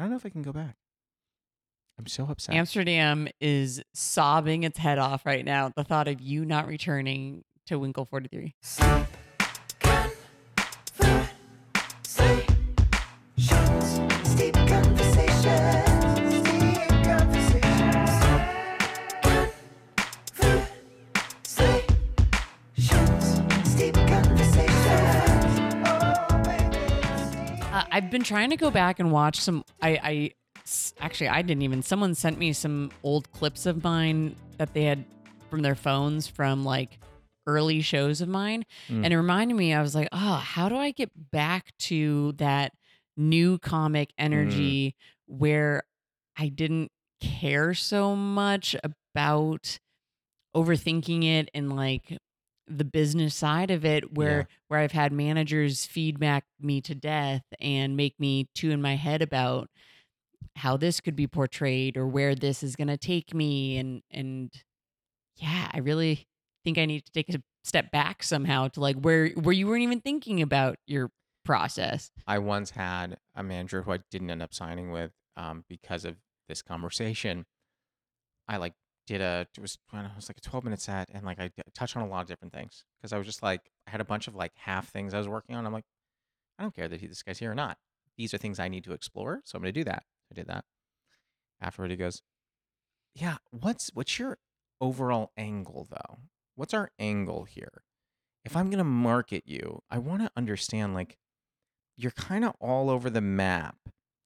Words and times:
I 0.00 0.04
don't 0.04 0.12
know 0.12 0.16
if 0.16 0.24
I 0.24 0.30
can 0.30 0.40
go 0.40 0.52
back. 0.52 0.76
I'm 1.98 2.06
so 2.06 2.24
upset. 2.24 2.54
Amsterdam 2.54 3.28
is 3.38 3.82
sobbing 3.92 4.62
its 4.62 4.78
head 4.78 4.98
off 4.98 5.26
right 5.26 5.44
now 5.44 5.66
at 5.66 5.74
the 5.74 5.84
thought 5.84 6.08
of 6.08 6.22
you 6.22 6.46
not 6.46 6.66
returning 6.66 7.44
to 7.66 7.78
Winkel 7.78 8.08
43. 8.08 8.54
I've 28.00 28.10
been 28.10 28.22
trying 28.22 28.48
to 28.48 28.56
go 28.56 28.70
back 28.70 28.98
and 28.98 29.12
watch 29.12 29.38
some. 29.40 29.62
I 29.82 30.30
actually 31.00 31.28
I 31.28 31.42
didn't 31.42 31.60
even. 31.62 31.82
Someone 31.82 32.14
sent 32.14 32.38
me 32.38 32.54
some 32.54 32.90
old 33.02 33.30
clips 33.32 33.66
of 33.66 33.84
mine 33.84 34.36
that 34.56 34.72
they 34.72 34.84
had 34.84 35.04
from 35.50 35.60
their 35.60 35.74
phones 35.74 36.26
from 36.26 36.64
like 36.64 36.98
early 37.46 37.82
shows 37.82 38.22
of 38.22 38.28
mine, 38.28 38.64
Mm. 38.88 39.04
and 39.04 39.12
it 39.12 39.16
reminded 39.18 39.54
me. 39.54 39.74
I 39.74 39.82
was 39.82 39.94
like, 39.94 40.08
oh, 40.12 40.36
how 40.36 40.70
do 40.70 40.76
I 40.76 40.92
get 40.92 41.10
back 41.30 41.72
to 41.80 42.32
that 42.38 42.72
new 43.18 43.58
comic 43.58 44.14
energy 44.16 44.94
where 45.26 45.82
I 46.38 46.48
didn't 46.48 46.90
care 47.20 47.74
so 47.74 48.16
much 48.16 48.74
about 49.14 49.78
overthinking 50.56 51.24
it 51.24 51.50
and 51.52 51.76
like 51.76 52.16
the 52.70 52.84
business 52.84 53.34
side 53.34 53.70
of 53.70 53.84
it 53.84 54.16
where 54.16 54.38
Yeah. 54.38 54.44
where 54.68 54.80
I've 54.80 54.92
had 54.92 55.12
managers 55.12 55.84
feedback 55.86 56.44
me 56.60 56.80
to 56.82 56.94
death 56.94 57.42
and 57.60 57.96
make 57.96 58.18
me 58.20 58.48
two 58.54 58.70
in 58.70 58.80
my 58.80 58.96
head 58.96 59.22
about 59.22 59.68
how 60.56 60.76
this 60.76 61.00
could 61.00 61.16
be 61.16 61.26
portrayed 61.26 61.96
or 61.96 62.06
where 62.06 62.34
this 62.34 62.62
is 62.62 62.76
going 62.76 62.88
to 62.88 62.96
take 62.96 63.34
me 63.34 63.76
and 63.78 64.02
and 64.10 64.50
yeah, 65.36 65.70
I 65.72 65.78
really 65.78 66.26
think 66.64 66.78
I 66.78 66.84
need 66.86 67.04
to 67.06 67.12
take 67.12 67.28
a 67.34 67.42
step 67.64 67.90
back 67.90 68.22
somehow 68.22 68.68
to 68.68 68.80
like 68.80 68.96
where 68.96 69.28
where 69.30 69.54
you 69.54 69.66
weren't 69.66 69.82
even 69.82 70.00
thinking 70.00 70.42
about 70.42 70.76
your 70.86 71.10
process. 71.44 72.10
I 72.26 72.38
once 72.38 72.70
had 72.70 73.18
a 73.34 73.42
manager 73.42 73.82
who 73.82 73.92
I 73.92 73.98
didn't 74.10 74.30
end 74.30 74.42
up 74.42 74.54
signing 74.54 74.92
with 74.92 75.12
um, 75.36 75.64
because 75.68 76.04
of 76.04 76.16
this 76.48 76.62
conversation. 76.62 77.46
I 78.48 78.56
like 78.58 78.74
did 79.10 79.20
a 79.20 79.44
it 79.56 79.60
was 79.60 79.76
I 79.92 80.04
it 80.04 80.10
was 80.14 80.28
like 80.28 80.38
a 80.38 80.40
12 80.40 80.62
minute 80.62 80.80
set 80.80 81.08
and 81.12 81.24
like 81.24 81.40
I 81.40 81.50
touched 81.74 81.96
on 81.96 82.04
a 82.04 82.08
lot 82.08 82.22
of 82.22 82.28
different 82.28 82.54
things 82.54 82.84
because 82.96 83.12
I 83.12 83.18
was 83.18 83.26
just 83.26 83.42
like 83.42 83.62
I 83.86 83.90
had 83.90 84.00
a 84.00 84.04
bunch 84.04 84.28
of 84.28 84.36
like 84.36 84.52
half 84.54 84.88
things 84.88 85.12
I 85.12 85.18
was 85.18 85.26
working 85.26 85.56
on. 85.56 85.66
I'm 85.66 85.72
like 85.72 85.84
I 86.58 86.62
don't 86.62 86.74
care 86.74 86.86
that 86.86 87.00
he, 87.00 87.08
this 87.08 87.22
guy's 87.22 87.40
here 87.40 87.50
or 87.50 87.54
not. 87.56 87.78
These 88.16 88.32
are 88.34 88.38
things 88.38 88.60
I 88.60 88.68
need 88.68 88.84
to 88.84 88.92
explore, 88.92 89.40
so 89.44 89.56
I'm 89.56 89.62
going 89.62 89.72
to 89.72 89.80
do 89.80 89.84
that. 89.84 90.04
I 90.30 90.34
did 90.34 90.46
that. 90.46 90.64
Afterward, 91.60 91.90
he 91.90 91.96
goes, 91.96 92.22
"Yeah, 93.14 93.38
what's 93.50 93.90
what's 93.94 94.18
your 94.18 94.38
overall 94.80 95.32
angle 95.36 95.88
though? 95.90 96.18
What's 96.54 96.74
our 96.74 96.90
angle 96.98 97.44
here? 97.44 97.82
If 98.44 98.56
I'm 98.56 98.70
going 98.70 98.78
to 98.78 98.84
market 98.84 99.44
you, 99.46 99.82
I 99.90 99.98
want 99.98 100.22
to 100.22 100.30
understand 100.36 100.94
like 100.94 101.16
you're 101.96 102.12
kind 102.12 102.44
of 102.44 102.52
all 102.60 102.90
over 102.90 103.10
the 103.10 103.20
map. 103.20 103.76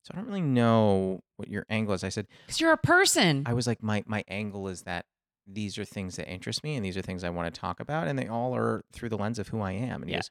So 0.04 0.12
I 0.12 0.16
don't 0.18 0.26
really 0.26 0.42
know 0.42 1.20
what 1.36 1.48
your 1.48 1.64
angle 1.70 1.94
is. 1.94 2.04
I 2.04 2.10
said, 2.10 2.26
Cuz 2.46 2.60
you're 2.60 2.72
a 2.72 2.76
person. 2.76 3.42
I 3.46 3.54
was 3.54 3.66
like, 3.66 3.82
my 3.82 4.02
my 4.06 4.22
angle 4.28 4.68
is 4.68 4.82
that 4.82 5.06
these 5.46 5.78
are 5.78 5.84
things 5.84 6.16
that 6.16 6.28
interest 6.28 6.62
me 6.62 6.76
and 6.76 6.84
these 6.84 6.96
are 6.96 7.02
things 7.02 7.24
I 7.24 7.30
want 7.30 7.52
to 7.52 7.60
talk 7.60 7.80
about, 7.80 8.06
and 8.06 8.18
they 8.18 8.28
all 8.28 8.54
are 8.54 8.84
through 8.92 9.08
the 9.08 9.18
lens 9.18 9.38
of 9.38 9.48
who 9.48 9.60
I 9.60 9.72
am. 9.72 10.02
And 10.02 10.08
he 10.10 10.12
Yeah. 10.12 10.18
goes, 10.18 10.30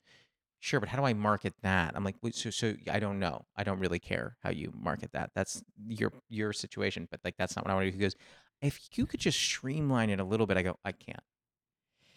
Sure, 0.60 0.80
but 0.80 0.88
how 0.90 0.98
do 0.98 1.04
I 1.06 1.14
market 1.14 1.54
that? 1.62 1.92
I'm 1.96 2.04
like, 2.04 2.16
Wait, 2.22 2.36
so 2.36 2.50
so 2.52 2.76
I 2.90 3.00
don't 3.00 3.20
know. 3.20 3.46
I 3.56 3.64
don't 3.64 3.80
really 3.80 4.00
care 4.00 4.38
how 4.44 4.50
you 4.52 4.72
market 4.76 5.12
that. 5.14 5.32
That's 5.36 5.62
your 5.88 6.14
your 6.30 6.54
situation, 6.54 7.08
but 7.10 7.20
like 7.24 7.36
that's 7.38 7.56
not 7.56 7.66
what 7.66 7.72
I 7.72 7.76
want 7.76 7.86
to 7.88 7.92
do. 7.92 7.98
He 7.98 8.02
goes, 8.02 8.16
If 8.62 8.80
you 8.96 9.06
could 9.06 9.20
just 9.20 9.40
streamline 9.40 10.10
it 10.10 10.20
a 10.20 10.24
little 10.24 10.46
bit, 10.48 10.56
I 10.58 10.62
go, 10.62 10.78
I 10.86 10.92
can't. 10.94 11.20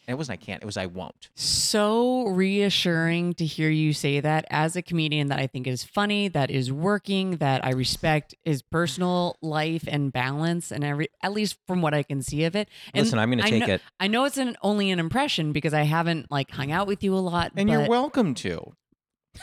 It 0.08 0.14
wasn't 0.14 0.40
I 0.40 0.44
can't, 0.44 0.62
it 0.62 0.66
was 0.66 0.76
I 0.76 0.86
won't. 0.86 1.30
so 1.34 2.28
reassuring 2.28 3.34
to 3.34 3.44
hear 3.44 3.70
you 3.70 3.92
say 3.92 4.20
that 4.20 4.46
as 4.50 4.77
a 4.77 4.83
comedian 4.83 5.28
that 5.28 5.39
I 5.39 5.46
think 5.46 5.67
is 5.67 5.83
funny, 5.83 6.28
that 6.28 6.50
is 6.50 6.72
working, 6.72 7.39
that 7.39 7.64
I 7.64 7.70
respect 7.72 8.34
his 8.45 8.62
personal 8.62 9.36
life 9.42 9.84
and 9.89 10.12
balance 10.12 10.70
and 10.70 10.84
every 10.84 11.08
at 11.22 11.33
least 11.33 11.56
from 11.66 11.83
what 11.83 11.95
I 11.95 12.02
can 12.02 12.22
see 12.22 12.45
of 12.45 12.55
it. 12.55 12.68
And 12.95 13.05
Listen, 13.05 13.18
I'm 13.18 13.30
gonna 13.30 13.45
I 13.45 13.50
take 13.50 13.66
know, 13.66 13.74
it. 13.74 13.83
I 13.98 14.06
know 14.06 14.24
it's 14.24 14.39
an, 14.39 14.56
only 14.62 14.90
an 14.90 14.98
impression 14.98 15.52
because 15.52 15.74
I 15.74 15.83
haven't 15.83 16.30
like 16.30 16.50
hung 16.50 16.70
out 16.70 16.86
with 16.86 17.02
you 17.02 17.14
a 17.14 17.18
lot. 17.18 17.52
And 17.56 17.68
but, 17.68 17.72
you're 17.72 17.89
welcome 17.89 18.34
to. 18.34 18.74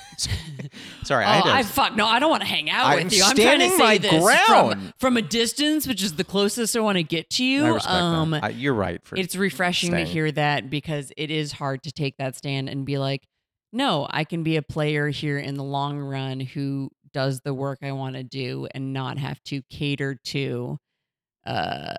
Sorry, 1.03 1.25
Oh, 1.25 1.27
I 1.27 1.41
to 1.41 1.49
I 1.49 1.63
fuck 1.63 1.95
no! 1.95 2.05
I 2.05 2.19
don't 2.19 2.29
want 2.29 2.41
to 2.41 2.47
hang 2.47 2.69
out 2.69 2.85
I'm 2.85 3.03
with 3.03 3.13
you. 3.13 3.23
I'm 3.23 3.35
trying 3.35 3.59
to 3.59 3.69
standing 3.69 3.71
say 3.71 3.83
my 3.83 3.97
this 3.97 4.11
from, 4.11 4.21
ground. 4.67 4.93
from 4.99 5.17
a 5.17 5.21
distance, 5.21 5.87
which 5.87 6.01
is 6.03 6.13
the 6.15 6.23
closest 6.23 6.75
I 6.75 6.79
want 6.79 6.97
to 6.97 7.03
get 7.03 7.29
to 7.31 7.43
you. 7.43 7.77
Um. 7.85 8.33
I, 8.33 8.49
you're 8.49 8.73
right. 8.73 9.03
For 9.05 9.15
it's 9.17 9.35
refreshing 9.35 9.91
to 9.91 10.03
hear 10.05 10.31
that 10.31 10.69
because 10.69 11.11
it 11.17 11.31
is 11.31 11.51
hard 11.51 11.83
to 11.83 11.91
take 11.91 12.17
that 12.17 12.35
stand 12.35 12.69
and 12.69 12.85
be 12.85 12.97
like, 12.97 13.23
no, 13.71 14.07
I 14.09 14.23
can 14.23 14.43
be 14.43 14.55
a 14.57 14.61
player 14.61 15.09
here 15.09 15.37
in 15.39 15.55
the 15.55 15.63
long 15.63 15.99
run 15.99 16.39
who 16.39 16.89
does 17.13 17.41
the 17.41 17.53
work 17.53 17.79
I 17.83 17.91
want 17.91 18.15
to 18.15 18.23
do 18.23 18.67
and 18.73 18.93
not 18.93 19.17
have 19.17 19.41
to 19.45 19.61
cater 19.69 20.15
to 20.25 20.77
uh, 21.45 21.95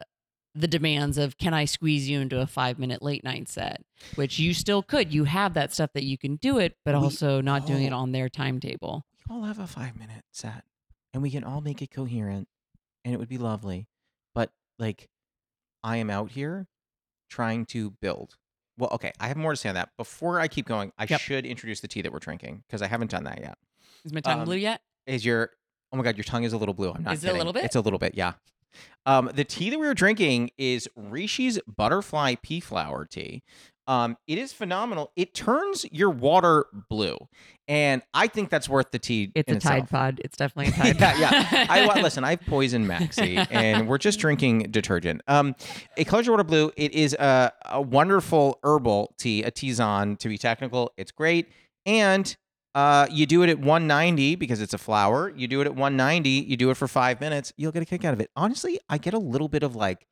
the 0.54 0.68
demands 0.68 1.18
of 1.18 1.36
can 1.36 1.52
I 1.52 1.64
squeeze 1.64 2.08
you 2.08 2.20
into 2.20 2.40
a 2.40 2.46
five 2.46 2.78
minute 2.78 3.02
late 3.02 3.24
night 3.24 3.48
set, 3.48 3.82
which 4.14 4.38
you 4.38 4.54
still 4.54 4.82
could. 4.82 5.12
You 5.12 5.24
have 5.24 5.54
that 5.54 5.72
stuff 5.72 5.90
that 5.94 6.04
you 6.04 6.16
can 6.16 6.36
do 6.36 6.58
it, 6.58 6.76
but 6.84 6.94
We 6.94 7.00
also 7.00 7.40
not 7.40 7.66
doing 7.66 7.84
it 7.84 7.92
on 7.92 8.12
their 8.12 8.28
timetable. 8.28 9.04
we 9.28 9.34
all 9.36 9.42
have 9.44 9.58
a 9.58 9.66
five 9.66 9.96
minute 9.98 10.22
set, 10.32 10.64
and 11.12 11.22
we 11.22 11.30
can 11.30 11.42
all 11.44 11.60
make 11.60 11.82
it 11.82 11.90
coherent, 11.90 12.46
and 13.04 13.12
it 13.12 13.18
would 13.18 13.28
be 13.28 13.38
lovely. 13.38 13.88
But 14.34 14.50
like, 14.78 15.08
I 15.82 15.96
am 15.96 16.08
out 16.10 16.30
here 16.30 16.66
trying 17.28 17.66
to 17.66 17.90
build. 18.00 18.36
Well, 18.78 18.90
okay, 18.92 19.12
I 19.20 19.28
have 19.28 19.36
more 19.36 19.52
to 19.52 19.56
say 19.56 19.68
on 19.68 19.74
that. 19.76 19.90
Before 19.96 20.40
I 20.40 20.48
keep 20.48 20.66
going, 20.66 20.92
I 20.98 21.06
Yep. 21.08 21.20
should 21.20 21.46
introduce 21.46 21.80
the 21.80 21.88
tea 21.88 22.02
that 22.02 22.12
we're 22.12 22.18
drinking 22.18 22.64
because 22.66 22.82
I 22.82 22.86
haven't 22.88 23.10
done 23.10 23.24
that 23.24 23.40
yet. 23.40 23.56
Is 24.04 24.12
my 24.12 24.20
tongue 24.20 24.40
Um, 24.40 24.44
blue 24.46 24.56
yet? 24.56 24.80
Is 25.06 25.24
your 25.24 25.50
oh 25.92 25.96
my 25.96 26.02
god, 26.02 26.16
your 26.16 26.24
tongue 26.24 26.44
is 26.44 26.52
a 26.52 26.58
little 26.58 26.74
blue. 26.74 26.92
I'm 26.92 27.02
not 27.04 27.14
Is 27.14 27.24
it 27.24 27.34
a 27.34 27.38
little 27.38 27.52
bit? 27.52 27.64
It's 27.64 27.76
a 27.76 27.80
little 27.80 27.98
bit, 28.00 28.14
yeah. 28.16 28.34
Um, 29.06 29.30
the 29.34 29.44
tea 29.44 29.70
that 29.70 29.78
we 29.78 29.86
were 29.86 29.94
drinking 29.94 30.50
is 30.56 30.88
Rishi's 30.96 31.58
butterfly 31.66 32.36
pea 32.42 32.60
flower 32.60 33.04
tea. 33.04 33.42
Um, 33.86 34.16
it 34.26 34.38
is 34.38 34.52
phenomenal. 34.52 35.12
It 35.14 35.34
turns 35.34 35.84
your 35.92 36.08
water 36.08 36.64
blue, 36.88 37.18
and 37.68 38.00
I 38.14 38.28
think 38.28 38.48
that's 38.48 38.66
worth 38.66 38.90
the 38.92 38.98
tea. 38.98 39.30
It's 39.34 39.52
a 39.52 39.58
Tide. 39.60 39.90
Pod. 39.90 40.20
It's 40.24 40.38
definitely 40.38 40.72
a 40.72 40.76
Tide 40.94 41.18
yeah, 41.18 41.30
Pod. 41.30 41.52
yeah. 41.52 41.66
I 41.68 42.00
listen. 42.02 42.24
I've 42.24 42.40
poisoned 42.40 42.88
Maxi, 42.88 43.46
and 43.50 43.86
we're 43.86 43.98
just 43.98 44.20
drinking 44.20 44.70
detergent. 44.70 45.20
Um, 45.28 45.54
it 45.98 46.06
colors 46.06 46.26
your 46.26 46.32
water 46.34 46.44
blue. 46.44 46.72
It 46.78 46.92
is 46.94 47.12
a, 47.14 47.52
a 47.66 47.82
wonderful 47.82 48.58
herbal 48.62 49.14
tea, 49.18 49.42
a 49.42 49.50
tisane 49.50 50.18
to 50.18 50.28
be 50.28 50.38
technical. 50.38 50.90
It's 50.96 51.12
great, 51.12 51.48
and 51.84 52.34
uh, 52.74 53.06
you 53.10 53.26
do 53.26 53.42
it 53.42 53.48
at 53.48 53.58
190 53.58 54.34
because 54.36 54.60
it's 54.60 54.74
a 54.74 54.78
flower. 54.78 55.32
You 55.36 55.46
do 55.46 55.60
it 55.60 55.66
at 55.66 55.74
190. 55.74 56.28
You 56.28 56.56
do 56.56 56.70
it 56.70 56.76
for 56.76 56.88
five 56.88 57.20
minutes. 57.20 57.52
You'll 57.56 57.72
get 57.72 57.82
a 57.82 57.86
kick 57.86 58.04
out 58.04 58.14
of 58.14 58.20
it. 58.20 58.30
Honestly, 58.36 58.80
I 58.88 58.98
get 58.98 59.14
a 59.14 59.18
little 59.18 59.48
bit 59.48 59.62
of 59.62 59.76
like 59.76 60.06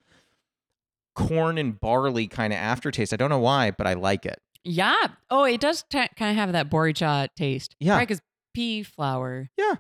corn 1.15 1.59
and 1.59 1.79
barley 1.79 2.29
kind 2.29 2.53
of 2.53 2.59
aftertaste. 2.59 3.13
I 3.13 3.17
don't 3.17 3.31
know 3.31 3.39
why, 3.39 3.71
but 3.73 3.87
I 3.87 3.95
like 3.95 4.25
it. 4.27 4.41
Yeah. 4.65 5.09
Oh, 5.31 5.45
it 5.45 5.61
does 5.61 5.83
t- 5.91 6.07
kind 6.17 6.31
of 6.31 6.37
have 6.37 6.53
that 6.53 6.71
boricha 6.71 7.29
taste. 7.37 7.75
Yeah. 7.81 7.97
Right, 7.97 8.07
because 8.07 8.23
pea 8.55 8.83
flour. 8.83 9.51
Yeah. 9.57 9.75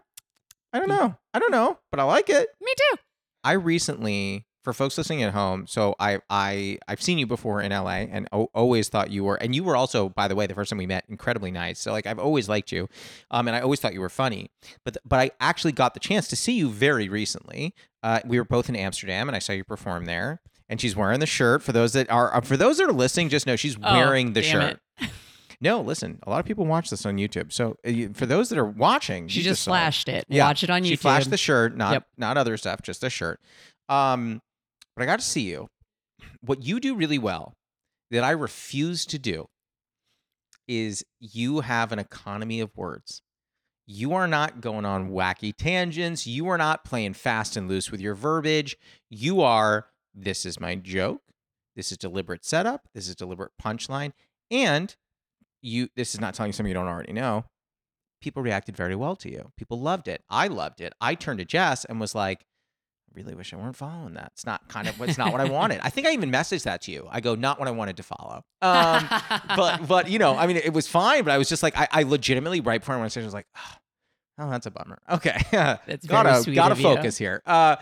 I 0.72 0.78
don't 0.78 0.88
know. 0.88 1.14
I 1.34 1.38
don't 1.38 1.53
know, 1.53 1.78
but 1.91 2.00
I 2.00 2.04
like 2.04 2.31
it. 2.31 2.49
Me 2.60 2.72
too. 2.76 2.97
I 3.44 3.53
recently, 3.53 4.47
for 4.62 4.73
folks 4.73 4.97
listening 4.97 5.23
at 5.23 5.33
home, 5.34 5.67
so 5.67 5.95
I 5.99 6.21
I 6.31 6.78
I've 6.89 7.03
seen 7.03 7.19
you 7.19 7.27
before 7.27 7.61
in 7.61 7.73
LA 7.73 8.06
and 8.11 8.28
o- 8.33 8.49
always 8.55 8.89
thought 8.89 9.11
you 9.11 9.25
were, 9.25 9.34
and 9.37 9.55
you 9.55 9.65
were 9.65 9.75
also, 9.77 10.09
by 10.09 10.28
the 10.28 10.34
way, 10.37 10.47
the 10.47 10.55
first 10.55 10.71
time 10.71 10.78
we 10.78 10.87
met, 10.87 11.05
incredibly 11.09 11.50
nice. 11.50 11.78
So 11.81 11.93
like 11.93 12.06
I've 12.06 12.19
always 12.19 12.49
liked 12.49 12.71
you, 12.73 12.89
um, 13.31 13.49
and 13.49 13.56
I 13.56 13.61
always 13.61 13.81
thought 13.81 13.93
you 13.95 14.00
were 14.00 14.09
funny. 14.09 14.50
But 14.84 14.95
th- 14.95 15.03
but 15.05 15.19
I 15.19 15.31
actually 15.41 15.73
got 15.73 15.95
the 15.95 16.00
chance 16.00 16.28
to 16.28 16.37
see 16.37 16.53
you 16.53 16.69
very 16.71 17.09
recently. 17.09 17.75
Uh, 18.03 18.20
we 18.25 18.38
were 18.38 18.44
both 18.44 18.69
in 18.69 18.76
Amsterdam, 18.76 19.29
and 19.29 19.37
I 19.37 19.38
saw 19.38 19.53
you 19.53 19.64
perform 19.64 20.05
there. 20.06 20.41
And 20.69 20.81
she's 20.81 20.97
wearing 20.97 21.20
the 21.20 21.26
shirt. 21.26 21.62
For 21.62 21.73
those 21.73 21.93
that 21.93 22.11
are 22.11 22.41
for 22.43 22.56
those 22.56 22.79
that 22.79 22.88
are 22.88 22.93
listening, 22.93 23.29
just 23.29 23.47
know 23.47 23.56
she's 23.56 23.76
Oh, 23.82 23.93
wearing 23.94 24.32
the 24.32 24.43
shirt. 24.43 24.81
No, 25.61 25.81
listen, 25.81 26.19
a 26.26 26.31
lot 26.31 26.41
of 26.41 26.47
people 26.47 26.64
watch 26.67 26.91
this 26.91 27.06
on 27.06 27.19
YouTube. 27.19 27.53
So 27.53 27.76
uh, 27.87 28.12
for 28.14 28.26
those 28.26 28.49
that 28.49 28.59
are 28.59 28.64
watching, 28.64 29.29
She 29.29 29.43
just 29.43 29.62
it. 29.67 29.70
flashed 29.70 30.09
it. 30.09 30.25
Yeah, 30.29 30.47
Watch 30.47 30.64
it 30.64 30.70
on 30.70 30.82
YouTube. 30.82 30.88
She 30.88 30.97
flashed 30.97 31.31
the 31.31 31.37
shirt, 31.37 31.76
not 31.76 31.93
Yep. 31.93 32.06
not 32.17 32.37
other 32.37 32.56
stuff, 32.56 32.82
just 32.82 33.00
the 33.03 33.11
shirt. 33.11 33.38
Um, 33.88 34.41
but 34.97 35.03
I 35.03 35.06
got 35.06 35.19
to 35.19 35.25
see 35.25 35.43
you. 35.43 35.69
What 36.41 36.62
you 36.62 36.81
do 36.81 36.94
really 36.94 37.19
well 37.19 37.55
that 38.11 38.25
I 38.25 38.31
refuse 38.31 39.06
to 39.06 39.19
do 39.19 39.47
is 40.69 41.05
you 41.19 41.61
have 41.61 41.93
an 41.93 41.99
economy 41.99 42.61
of 42.61 42.77
words. 42.77 43.23
You 43.87 44.12
are 44.15 44.29
not 44.29 44.61
going 44.61 44.85
on 44.85 45.11
wacky 45.11 45.53
tangents. 45.56 46.27
You 46.27 46.49
are 46.49 46.59
not 46.59 46.85
playing 46.85 47.15
fast 47.15 47.56
and 47.56 47.69
loose 47.69 47.91
with 47.91 48.00
your 48.00 48.15
verbiage. 48.15 48.77
You 49.11 49.41
are, 49.43 49.87
this 50.15 50.47
is 50.47 50.61
my 50.61 50.77
joke. 50.77 51.23
This 51.75 51.91
is 51.91 51.99
deliberate 51.99 52.45
setup. 52.45 52.88
This 52.95 53.09
is 53.09 53.17
deliberate 53.17 53.53
punchline. 53.61 54.12
And 54.50 54.95
you, 55.62 55.88
this 55.97 56.15
is 56.15 56.21
not 56.21 56.35
telling 56.35 56.50
you 56.50 56.53
something 56.53 56.69
you 56.69 56.75
don't 56.75 56.87
already 56.87 57.12
know. 57.12 57.45
people 58.23 58.43
reacted 58.43 58.77
very 58.77 58.95
well 58.95 59.17
to 59.17 59.31
you. 59.31 59.50
People 59.56 59.81
loved 59.81 60.09
it. 60.09 60.23
I 60.31 60.47
loved 60.47 60.81
it. 60.81 60.95
I 61.00 61.15
turned 61.15 61.41
to 61.41 61.45
Jess 61.45 61.85
and 61.85 62.00
was 62.00 62.15
like, 62.15 62.47
really 63.14 63.35
wish 63.35 63.53
I 63.53 63.56
weren't 63.56 63.76
following 63.76 64.14
that. 64.14 64.31
It's 64.35 64.47
not 64.47 64.69
kind 64.69 64.88
of 64.88 65.00
it's 65.03 65.19
not 65.19 65.32
what 65.32 65.41
I 65.41 65.44
wanted. 65.49 65.81
I 65.82 65.91
think 65.91 66.06
I 66.06 66.12
even 66.12 66.31
messaged 66.31 66.64
that 66.64 66.82
to 66.82 66.93
you. 66.93 67.06
I 67.11 67.20
go, 67.20 67.35
not 67.35 67.59
what 67.59 67.69
I 67.69 67.73
wanted 67.73 67.97
to 67.99 68.03
follow. 68.03 68.44
Um, 68.61 69.09
but 69.56 69.87
but 69.87 70.11
you 70.11 70.19
know, 70.19 70.37
I 70.37 70.47
mean, 70.47 70.56
it 70.56 70.73
was 70.73 70.88
fine. 70.88 71.25
But 71.25 71.32
I 71.32 71.38
was 71.38 71.49
just 71.49 71.62
like, 71.62 71.76
I, 71.76 71.88
I 71.91 72.03
legitimately 72.03 72.61
right 72.61 72.81
before 72.81 72.94
I 72.94 73.00
went 73.00 73.17
I 73.17 73.20
was 73.23 73.35
like, 73.35 73.47
oh, 73.56 73.75
oh, 74.38 74.50
that's 74.50 74.67
a 74.67 74.70
bummer. 74.70 74.99
Okay, 75.11 75.41
That's 75.50 76.06
gotta 76.06 76.43
sweet 76.43 76.55
gotta 76.55 76.73
of 76.73 76.81
you. 76.81 76.85
focus 76.85 77.19
here. 77.19 77.43
Uh, 77.47 77.76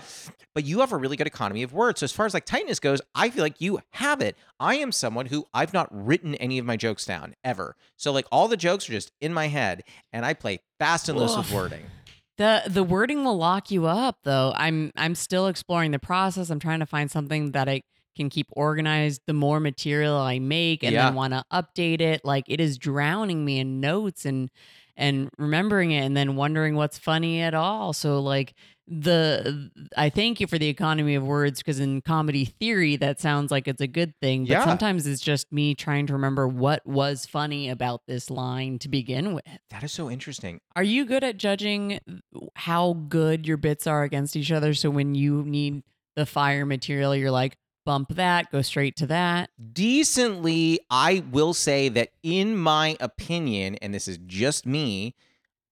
but 0.55 0.65
you 0.65 0.81
have 0.81 0.93
a 0.93 0.97
really 0.97 1.17
good 1.17 1.27
economy 1.27 1.63
of 1.63 1.73
words. 1.73 2.01
So 2.01 2.05
as 2.05 2.13
far 2.13 2.27
as 2.27 2.35
like 2.35 2.45
tightness 2.45 2.81
goes, 2.81 3.01
I 3.15 3.31
feel 3.31 3.43
like 3.43 3.61
you 3.61 3.81
have 3.93 4.21
it. 4.21 4.37
I 4.59 4.77
am 4.77 4.91
someone 4.93 5.27
who 5.27 5.47
I've 5.55 5.73
not 5.73 5.89
written 5.91 6.35
any 6.37 6.59
of 6.59 6.67
my 6.67 6.77
jokes 6.77 7.05
down 7.05 7.35
ever. 7.45 7.77
So 7.97 8.13
like 8.13 8.27
all 8.33 8.49
the 8.49 8.57
jokes 8.57 8.89
are 8.89 8.93
just 8.93 9.13
in 9.21 9.33
my 9.33 9.47
head, 9.49 9.85
and 10.13 10.25
I 10.27 10.35
play 10.35 10.61
fast 10.79 11.09
and 11.09 11.19
loose 11.19 11.37
with 11.37 11.53
wording. 11.53 11.85
The 12.41 12.63
the 12.67 12.83
wording 12.83 13.23
will 13.23 13.37
lock 13.37 13.71
you 13.71 13.85
up 13.85 14.21
though. 14.25 14.55
I'm 14.57 14.93
I'm 14.97 15.15
still 15.15 15.47
exploring 15.47 15.91
the 15.91 15.99
process. 15.99 16.49
I'm 16.49 16.59
trying 16.59 16.81
to 16.81 16.87
find 16.87 17.11
something 17.11 17.53
that 17.53 17.69
I 17.69 17.83
can 18.17 18.31
keep 18.31 18.47
organized 18.53 19.21
the 19.27 19.35
more 19.35 19.61
material 19.61 20.17
I 20.17 20.39
make 20.39 20.83
and 20.83 20.95
Yeah. 20.95 21.05
then 21.05 21.15
want 21.17 21.35
to 21.35 21.45
update 21.53 22.01
it. 22.01 22.25
Like 22.25 22.45
it 22.49 22.59
is 22.59 22.79
drowning 22.79 23.45
me 23.45 23.59
in 23.59 23.79
notes 23.79 24.25
and 24.25 24.49
and 24.97 25.29
remembering 25.37 25.91
it 25.91 26.01
and 26.01 26.17
then 26.17 26.35
wondering 26.35 26.77
what's 26.77 26.97
funny 26.97 27.43
at 27.43 27.53
all. 27.53 27.93
So 27.93 28.21
like 28.21 28.55
the 28.93 29.71
I 29.97 30.11
thank 30.11 30.41
you 30.41 30.47
for 30.49 30.59
the 30.59 30.69
economy 30.69 31.15
of 31.15 31.23
words 31.25 31.61
because 31.61 31.79
in 31.79 32.03
comedy 32.03 32.45
theory 32.45 32.97
that 32.97 33.21
sounds 33.21 33.51
like 33.53 33.69
it's 33.69 33.81
a 33.81 33.87
good 33.87 34.15
thing, 34.21 34.43
but 34.45 34.51
Yeah. 34.55 34.65
sometimes 34.65 35.07
it's 35.07 35.23
just 35.23 35.53
me 35.53 35.75
trying 35.77 36.07
to 36.09 36.13
remember 36.13 36.49
what 36.49 36.85
was 36.85 37.25
funny 37.25 37.69
about 37.69 38.03
this 38.09 38.31
line 38.31 38.79
to 38.81 38.89
begin 38.89 39.33
with. 39.33 39.45
That 39.71 39.85
is 39.85 39.93
so 39.93 40.11
interesting. 40.11 40.61
Are 40.75 40.83
you 40.83 41.05
good 41.05 41.23
at 41.23 41.37
judging 41.37 42.01
how 42.57 42.95
good 43.09 43.47
your 43.47 43.57
bits 43.57 43.87
are 43.87 44.03
against 44.03 44.35
each 44.35 44.51
other? 44.51 44.75
So 44.75 44.91
when 44.91 45.15
you 45.15 45.45
need 45.45 45.85
the 46.17 46.27
fire 46.27 46.67
material, 46.67 47.15
you're 47.15 47.31
like, 47.31 47.57
bump 47.87 48.11
that, 48.17 48.51
go 48.53 48.61
straight 48.61 48.95
to 48.97 49.07
that. 49.07 49.51
decently 49.73 50.79
i 50.91 51.23
will 51.31 51.55
say 51.55 51.89
that 51.89 52.11
in 52.23 52.57
my 52.57 52.97
opinion 53.01 53.75
and 53.77 53.95
this 53.95 54.07
is 54.07 54.19
just 54.27 54.67
me 54.67 55.15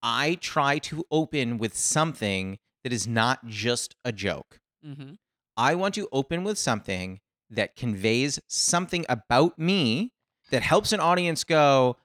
i 0.03 0.35
try 0.41 0.79
to 0.79 1.05
open 1.11 1.59
with 1.59 1.77
something 1.77 2.59
that 2.89 2.95
is 2.95 3.07
not 3.07 3.47
just 3.47 3.95
a 4.05 4.13
joke 4.13 4.61
Mm-hmm. 4.87 5.15
i 5.57 5.75
want 5.75 5.95
to 5.97 6.09
open 6.13 6.45
with 6.45 6.57
something 6.57 7.19
that 7.51 7.75
conveys 7.75 8.39
something 8.47 9.05
about 9.09 9.59
me 9.59 10.13
that 10.51 10.63
helps 10.63 10.93
an 10.93 11.01
audience 11.01 11.43
go 11.45 11.97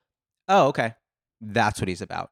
oh 0.48 0.68
okay 0.70 0.96
that's 1.40 1.80
what 1.80 1.88
he's 1.88 2.02
about 2.02 2.32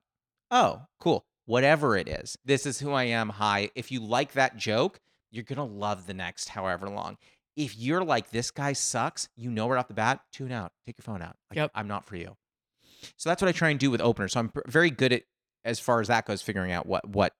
oh 0.50 0.82
cool 1.00 1.26
whatever 1.46 1.96
it 1.96 2.08
is 2.10 2.38
this 2.44 2.66
is 2.66 2.80
who 2.80 2.92
i 2.92 3.04
am 3.04 3.30
hi 3.30 3.70
if 3.76 3.92
you 3.92 4.00
like 4.00 4.32
that 4.34 4.58
joke 4.58 5.00
you're 5.30 5.44
gonna 5.44 5.64
love 5.64 6.08
the 6.08 6.14
next 6.14 6.50
however 6.50 6.90
long 6.90 7.18
if 7.56 7.78
you're 7.78 8.04
like 8.04 8.32
this 8.32 8.50
guy 8.50 8.72
sucks, 8.74 9.28
you 9.36 9.52
know 9.52 9.68
right 9.70 9.78
off 9.78 9.90
the 9.90 9.94
bat, 9.94 10.22
tune 10.32 10.54
out, 10.54 10.72
take 10.86 10.98
your 10.98 11.04
phone 11.04 11.22
out. 11.22 11.36
Like, 11.50 11.58
Yep. 11.58 11.72
I'm 11.76 11.88
not 11.88 12.06
for 12.06 12.16
you. 12.16 12.38
So 13.18 13.30
that's 13.30 13.42
what 13.42 13.50
I 13.50 13.52
try 13.52 13.70
and 13.70 13.80
do 13.80 13.92
with 13.92 14.00
openers. 14.00 14.32
So 14.34 14.40
I'm 14.40 14.52
very 14.68 14.90
good 14.90 15.12
at 15.12 15.24
as 15.66 15.78
far 15.78 16.00
as 16.00 16.08
that 16.08 16.26
goes, 16.26 16.42
figuring 16.42 16.72
out 16.72 16.86
what 16.86 17.10
what 17.10 17.34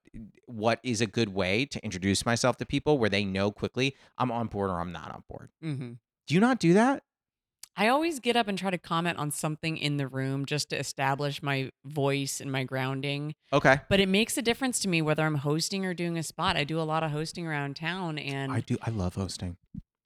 what 0.46 0.80
is 0.82 1.00
a 1.00 1.06
good 1.06 1.30
way 1.30 1.64
to 1.66 1.82
introduce 1.84 2.26
myself 2.26 2.56
to 2.58 2.66
people 2.66 2.98
where 2.98 3.10
they 3.10 3.24
know 3.24 3.50
quickly 3.50 3.96
I'm 4.18 4.30
on 4.30 4.48
board 4.48 4.70
or 4.70 4.80
I'm 4.80 4.92
not 4.92 5.12
on 5.12 5.24
board. 5.28 5.50
Mm-hmm. 5.64 5.92
Do 6.26 6.34
you 6.34 6.40
not 6.40 6.58
do 6.58 6.72
that? 6.74 7.02
I 7.74 7.88
always 7.88 8.20
get 8.20 8.36
up 8.36 8.48
and 8.48 8.58
try 8.58 8.70
to 8.70 8.78
comment 8.78 9.18
on 9.18 9.30
something 9.30 9.78
in 9.78 9.96
the 9.96 10.06
room 10.06 10.44
just 10.44 10.70
to 10.70 10.78
establish 10.78 11.42
my 11.42 11.70
voice 11.86 12.40
and 12.40 12.52
my 12.52 12.64
grounding. 12.64 13.34
Okay. 13.52 13.80
But 13.88 13.98
it 13.98 14.08
makes 14.08 14.36
a 14.36 14.42
difference 14.42 14.78
to 14.80 14.88
me 14.88 15.00
whether 15.00 15.24
I'm 15.24 15.36
hosting 15.36 15.86
or 15.86 15.94
doing 15.94 16.18
a 16.18 16.22
spot. 16.22 16.56
I 16.56 16.64
do 16.64 16.78
a 16.78 16.82
lot 16.82 17.02
of 17.02 17.10
hosting 17.10 17.46
around 17.46 17.76
town 17.76 18.18
and 18.18 18.52
I 18.52 18.60
do. 18.60 18.76
I 18.82 18.90
love 18.90 19.14
hosting. 19.14 19.56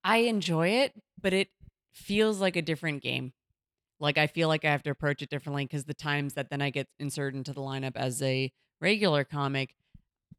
I 0.05 0.19
enjoy 0.19 0.69
it, 0.69 0.93
but 1.21 1.33
it 1.33 1.49
feels 1.93 2.41
like 2.41 2.55
a 2.55 2.63
different 2.63 3.03
game. 3.03 3.33
Like 3.99 4.19
I 4.19 4.29
feel 4.29 4.47
like 4.47 4.65
I 4.65 4.71
have 4.71 4.85
to 4.85 4.91
approach 4.91 5.23
it 5.23 5.31
differently 5.31 5.65
because 5.65 5.85
the 5.85 5.95
times 5.95 6.35
that 6.35 6.51
then 6.51 6.63
I 6.63 6.71
get 6.71 6.87
inserted 7.01 7.37
into 7.37 7.53
the 7.53 7.63
lineup 7.63 7.97
as 7.97 8.23
a 8.23 8.53
regular 8.81 9.25
comic, 9.25 9.75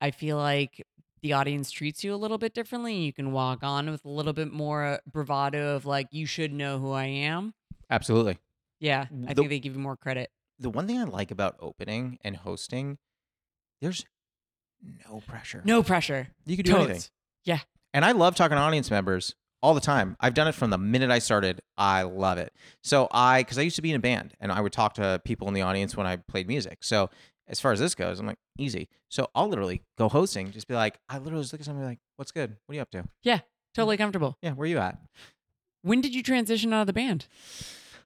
I 0.01 0.11
feel 0.11 0.37
like 0.37 0.85
the 1.21 1.33
audience 1.33 1.71
treats 1.71 2.03
you 2.03 2.13
a 2.13 2.17
little 2.17 2.37
bit 2.37 2.53
differently. 2.53 2.95
You 2.95 3.13
can 3.13 3.31
walk 3.31 3.63
on 3.63 3.89
with 3.89 4.05
a 4.05 4.09
little 4.09 4.33
bit 4.33 4.51
more 4.51 4.99
bravado 5.11 5.75
of 5.75 5.85
like, 5.85 6.07
you 6.11 6.25
should 6.25 6.53
know 6.53 6.77
who 6.79 6.91
I 6.91 7.05
am. 7.05 7.53
Absolutely. 7.89 8.37
Yeah, 8.79 9.07
I 9.11 9.29
The- 9.29 9.35
think 9.35 9.49
they 9.49 9.59
give 9.59 9.73
you 9.73 9.79
more 9.79 9.97
credit. 9.97 10.29
The 10.59 10.69
one 10.69 10.87
thing 10.87 10.99
I 10.99 11.03
like 11.03 11.31
about 11.31 11.55
opening 11.59 12.17
and 12.23 12.35
hosting, 12.35 12.97
there's 13.81 14.05
no 15.07 15.21
pressure. 15.21 15.61
No 15.65 15.83
pressure. 15.83 16.29
You 16.45 16.55
can 16.55 16.65
do 16.65 16.77
anything. 16.77 17.01
Yeah. 17.43 17.59
And 17.93 18.03
I 18.05 18.11
love 18.11 18.35
talking 18.35 18.55
to 18.55 18.61
audience 18.61 18.91
members 18.91 19.35
all 19.63 19.73
the 19.73 19.81
time. 19.81 20.15
I've 20.19 20.33
done 20.33 20.47
it 20.47 20.53
from 20.55 20.69
the 20.69 20.77
minute 20.77 21.09
I 21.09 21.19
started. 21.19 21.61
I 21.77 22.03
love 22.03 22.37
it. 22.37 22.53
So 22.83 23.07
I, 23.11 23.41
because 23.41 23.57
I 23.57 23.61
used 23.63 23.75
to 23.77 23.81
be 23.81 23.89
in 23.89 23.95
a 23.95 23.99
band 23.99 24.33
and 24.39 24.51
I 24.51 24.61
would 24.61 24.71
talk 24.73 24.93
to 24.95 25.19
people 25.25 25.47
in 25.47 25.53
the 25.53 25.61
audience 25.61 25.95
when 25.97 26.05
I 26.05 26.17
played 26.17 26.47
music. 26.47 26.79
So 26.83 27.09
as 27.47 27.59
far 27.59 27.71
as 27.71 27.79
this 27.79 27.95
goes, 27.95 28.19
I'm 28.19 28.27
like, 28.27 28.39
easy. 28.57 28.89
So 29.09 29.29
I'll 29.33 29.47
literally 29.47 29.81
go 29.97 30.09
hosting, 30.09 30.51
just 30.51 30.67
be 30.67 30.75
like, 30.75 30.99
I 31.09 31.17
literally 31.17 31.43
just 31.43 31.53
look 31.53 31.61
at 31.61 31.65
somebody 31.65 31.87
like, 31.87 31.99
what's 32.17 32.31
good? 32.31 32.57
What 32.65 32.73
are 32.73 32.75
you 32.75 32.81
up 32.81 32.91
to? 32.91 33.05
Yeah, 33.23 33.39
totally 33.73 33.97
comfortable. 33.97 34.37
Yeah, 34.41 34.53
where 34.53 34.65
are 34.65 34.69
you 34.69 34.79
at? 34.79 34.99
When 35.81 36.01
did 36.01 36.13
you 36.13 36.23
transition 36.23 36.73
out 36.73 36.81
of 36.81 36.87
the 36.87 36.93
band? 36.93 37.27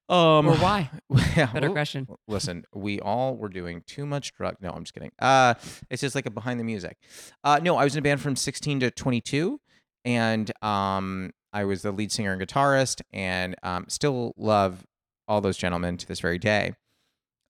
Um, 0.10 0.48
or 0.48 0.56
why? 0.56 0.90
yeah, 1.38 1.52
Better 1.54 1.68
well, 1.68 1.74
question. 1.74 2.08
Listen, 2.28 2.66
we 2.74 3.00
all 3.00 3.36
were 3.38 3.50
doing 3.50 3.82
too 3.88 4.06
much 4.06 4.34
drug. 4.34 4.58
No, 4.60 4.70
I'm 4.70 4.84
just 4.84 4.94
kidding. 4.94 5.12
Uh, 5.20 5.54
it's 5.90 6.02
just 6.02 6.16
like 6.16 6.26
a 6.26 6.32
behind 6.32 6.60
the 6.60 6.66
music. 6.66 6.98
Uh, 7.44 7.60
no, 7.64 7.78
I 7.78 7.86
was 7.86 7.96
in 7.96 8.00
a 8.00 8.02
band 8.02 8.20
from 8.20 8.36
16 8.36 8.82
to 8.82 8.92
22, 8.92 9.60
and 10.04 10.52
um, 10.64 11.32
I 11.54 11.64
was 11.64 11.82
the 11.82 11.92
lead 11.92 12.12
singer 12.12 12.34
and 12.34 12.42
guitarist, 12.42 13.02
and 13.14 13.56
um, 13.64 13.86
still 13.88 14.34
love 14.38 14.86
all 15.30 15.40
those 15.40 15.58
gentlemen 15.58 15.96
to 15.98 16.06
this 16.06 16.20
very 16.20 16.38
day. 16.38 16.74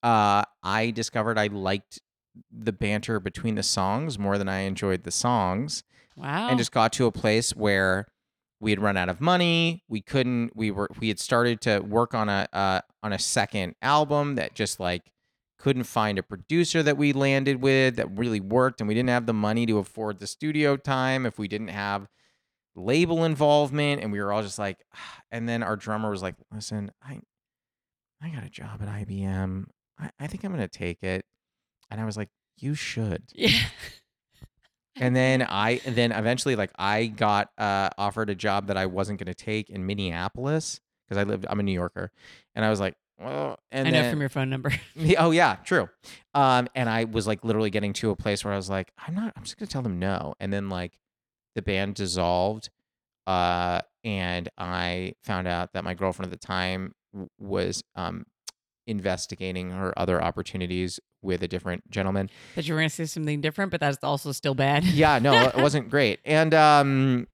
Uh, 0.03 0.43
I 0.63 0.91
discovered 0.91 1.37
I 1.37 1.47
liked 1.47 1.99
the 2.51 2.71
banter 2.71 3.19
between 3.19 3.55
the 3.55 3.63
songs 3.63 4.17
more 4.17 4.37
than 4.37 4.47
I 4.49 4.59
enjoyed 4.61 5.03
the 5.03 5.11
songs 5.11 5.83
Wow. 6.15 6.47
and 6.49 6.57
just 6.57 6.71
got 6.71 6.93
to 6.93 7.05
a 7.05 7.11
place 7.11 7.55
where 7.55 8.07
we 8.59 8.71
had 8.71 8.79
run 8.79 8.95
out 8.97 9.09
of 9.09 9.19
money. 9.21 9.83
We 9.89 10.01
couldn't. 10.01 10.55
We 10.55 10.71
were. 10.71 10.87
We 10.99 11.07
had 11.07 11.19
started 11.19 11.61
to 11.61 11.79
work 11.79 12.13
on 12.13 12.29
a 12.29 12.47
uh, 12.53 12.81
on 13.03 13.11
a 13.13 13.19
second 13.19 13.75
album 13.81 14.35
that 14.35 14.53
just 14.53 14.79
like 14.79 15.11
couldn't 15.57 15.83
find 15.85 16.17
a 16.19 16.23
producer 16.23 16.81
that 16.83 16.97
we 16.97 17.11
landed 17.13 17.61
with 17.61 17.95
that 17.97 18.09
really 18.17 18.39
worked, 18.39 18.79
and 18.81 18.87
we 18.87 18.93
didn't 18.93 19.09
have 19.09 19.25
the 19.25 19.33
money 19.33 19.65
to 19.65 19.77
afford 19.79 20.19
the 20.19 20.27
studio 20.27 20.77
time 20.77 21.25
if 21.25 21.37
we 21.39 21.47
didn't 21.47 21.69
have 21.69 22.07
label 22.75 23.23
involvement, 23.25 24.01
and 24.01 24.11
we 24.11 24.19
were 24.21 24.31
all 24.31 24.41
just 24.43 24.59
like. 24.59 24.77
And 25.33 25.47
then 25.47 25.63
our 25.63 25.75
drummer 25.77 26.09
was 26.11 26.21
like, 26.21 26.35
"Listen, 26.53 26.91
I 27.01 27.19
I 28.21 28.29
got 28.29 28.43
a 28.43 28.49
job 28.49 28.81
at 28.81 28.87
IBM. 28.89 29.65
I, 29.99 30.09
I 30.19 30.27
think 30.27 30.43
I'm 30.43 30.51
gonna 30.51 30.67
take 30.67 31.03
it." 31.03 31.25
And 31.89 31.99
I 31.99 32.05
was 32.05 32.17
like, 32.17 32.29
"You 32.57 32.73
should." 32.75 33.23
yeah. 33.33 33.49
and 34.97 35.15
then 35.15 35.41
I 35.41 35.81
and 35.85 35.95
then 35.95 36.11
eventually 36.11 36.55
like 36.55 36.71
I 36.77 37.07
got 37.07 37.49
uh 37.57 37.89
offered 37.97 38.29
a 38.29 38.35
job 38.35 38.67
that 38.67 38.77
I 38.77 38.85
wasn't 38.85 39.19
going 39.19 39.33
to 39.33 39.33
take 39.33 39.69
in 39.69 39.85
Minneapolis 39.85 40.79
because 41.07 41.19
I 41.19 41.23
lived 41.23 41.45
I'm 41.49 41.59
a 41.59 41.63
New 41.63 41.71
Yorker 41.73 42.11
and 42.55 42.65
I 42.65 42.69
was 42.69 42.79
like 42.79 42.95
well 43.19 43.57
and 43.71 43.87
I 43.87 43.91
know 43.91 44.01
then, 44.01 44.11
from 44.11 44.19
your 44.19 44.29
phone 44.29 44.49
number. 44.49 44.71
Oh 45.17 45.31
yeah 45.31 45.55
true 45.63 45.89
um 46.33 46.67
and 46.75 46.89
I 46.89 47.05
was 47.05 47.27
like 47.27 47.43
literally 47.43 47.69
getting 47.69 47.93
to 47.93 48.11
a 48.11 48.15
place 48.15 48.43
where 48.43 48.53
I 48.53 48.57
was 48.57 48.69
like 48.69 48.91
I'm 48.97 49.15
not 49.15 49.33
I'm 49.35 49.43
just 49.43 49.57
going 49.57 49.67
to 49.67 49.71
tell 49.71 49.81
them 49.81 49.99
no 49.99 50.35
and 50.39 50.51
then 50.51 50.69
like 50.69 50.97
the 51.55 51.61
band 51.61 51.95
dissolved 51.95 52.69
uh 53.27 53.81
and 54.03 54.49
I 54.57 55.13
found 55.23 55.47
out 55.47 55.73
that 55.73 55.83
my 55.83 55.93
girlfriend 55.93 56.31
at 56.33 56.39
the 56.39 56.45
time 56.45 56.93
w- 57.13 57.29
was 57.39 57.83
um 57.95 58.25
investigating 58.87 59.71
her 59.71 59.97
other 59.97 60.21
opportunities 60.21 60.99
with 61.21 61.43
a 61.43 61.47
different 61.47 61.89
gentleman 61.91 62.29
that 62.55 62.67
you 62.67 62.73
were 62.73 62.79
going 62.79 62.89
to 62.89 62.95
say 62.95 63.05
something 63.05 63.41
different, 63.41 63.69
but 63.71 63.79
that's 63.79 64.03
also 64.03 64.31
still 64.31 64.55
bad. 64.55 64.83
yeah, 64.83 65.19
no, 65.19 65.33
it 65.47 65.55
wasn't 65.57 65.89
great. 65.89 66.19
And 66.25 66.53
um 66.53 67.27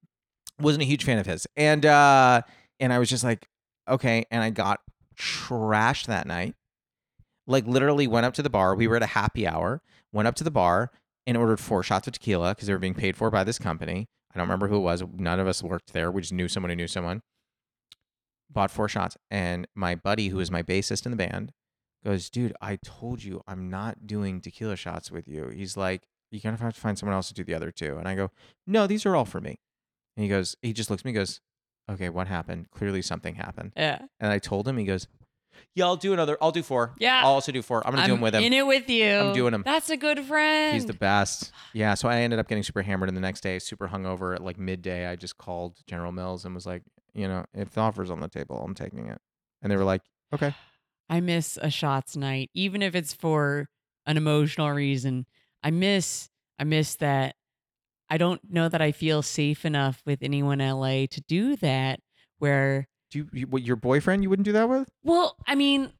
wasn't 0.59 0.83
a 0.83 0.85
huge 0.85 1.03
fan 1.03 1.17
of 1.19 1.25
his. 1.25 1.47
And 1.55 1.85
uh 1.85 2.41
and 2.79 2.91
I 2.93 2.99
was 2.99 3.09
just 3.09 3.23
like, 3.23 3.47
okay, 3.87 4.25
and 4.29 4.43
I 4.43 4.49
got 4.49 4.81
trashed 5.17 6.05
that 6.07 6.27
night. 6.27 6.55
Like 7.47 7.65
literally 7.65 8.07
went 8.07 8.25
up 8.25 8.33
to 8.35 8.41
the 8.43 8.49
bar. 8.49 8.75
We 8.75 8.87
were 8.87 8.97
at 8.97 9.03
a 9.03 9.07
happy 9.07 9.47
hour, 9.47 9.81
went 10.11 10.27
up 10.27 10.35
to 10.35 10.43
the 10.43 10.51
bar 10.51 10.91
and 11.25 11.37
ordered 11.37 11.59
four 11.59 11.81
shots 11.83 12.07
of 12.07 12.13
tequila 12.13 12.53
because 12.55 12.67
they 12.67 12.73
were 12.73 12.79
being 12.79 12.93
paid 12.93 13.15
for 13.15 13.29
by 13.31 13.43
this 13.43 13.57
company. 13.57 14.07
I 14.33 14.37
don't 14.37 14.47
remember 14.47 14.67
who 14.67 14.77
it 14.77 14.81
was. 14.81 15.03
None 15.15 15.39
of 15.39 15.47
us 15.47 15.63
worked 15.63 15.93
there. 15.93 16.11
We 16.11 16.21
just 16.21 16.33
knew 16.33 16.47
someone 16.47 16.69
who 16.69 16.75
knew 16.75 16.87
someone. 16.87 17.21
Bought 18.49 18.71
four 18.71 18.87
shots. 18.87 19.17
And 19.29 19.67
my 19.75 19.95
buddy, 19.95 20.29
who 20.29 20.39
is 20.39 20.49
my 20.51 20.63
bassist 20.63 21.05
in 21.05 21.11
the 21.11 21.17
band, 21.17 21.51
goes, 22.03 22.29
dude, 22.29 22.53
I 22.61 22.77
told 22.83 23.23
you 23.23 23.41
I'm 23.47 23.69
not 23.69 24.07
doing 24.07 24.39
tequila 24.41 24.75
shots 24.75 25.11
with 25.11 25.27
you. 25.27 25.49
He's 25.49 25.75
like, 25.75 26.03
you're 26.31 26.41
gonna 26.41 26.57
have 26.57 26.73
to 26.73 26.79
find 26.81 26.97
someone 26.97 27.15
else 27.15 27.27
to 27.29 27.33
do 27.33 27.43
the 27.43 27.53
other 27.53 27.71
two. 27.71 27.97
And 27.97 28.07
I 28.07 28.15
go, 28.15 28.31
no, 28.65 28.87
these 28.87 29.05
are 29.05 29.15
all 29.15 29.25
for 29.25 29.41
me. 29.41 29.59
And 30.15 30.23
he 30.23 30.29
goes, 30.29 30.55
he 30.61 30.73
just 30.73 30.89
looks 30.89 31.01
at 31.01 31.05
me, 31.05 31.11
and 31.11 31.17
goes, 31.17 31.41
okay, 31.89 32.09
what 32.09 32.27
happened? 32.27 32.69
Clearly 32.71 33.01
something 33.01 33.35
happened. 33.35 33.71
Yeah. 33.77 33.99
And 34.19 34.31
I 34.31 34.39
told 34.39 34.67
him, 34.67 34.77
he 34.77 34.85
goes, 34.85 35.07
Yeah, 35.73 35.85
I'll 35.85 35.95
do 35.95 36.13
another. 36.13 36.37
I'll 36.41 36.51
do 36.51 36.63
four. 36.63 36.93
Yeah. 36.99 37.21
I'll 37.23 37.31
also 37.33 37.51
do 37.51 37.61
four. 37.61 37.85
I'm 37.85 37.93
gonna 37.93 38.05
do 38.07 38.13
I'm 38.13 38.17
them 38.17 38.21
with 38.21 38.35
him. 38.35 38.43
in 38.43 38.53
it 38.53 38.65
with 38.67 38.89
you. 38.89 39.09
I'm 39.09 39.33
doing 39.33 39.53
'em. 39.53 39.63
That's 39.63 39.89
a 39.89 39.97
good 39.97 40.19
friend. 40.25 40.73
He's 40.75 40.85
the 40.85 40.93
best. 40.93 41.51
Yeah. 41.73 41.93
So 41.95 42.07
I 42.09 42.17
ended 42.17 42.39
up 42.39 42.47
getting 42.47 42.63
super 42.63 42.81
hammered, 42.83 43.09
and 43.09 43.17
the 43.17 43.21
next 43.21 43.41
day, 43.41 43.57
super 43.59 43.87
hungover 43.87 44.35
at 44.35 44.43
like 44.43 44.59
midday, 44.59 45.07
I 45.07 45.15
just 45.15 45.37
called 45.37 45.77
General 45.87 46.11
Mills 46.11 46.45
and 46.45 46.53
was 46.53 46.65
like, 46.65 46.83
you 47.17 47.27
know, 47.27 47.45
if 47.53 47.71
the 47.71 47.81
offer's 47.81 48.11
on 48.11 48.19
the 48.19 48.27
table, 48.27 48.61
I'm 48.63 48.75
taking 48.75 49.07
it. 49.07 49.19
And 49.61 49.71
they 49.71 49.75
were 49.75 49.83
like, 49.83 50.03
okay. 50.33 50.53
I 51.09 51.19
miss 51.21 51.57
a 51.61 51.69
shots 51.69 52.15
night, 52.17 52.49
even 52.53 52.81
if 52.81 52.93
it's 52.93 53.13
for 53.13 53.69
an 54.05 54.17
emotional 54.17 54.71
reason. 54.71 55.25
I 55.63 55.71
miss 55.71 56.29
I 56.59 56.63
miss 56.63 56.95
that 56.95 57.35
I 58.09 58.17
don't 58.17 58.41
know 58.49 58.69
that 58.69 58.81
I 58.81 58.91
feel 58.91 59.21
safe 59.21 59.65
enough 59.65 60.01
with 60.05 60.19
anyone 60.21 60.61
in 60.61 60.69
LA 60.69 61.05
to 61.07 61.21
do 61.27 61.55
that 61.57 61.99
where 62.39 62.87
Do 63.09 63.19
you, 63.19 63.29
you 63.33 63.47
what, 63.47 63.63
your 63.63 63.75
boyfriend? 63.75 64.23
You 64.23 64.29
wouldn't 64.29 64.45
do 64.45 64.51
that 64.53 64.69
with? 64.69 64.89
well, 65.03 65.37
I 65.47 65.55
mean, 65.55 65.91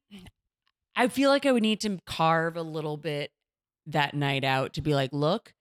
I 0.96 1.08
feel 1.08 1.30
like 1.30 1.46
I 1.46 1.52
would 1.52 1.64
need 1.64 1.82
to 1.82 2.00
carve 2.06 2.58
a 2.58 2.62
little 2.62 2.98
bit 2.98 3.32
that 3.88 4.14
night 4.14 4.44
out 4.44 4.74
to 4.74 4.82
be 4.82 4.94
like, 4.94 5.12
look, 5.14 5.54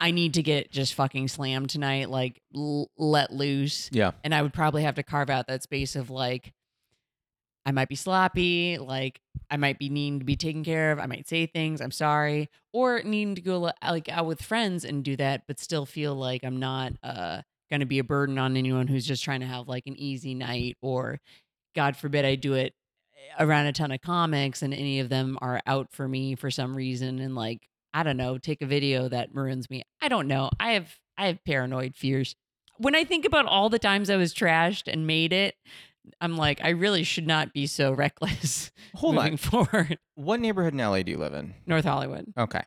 I 0.00 0.10
need 0.12 0.34
to 0.34 0.42
get 0.42 0.70
just 0.70 0.94
fucking 0.94 1.28
slammed 1.28 1.70
tonight, 1.70 2.08
like 2.08 2.40
l- 2.54 2.90
let 2.96 3.32
loose. 3.32 3.88
Yeah. 3.92 4.12
And 4.22 4.34
I 4.34 4.42
would 4.42 4.52
probably 4.52 4.82
have 4.82 4.94
to 4.96 5.02
carve 5.02 5.30
out 5.30 5.48
that 5.48 5.62
space 5.62 5.96
of 5.96 6.10
like, 6.10 6.52
I 7.66 7.72
might 7.72 7.88
be 7.88 7.96
sloppy, 7.96 8.78
like 8.78 9.20
I 9.50 9.56
might 9.56 9.78
be 9.78 9.88
needing 9.88 10.20
to 10.20 10.24
be 10.24 10.36
taken 10.36 10.64
care 10.64 10.92
of. 10.92 10.98
I 10.98 11.06
might 11.06 11.28
say 11.28 11.46
things, 11.46 11.80
I'm 11.80 11.90
sorry, 11.90 12.48
or 12.72 13.02
needing 13.02 13.34
to 13.34 13.40
go 13.42 13.72
like 13.82 14.08
out 14.08 14.26
with 14.26 14.40
friends 14.40 14.84
and 14.84 15.04
do 15.04 15.16
that, 15.16 15.42
but 15.46 15.58
still 15.58 15.84
feel 15.84 16.14
like 16.14 16.44
I'm 16.44 16.58
not 16.58 16.92
uh 17.02 17.42
going 17.70 17.80
to 17.80 17.86
be 17.86 17.98
a 17.98 18.04
burden 18.04 18.38
on 18.38 18.56
anyone 18.56 18.86
who's 18.86 19.04
just 19.04 19.22
trying 19.22 19.40
to 19.40 19.46
have 19.46 19.68
like 19.68 19.86
an 19.86 19.98
easy 19.98 20.34
night, 20.34 20.76
or 20.80 21.20
God 21.74 21.96
forbid 21.96 22.24
I 22.24 22.36
do 22.36 22.54
it 22.54 22.72
around 23.38 23.66
a 23.66 23.72
ton 23.72 23.92
of 23.92 24.00
comics 24.00 24.62
and 24.62 24.72
any 24.72 25.00
of 25.00 25.08
them 25.10 25.36
are 25.42 25.60
out 25.66 25.92
for 25.92 26.08
me 26.08 26.34
for 26.34 26.50
some 26.50 26.74
reason 26.74 27.18
and 27.18 27.34
like 27.34 27.68
I 27.98 28.04
don't 28.04 28.16
know, 28.16 28.38
take 28.38 28.62
a 28.62 28.66
video 28.66 29.08
that 29.08 29.34
maroons 29.34 29.68
me. 29.68 29.82
I 30.00 30.06
don't 30.06 30.28
know. 30.28 30.50
I 30.60 30.74
have 30.74 30.94
I 31.16 31.26
have 31.26 31.44
paranoid 31.44 31.96
fears. 31.96 32.36
When 32.76 32.94
I 32.94 33.02
think 33.02 33.24
about 33.24 33.46
all 33.46 33.68
the 33.70 33.80
times 33.80 34.08
I 34.08 34.14
was 34.16 34.32
trashed 34.32 34.84
and 34.86 35.04
made 35.04 35.32
it, 35.32 35.56
I'm 36.20 36.36
like, 36.36 36.60
I 36.62 36.68
really 36.70 37.02
should 37.02 37.26
not 37.26 37.52
be 37.52 37.66
so 37.66 37.90
reckless 38.04 38.70
Hold 38.94 39.16
moving 39.16 39.32
on. 39.32 39.36
forward. 39.38 39.98
What 40.14 40.38
neighborhood 40.38 40.74
in 40.74 40.78
LA 40.78 41.02
do 41.02 41.10
you 41.10 41.18
live 41.18 41.34
in? 41.34 41.54
North 41.66 41.84
Hollywood. 41.84 42.32
Okay. 42.38 42.62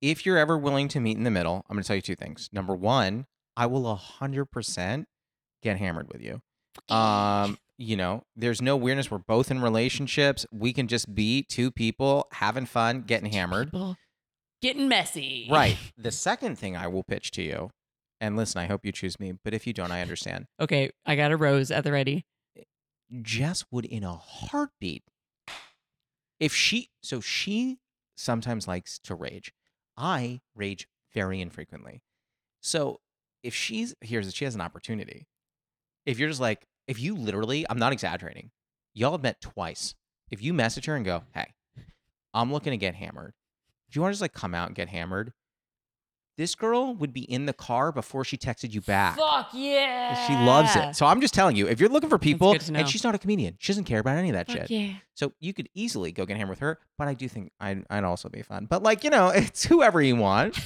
If 0.00 0.24
you're 0.24 0.38
ever 0.38 0.56
willing 0.56 0.88
to 0.88 1.00
meet 1.00 1.18
in 1.18 1.24
the 1.24 1.30
middle, 1.30 1.66
I'm 1.68 1.74
going 1.76 1.82
to 1.82 1.86
tell 1.86 1.96
you 1.96 2.02
two 2.02 2.14
things. 2.16 2.48
Number 2.50 2.74
one, 2.74 3.26
I 3.58 3.66
will 3.66 3.84
100% 4.20 5.04
get 5.62 5.76
hammered 5.76 6.10
with 6.10 6.22
you. 6.22 6.40
Um, 6.94 7.58
you 7.76 7.96
know, 7.96 8.22
there's 8.36 8.62
no 8.62 8.76
weirdness. 8.76 9.10
We're 9.10 9.18
both 9.18 9.50
in 9.50 9.60
relationships. 9.60 10.46
We 10.50 10.72
can 10.72 10.88
just 10.88 11.14
be 11.14 11.42
two 11.42 11.70
people 11.70 12.26
having 12.32 12.64
fun, 12.66 13.02
getting 13.02 13.30
hammered. 13.30 13.68
People 13.70 13.96
getting 14.62 14.88
messy. 14.88 15.48
Right. 15.50 15.76
The 15.98 16.12
second 16.12 16.56
thing 16.58 16.76
I 16.76 16.86
will 16.88 17.02
pitch 17.02 17.30
to 17.32 17.42
you, 17.42 17.70
and 18.20 18.36
listen, 18.36 18.60
I 18.60 18.66
hope 18.66 18.84
you 18.84 18.92
choose 18.92 19.18
me, 19.18 19.32
but 19.44 19.54
if 19.54 19.66
you 19.66 19.72
don't, 19.72 19.90
I 19.90 20.02
understand. 20.02 20.46
Okay, 20.60 20.90
I 21.04 21.16
got 21.16 21.32
a 21.32 21.36
rose 21.36 21.70
at 21.70 21.84
the 21.84 21.92
ready. 21.92 22.24
Jess 23.22 23.64
would 23.70 23.84
in 23.84 24.04
a 24.04 24.14
heartbeat. 24.14 25.04
If 26.38 26.54
she, 26.54 26.90
so 27.02 27.20
she 27.20 27.78
sometimes 28.16 28.68
likes 28.68 28.98
to 29.00 29.14
rage. 29.14 29.52
I 29.96 30.40
rage 30.54 30.86
very 31.14 31.40
infrequently. 31.40 32.02
So 32.60 33.00
if 33.42 33.54
she's, 33.54 33.94
here's, 34.00 34.32
she 34.34 34.44
has 34.44 34.54
an 34.54 34.60
opportunity. 34.60 35.26
If 36.04 36.18
you're 36.18 36.28
just 36.28 36.40
like, 36.40 36.66
if 36.86 37.00
you 37.00 37.14
literally, 37.16 37.64
I'm 37.68 37.78
not 37.78 37.92
exaggerating, 37.92 38.50
y'all 38.94 39.12
have 39.12 39.22
met 39.22 39.40
twice. 39.40 39.94
If 40.30 40.42
you 40.42 40.52
message 40.52 40.86
her 40.86 40.96
and 40.96 41.04
go, 41.04 41.22
hey, 41.34 41.54
I'm 42.34 42.52
looking 42.52 42.72
to 42.72 42.76
get 42.76 42.94
hammered. 42.94 43.32
Do 43.90 43.98
you 43.98 44.02
want 44.02 44.12
to 44.12 44.14
just 44.14 44.22
like 44.22 44.32
come 44.32 44.54
out 44.54 44.68
and 44.68 44.76
get 44.76 44.88
hammered? 44.88 45.32
This 46.38 46.54
girl 46.54 46.94
would 46.94 47.14
be 47.14 47.22
in 47.22 47.46
the 47.46 47.54
car 47.54 47.92
before 47.92 48.22
she 48.22 48.36
texted 48.36 48.74
you 48.74 48.82
back. 48.82 49.16
Fuck 49.16 49.48
yeah. 49.54 50.26
She 50.26 50.34
loves 50.34 50.76
it. 50.76 50.94
So 50.94 51.06
I'm 51.06 51.22
just 51.22 51.32
telling 51.32 51.56
you, 51.56 51.66
if 51.66 51.80
you're 51.80 51.88
looking 51.88 52.10
for 52.10 52.18
people, 52.18 52.52
good 52.52 52.60
to 52.62 52.72
know. 52.72 52.80
and 52.80 52.88
she's 52.88 53.02
not 53.02 53.14
a 53.14 53.18
comedian, 53.18 53.56
she 53.58 53.72
doesn't 53.72 53.84
care 53.84 54.00
about 54.00 54.18
any 54.18 54.28
of 54.28 54.34
that 54.34 54.50
shit. 54.50 54.70
yeah. 54.70 54.94
So 55.14 55.32
you 55.40 55.54
could 55.54 55.70
easily 55.74 56.12
go 56.12 56.26
get 56.26 56.36
hammered 56.36 56.50
with 56.50 56.58
her, 56.58 56.78
but 56.98 57.08
I 57.08 57.14
do 57.14 57.26
think 57.26 57.52
I'd, 57.58 57.86
I'd 57.88 58.04
also 58.04 58.28
be 58.28 58.42
fun. 58.42 58.66
But 58.66 58.82
like 58.82 59.02
you 59.02 59.08
know, 59.08 59.28
it's 59.34 59.64
whoever 59.64 60.02
you 60.02 60.16
want. 60.16 60.58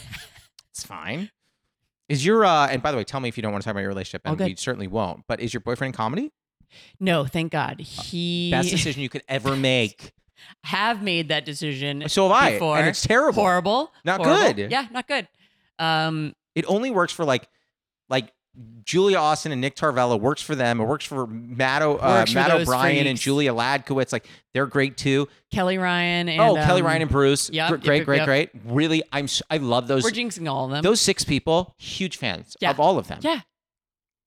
it's 0.73 0.85
fine. 0.85 1.31
Is 2.09 2.27
your 2.27 2.45
uh? 2.45 2.67
And 2.67 2.83
by 2.83 2.91
the 2.91 2.97
way, 2.97 3.05
tell 3.05 3.21
me 3.21 3.29
if 3.29 3.37
you 3.39 3.43
don't 3.45 3.53
want 3.53 3.63
to 3.63 3.67
talk 3.67 3.73
about 3.75 3.83
your 3.83 3.91
relationship, 3.91 4.23
All 4.25 4.33
and 4.33 4.39
good. 4.39 4.47
we 4.49 4.57
certainly 4.57 4.89
won't. 4.89 5.23
But 5.29 5.39
is 5.39 5.55
your 5.55 5.61
boyfriend 5.61 5.95
in 5.95 5.97
comedy? 5.97 6.33
No, 6.99 7.27
thank 7.27 7.53
God. 7.53 7.81
He 7.81 8.51
Best 8.51 8.71
decision 8.71 9.03
you 9.03 9.09
could 9.09 9.23
ever 9.29 9.55
make. 9.55 10.13
have 10.65 11.03
made 11.03 11.29
that 11.29 11.45
decision. 11.45 12.05
So 12.09 12.29
have 12.29 12.37
I, 12.43 12.53
before. 12.53 12.79
and 12.79 12.89
it's 12.89 13.03
terrible. 13.07 13.43
Horrible. 13.43 13.93
Not 14.05 14.21
Horrible. 14.25 14.55
good. 14.55 14.71
Yeah, 14.71 14.87
not 14.91 15.07
good. 15.09 15.29
Um, 15.79 16.35
It 16.55 16.65
only 16.69 16.91
works 16.91 17.13
for 17.13 17.25
like, 17.25 17.49
like 18.09 18.33
Julia 18.85 19.17
Austin 19.17 19.53
and 19.53 19.61
Nick 19.61 19.77
Tarvella 19.77 20.21
works 20.21 20.43
for 20.43 20.55
them. 20.57 20.81
It 20.81 20.85
works 20.85 21.05
for 21.05 21.27
Matt, 21.27 21.83
o, 21.83 21.97
uh, 21.97 22.19
Works 22.21 22.35
Matt 22.35 22.51
O'Brien 22.51 23.07
and. 23.07 23.17
Julia 23.19 23.53
Ladkowitz. 23.55 24.13
Like 24.13 24.29
they're 24.53 24.67
great 24.67 24.97
too. 24.97 25.29
Kelly 25.53 25.79
Ryan 25.79 26.29
and 26.29 26.41
oh, 26.41 26.55
Kelly 26.57 26.81
um, 26.81 26.87
Ryan 26.89 27.03
and 27.03 27.11
Bruce. 27.11 27.49
Gr- 27.49 27.55
great, 27.77 27.99
yep, 27.99 28.05
great, 28.07 28.17
yep. 28.19 28.27
great. 28.27 28.51
Really, 28.65 29.03
I'm. 29.13 29.29
I 29.49 29.59
love 29.59 29.87
those. 29.87 30.03
We're 30.03 30.11
jinxing 30.11 30.51
all 30.51 30.65
of 30.65 30.73
them. 30.73 30.83
Those 30.83 31.01
six 31.01 31.23
people, 31.25 31.75
huge 31.79 32.17
fans 32.17 32.57
Yeah. 32.61 32.71
of 32.71 32.81
all 32.81 32.99
of 32.99 33.07
them. 33.07 33.21
yeah. 33.23 33.41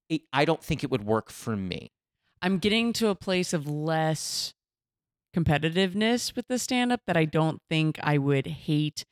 It- 0.08 0.22
I 0.32 0.46
don't 0.46 0.62
think 0.62 0.82
it 0.82 0.90
would 0.90 1.04
work 1.04 1.30
for 1.30 1.54
me. 1.54 1.92
I'm 2.40 2.58
getting 2.58 2.92
to 2.94 3.08
a 3.08 3.14
place 3.14 3.52
of 3.52 3.68
less 3.68 4.54
competitiveness 5.34 6.34
with 6.36 6.46
the 6.48 6.58
stand 6.58 6.92
up 6.92 7.00
that 7.06 7.16
I 7.16 7.24
don't 7.24 7.60
think 7.68 7.98
I 8.02 8.18
would 8.18 8.46
hate 8.46 9.04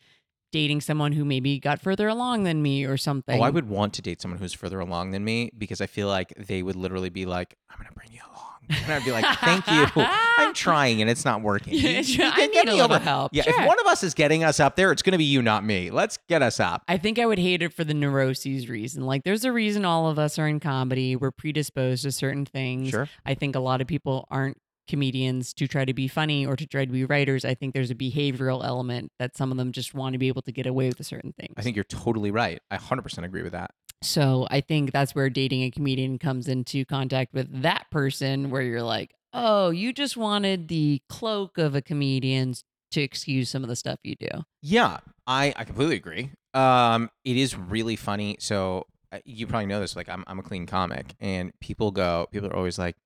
dating 0.52 0.83
someone 0.83 1.12
who 1.12 1.25
maybe 1.25 1.59
got 1.59 1.81
further 1.81 2.09
along 2.09 2.45
than 2.45 2.62
me 2.62 2.85
or 2.85 2.97
something. 2.99 3.41
Oh, 3.41 3.43
I 3.43 3.49
would 3.50 3.69
want 3.69 3.95
to 3.95 4.02
date 4.02 4.21
someone 4.21 4.38
who's 4.38 4.52
further 4.52 4.81
along 4.81 5.12
than 5.12 5.25
me 5.25 5.50
because 5.57 5.81
I 5.81 5.87
feel 5.87 6.09
like 6.09 6.35
they 6.37 6.62
would 6.62 6.76
literally 6.76 7.09
be 7.09 7.25
like, 7.25 7.55
"I'm 7.71 7.79
gonna 7.79 7.88
bring 7.95 8.11
you 8.12 8.21
along," 8.31 8.83
and 8.85 8.93
I'd 8.93 9.02
be 9.02 9.12
like, 9.12 9.25
"Thank 9.38 9.67
you, 9.69 9.87
I'm 9.97 10.52
trying 10.67 11.00
and 11.00 11.09
it's 11.09 11.25
not 11.25 11.41
working." 11.41 11.73
Yeah, 11.73 12.00
You- 12.00 12.25
I 12.25 12.47
need 12.49 12.69
a 12.69 12.73
little 12.75 12.83
over- 12.97 12.99
help. 12.99 13.31
Yeah, 13.35 13.45
Sure. 13.45 13.59
if 13.62 13.67
one 13.67 13.81
of 13.81 13.87
us 13.87 14.02
is 14.05 14.12
getting 14.12 14.45
us 14.45 14.61
up 14.61 14.76
there, 14.76 14.93
it's 14.93 15.00
gonna 15.00 15.17
be 15.17 15.25
you, 15.25 15.41
not 15.41 15.64
me. 15.64 15.91
Let's 15.91 16.19
get 16.29 16.43
us 16.43 16.61
up. 16.61 16.83
I 16.87 16.99
think 16.99 17.19
I 17.19 17.25
would 17.25 17.38
hate 17.38 17.62
it 17.62 17.73
for 17.73 17.85
the 17.85 17.95
neuroses 17.95 18.69
reason. 18.69 19.07
Like, 19.07 19.25
there's 19.25 19.47
a 19.47 19.52
reason 19.52 19.87
all 19.87 20.07
of 20.07 20.19
us 20.19 20.38
are 20.38 20.47
in 20.47 20.61
comedy. 20.61 21.17
We're 21.17 21.31
predisposed 21.31 22.02
to 22.02 22.12
certain 22.12 22.45
things. 22.45 22.91
Sure. 22.91 23.09
I 23.25 23.33
think 23.33 23.57
a 23.57 23.61
lot 23.61 23.81
of 23.81 23.87
people 23.87 24.26
aren't 24.31 24.59
comedians 24.89 25.53
to 25.55 25.67
try 25.67 25.85
to 25.85 25.95
be 25.95 26.09
funny 26.09 26.45
or 26.47 26.57
to 26.57 26.67
try 26.67 26.85
to 26.85 26.93
be 26.93 27.05
writers. 27.05 27.45
I 27.45 27.55
think 27.55 27.75
there's 27.75 27.91
a 27.91 27.95
behavioral 27.95 28.65
element 28.65 29.12
that 29.19 29.37
some 29.37 29.51
of 29.51 29.57
them 29.57 29.73
just 29.73 29.95
want 29.95 30.15
to 30.15 30.19
be 30.19 30.29
able 30.29 30.43
to 30.43 30.53
get 30.53 30.67
away 30.67 30.89
with 30.89 31.01
a 31.01 31.05
certain 31.05 31.33
things. 31.33 31.55
I 31.57 31.62
think 31.62 31.77
you're 31.77 31.85
totally 31.85 32.31
right. 32.31 32.61
I 32.71 32.79
100% 32.79 33.25
agree 33.25 33.43
with 33.43 33.53
that. 33.53 33.71
So 34.03 34.47
I 34.51 34.61
think 34.61 34.93
that's 34.93 35.15
where 35.15 35.31
dating 35.31 35.62
a 35.62 35.71
comedian 35.71 36.19
comes 36.19 36.49
into 36.49 36.85
contact 36.85 37.33
with 37.33 37.62
that 37.62 37.87
person 37.91 38.51
where 38.51 38.62
you're 38.62 38.83
like, 38.83 39.15
oh, 39.33 39.71
you 39.71 39.93
just 39.93 40.17
wanted 40.17 40.69
the 40.69 41.01
cloak 41.09 41.59
of 41.59 41.75
a 41.75 41.83
comedian 41.83 42.55
to 42.91 43.01
excuse 43.01 43.49
some 43.49 43.62
of 43.62 43.69
the 43.69 43.77
stuff 43.77 43.99
you 44.03 44.15
do. 44.17 44.29
Yeah, 44.61 44.99
I, 45.27 45.55
I 45.57 45.65
completely 45.65 45.97
agree. 45.97 46.31
Um, 46.55 47.11
it 47.25 47.37
is 47.37 47.57
really 47.57 47.97
funny. 47.97 48.37
So 48.41 48.87
uh, 49.12 49.19
you 49.25 49.47
probably 49.47 49.67
know 49.67 49.81
this. 49.81 49.97
Like, 49.97 50.09
I'm 50.09 50.25
I'm 50.27 50.39
a 50.39 50.43
clean 50.43 50.67
comic, 50.67 51.15
and 51.21 51.53
people 51.61 51.91
go. 51.91 52.29
People 52.31 52.49
are 52.49 52.57
always 52.57 52.79
like, 52.79 52.97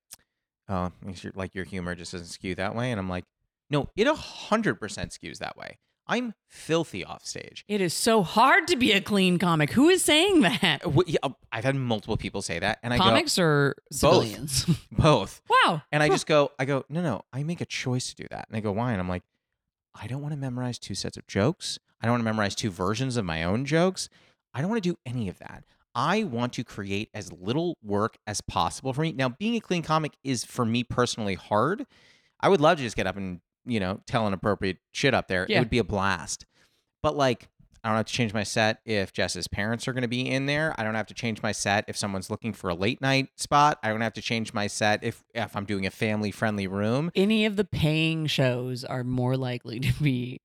"Oh, 0.68 0.92
makes 1.04 1.22
your, 1.24 1.32
like 1.36 1.54
your 1.54 1.64
humor 1.64 1.94
just 1.94 2.12
doesn't 2.12 2.28
skew 2.28 2.54
that 2.56 2.74
way." 2.74 2.90
And 2.90 2.98
I'm 3.00 3.08
like, 3.08 3.24
"No, 3.70 3.88
it 3.96 4.06
a 4.06 4.14
hundred 4.14 4.76
percent 4.76 5.10
skews 5.12 5.38
that 5.38 5.56
way. 5.56 5.78
I'm 6.08 6.34
filthy 6.46 7.04
off 7.04 7.24
stage. 7.26 7.64
It 7.66 7.80
is 7.80 7.92
so 7.92 8.22
hard 8.22 8.68
to 8.68 8.76
be 8.76 8.92
a 8.92 9.00
clean 9.00 9.38
comic. 9.40 9.72
Who 9.72 9.88
is 9.88 10.04
saying 10.04 10.42
that? 10.42 10.82
Uh, 10.86 10.90
wh- 10.90 11.08
yeah, 11.08 11.18
I've 11.50 11.64
had 11.64 11.74
multiple 11.74 12.16
people 12.16 12.42
say 12.42 12.60
that, 12.60 12.78
and 12.84 12.94
I 12.94 12.98
Comics 12.98 13.38
or 13.40 13.74
civilians? 13.90 14.64
go 14.66 14.74
both. 14.92 15.42
wow. 15.48 15.82
And 15.90 16.04
I 16.04 16.08
just 16.08 16.28
go, 16.28 16.52
I 16.60 16.64
go, 16.64 16.84
no, 16.88 17.02
no, 17.02 17.22
I 17.32 17.42
make 17.42 17.60
a 17.60 17.64
choice 17.66 18.10
to 18.10 18.14
do 18.14 18.26
that. 18.30 18.46
And 18.48 18.56
they 18.56 18.60
go, 18.60 18.70
why? 18.70 18.92
And 18.92 19.00
I'm 19.00 19.08
like, 19.08 19.24
I 20.00 20.06
don't 20.06 20.22
want 20.22 20.32
to 20.32 20.38
memorize 20.38 20.78
two 20.78 20.94
sets 20.94 21.16
of 21.16 21.26
jokes. 21.26 21.76
I 22.00 22.06
don't 22.06 22.12
want 22.12 22.20
to 22.20 22.24
memorize 22.26 22.54
two 22.54 22.70
versions 22.70 23.16
of 23.16 23.24
my 23.24 23.42
own 23.42 23.64
jokes. 23.64 24.08
I 24.54 24.60
don't 24.60 24.70
want 24.70 24.80
to 24.84 24.88
do 24.88 24.96
any 25.04 25.28
of 25.28 25.38
that. 25.40 25.64
I 25.96 26.24
want 26.24 26.52
to 26.52 26.64
create 26.64 27.08
as 27.14 27.32
little 27.32 27.78
work 27.82 28.18
as 28.26 28.42
possible 28.42 28.92
for 28.92 29.00
me. 29.00 29.12
Now, 29.12 29.30
being 29.30 29.56
a 29.56 29.60
clean 29.60 29.82
comic 29.82 30.12
is 30.22 30.44
for 30.44 30.66
me 30.66 30.84
personally 30.84 31.34
hard. 31.34 31.86
I 32.38 32.50
would 32.50 32.60
love 32.60 32.76
to 32.76 32.84
just 32.84 32.96
get 32.96 33.06
up 33.06 33.16
and, 33.16 33.40
you 33.64 33.80
know, 33.80 34.00
tell 34.06 34.28
inappropriate 34.28 34.76
shit 34.92 35.14
up 35.14 35.26
there. 35.26 35.46
It 35.48 35.58
would 35.58 35.70
be 35.70 35.78
a 35.78 35.84
blast. 35.84 36.44
But 37.02 37.16
like, 37.16 37.48
I 37.82 37.88
don't 37.88 37.96
have 37.96 38.06
to 38.06 38.12
change 38.12 38.34
my 38.34 38.42
set 38.42 38.80
if 38.84 39.12
Jess's 39.12 39.46
parents 39.48 39.86
are 39.86 39.92
going 39.92 40.02
to 40.02 40.08
be 40.08 40.28
in 40.28 40.46
there. 40.46 40.74
I 40.76 40.82
don't 40.82 40.96
have 40.96 41.06
to 41.06 41.14
change 41.14 41.40
my 41.40 41.52
set 41.52 41.84
if 41.86 41.96
someone's 41.96 42.28
looking 42.28 42.52
for 42.52 42.68
a 42.68 42.74
late 42.74 43.00
night 43.00 43.28
spot. 43.36 43.78
I 43.82 43.90
don't 43.90 44.00
have 44.00 44.14
to 44.14 44.22
change 44.22 44.52
my 44.52 44.66
set 44.66 45.04
if 45.04 45.22
if 45.34 45.56
I'm 45.56 45.64
doing 45.64 45.86
a 45.86 45.90
family 45.92 46.32
friendly 46.32 46.66
room. 46.66 47.12
Any 47.14 47.46
of 47.46 47.54
the 47.54 47.64
paying 47.64 48.26
shows 48.26 48.84
are 48.84 49.04
more 49.04 49.36
likely 49.36 49.78
to 49.78 49.92
be 50.02 50.40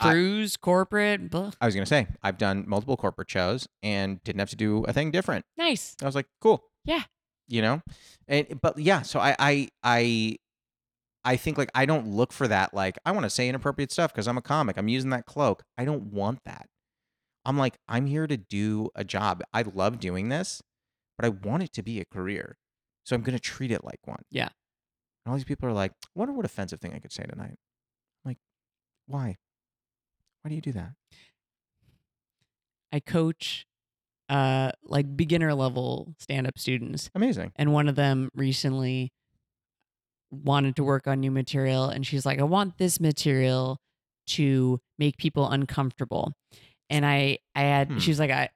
I- 0.00 0.10
cruise, 0.10 0.56
corporate. 0.56 1.30
Blah. 1.30 1.52
I 1.60 1.66
was 1.66 1.74
going 1.74 1.84
to 1.84 1.88
say 1.88 2.06
I've 2.22 2.38
done 2.38 2.64
multiple 2.66 2.96
corporate 2.96 3.30
shows 3.30 3.68
and 3.82 4.22
didn't 4.24 4.40
have 4.40 4.50
to 4.50 4.56
do 4.56 4.84
a 4.84 4.92
thing 4.92 5.10
different. 5.10 5.44
Nice. 5.56 5.96
I 6.02 6.06
was 6.06 6.14
like, 6.14 6.26
cool. 6.40 6.64
Yeah. 6.84 7.02
You 7.48 7.62
know? 7.62 7.82
And 8.28 8.60
but 8.60 8.78
yeah, 8.78 9.02
so 9.02 9.20
I 9.20 9.36
I 9.38 9.68
I 9.82 10.36
I 11.24 11.36
think 11.36 11.58
like 11.58 11.70
I 11.74 11.86
don't 11.86 12.08
look 12.08 12.32
for 12.32 12.48
that. 12.48 12.74
Like 12.74 12.98
I 13.04 13.12
want 13.12 13.24
to 13.24 13.30
say 13.30 13.48
inappropriate 13.48 13.92
stuff 13.92 14.12
because 14.12 14.28
I'm 14.28 14.38
a 14.38 14.42
comic. 14.42 14.76
I'm 14.76 14.88
using 14.88 15.10
that 15.10 15.26
cloak. 15.26 15.62
I 15.78 15.84
don't 15.84 16.12
want 16.12 16.40
that. 16.44 16.68
I'm 17.44 17.56
like 17.56 17.78
I'm 17.88 18.06
here 18.06 18.26
to 18.26 18.36
do 18.36 18.90
a 18.94 19.04
job. 19.04 19.42
I 19.54 19.62
love 19.62 20.00
doing 20.00 20.28
this, 20.28 20.62
but 21.16 21.24
I 21.24 21.28
want 21.28 21.62
it 21.62 21.72
to 21.74 21.82
be 21.82 22.00
a 22.00 22.04
career. 22.04 22.58
So 23.04 23.14
I'm 23.14 23.22
gonna 23.22 23.38
treat 23.38 23.70
it 23.70 23.84
like 23.84 24.00
one. 24.04 24.22
Yeah. 24.30 24.48
And 25.24 25.30
all 25.30 25.34
these 25.34 25.44
people 25.44 25.68
are 25.68 25.72
like, 25.72 25.92
wonder 26.14 26.32
what 26.32 26.44
offensive 26.44 26.80
thing 26.80 26.92
I 26.94 26.98
could 26.98 27.12
say 27.12 27.24
tonight. 27.24 27.54
I'm 28.24 28.30
like, 28.30 28.38
why? 29.06 29.36
Why 30.46 30.50
do 30.50 30.54
you 30.54 30.60
do 30.60 30.72
that? 30.74 30.92
I 32.92 33.00
coach 33.00 33.66
uh 34.28 34.70
like 34.84 35.16
beginner 35.16 35.52
level 35.54 36.14
stand 36.20 36.46
up 36.46 36.56
students 36.56 37.10
Amazing. 37.16 37.50
and 37.56 37.72
one 37.72 37.88
of 37.88 37.96
them 37.96 38.30
recently 38.32 39.10
wanted 40.30 40.76
to 40.76 40.84
work 40.84 41.08
on 41.08 41.18
new 41.18 41.32
material 41.32 41.88
and 41.88 42.06
she's 42.06 42.24
like 42.24 42.38
I 42.38 42.44
want 42.44 42.78
this 42.78 43.00
material 43.00 43.80
to 44.28 44.78
make 45.00 45.16
people 45.16 45.50
uncomfortable. 45.50 46.32
And 46.90 47.04
I 47.04 47.38
I 47.56 47.62
had 47.62 47.88
Hmm. 47.90 47.98
she 47.98 48.12
was 48.12 48.20
like 48.20 48.30
I 48.30 48.48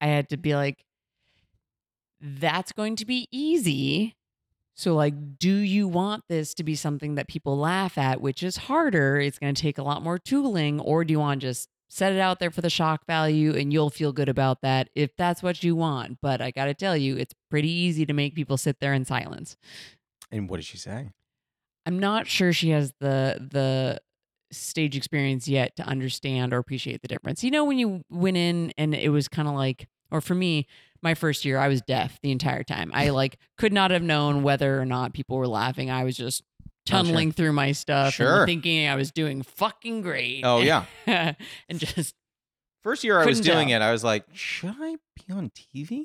I 0.00 0.06
had 0.06 0.28
to 0.28 0.36
be 0.36 0.54
like 0.54 0.84
that's 2.20 2.70
going 2.70 2.94
to 2.94 3.04
be 3.04 3.26
easy. 3.32 4.14
So 4.78 4.94
like 4.94 5.38
do 5.38 5.54
you 5.54 5.88
want 5.88 6.24
this 6.28 6.54
to 6.54 6.64
be 6.64 6.76
something 6.76 7.16
that 7.16 7.26
people 7.26 7.58
laugh 7.58 7.98
at 7.98 8.20
which 8.20 8.42
is 8.42 8.56
harder, 8.56 9.18
it's 9.18 9.38
going 9.38 9.54
to 9.54 9.60
take 9.60 9.76
a 9.76 9.82
lot 9.82 10.02
more 10.02 10.18
tooling 10.18 10.80
or 10.80 11.04
do 11.04 11.12
you 11.12 11.18
want 11.18 11.40
to 11.40 11.48
just 11.48 11.68
set 11.88 12.12
it 12.12 12.20
out 12.20 12.38
there 12.38 12.50
for 12.50 12.60
the 12.60 12.70
shock 12.70 13.04
value 13.06 13.54
and 13.56 13.72
you'll 13.72 13.90
feel 13.90 14.12
good 14.12 14.28
about 14.28 14.60
that 14.62 14.88
if 14.94 15.16
that's 15.16 15.42
what 15.42 15.64
you 15.64 15.74
want. 15.74 16.18
But 16.22 16.40
I 16.40 16.52
got 16.52 16.66
to 16.66 16.74
tell 16.74 16.96
you 16.96 17.16
it's 17.16 17.34
pretty 17.50 17.70
easy 17.70 18.06
to 18.06 18.12
make 18.12 18.34
people 18.34 18.56
sit 18.56 18.78
there 18.78 18.94
in 18.94 19.04
silence. 19.04 19.56
And 20.30 20.48
what 20.48 20.58
did 20.58 20.66
she 20.66 20.78
say? 20.78 21.10
I'm 21.84 21.98
not 21.98 22.26
sure 22.26 22.52
she 22.52 22.70
has 22.70 22.92
the 23.00 23.48
the 23.50 24.00
stage 24.50 24.96
experience 24.96 25.48
yet 25.48 25.74
to 25.76 25.82
understand 25.82 26.52
or 26.52 26.58
appreciate 26.58 27.02
the 27.02 27.08
difference. 27.08 27.42
You 27.42 27.50
know, 27.50 27.64
when 27.64 27.78
you 27.78 28.02
went 28.10 28.36
in 28.36 28.72
and 28.78 28.94
it 28.94 29.10
was 29.10 29.28
kind 29.28 29.48
of 29.48 29.54
like, 29.54 29.88
or 30.10 30.20
for 30.20 30.34
me, 30.34 30.66
my 31.02 31.14
first 31.14 31.44
year, 31.44 31.58
I 31.58 31.68
was 31.68 31.80
deaf 31.82 32.18
the 32.22 32.30
entire 32.32 32.64
time. 32.64 32.90
I 32.94 33.10
like 33.10 33.38
could 33.56 33.72
not 33.72 33.90
have 33.90 34.02
known 34.02 34.42
whether 34.42 34.80
or 34.80 34.84
not 34.84 35.12
people 35.14 35.36
were 35.36 35.46
laughing. 35.48 35.90
I 35.90 36.04
was 36.04 36.16
just 36.16 36.42
Oh, 36.90 36.90
sure. 36.90 37.02
tunneling 37.04 37.32
through 37.32 37.52
my 37.52 37.72
stuff 37.72 38.14
Sure. 38.14 38.38
and 38.38 38.46
thinking 38.46 38.88
I 38.88 38.94
was 38.96 39.10
doing 39.12 39.42
fucking 39.42 40.00
great. 40.00 40.40
Oh 40.42 40.60
yeah. 40.62 40.84
and 41.06 41.34
just 41.78 42.14
First 42.82 43.04
year 43.04 43.18
I 43.20 43.26
was 43.26 43.40
doing 43.40 43.68
tell. 43.68 43.82
it, 43.82 43.84
I 43.84 43.92
was 43.92 44.02
like, 44.02 44.24
should 44.32 44.74
I 44.80 44.96
be 45.16 45.32
on 45.34 45.50
TV? 45.50 46.04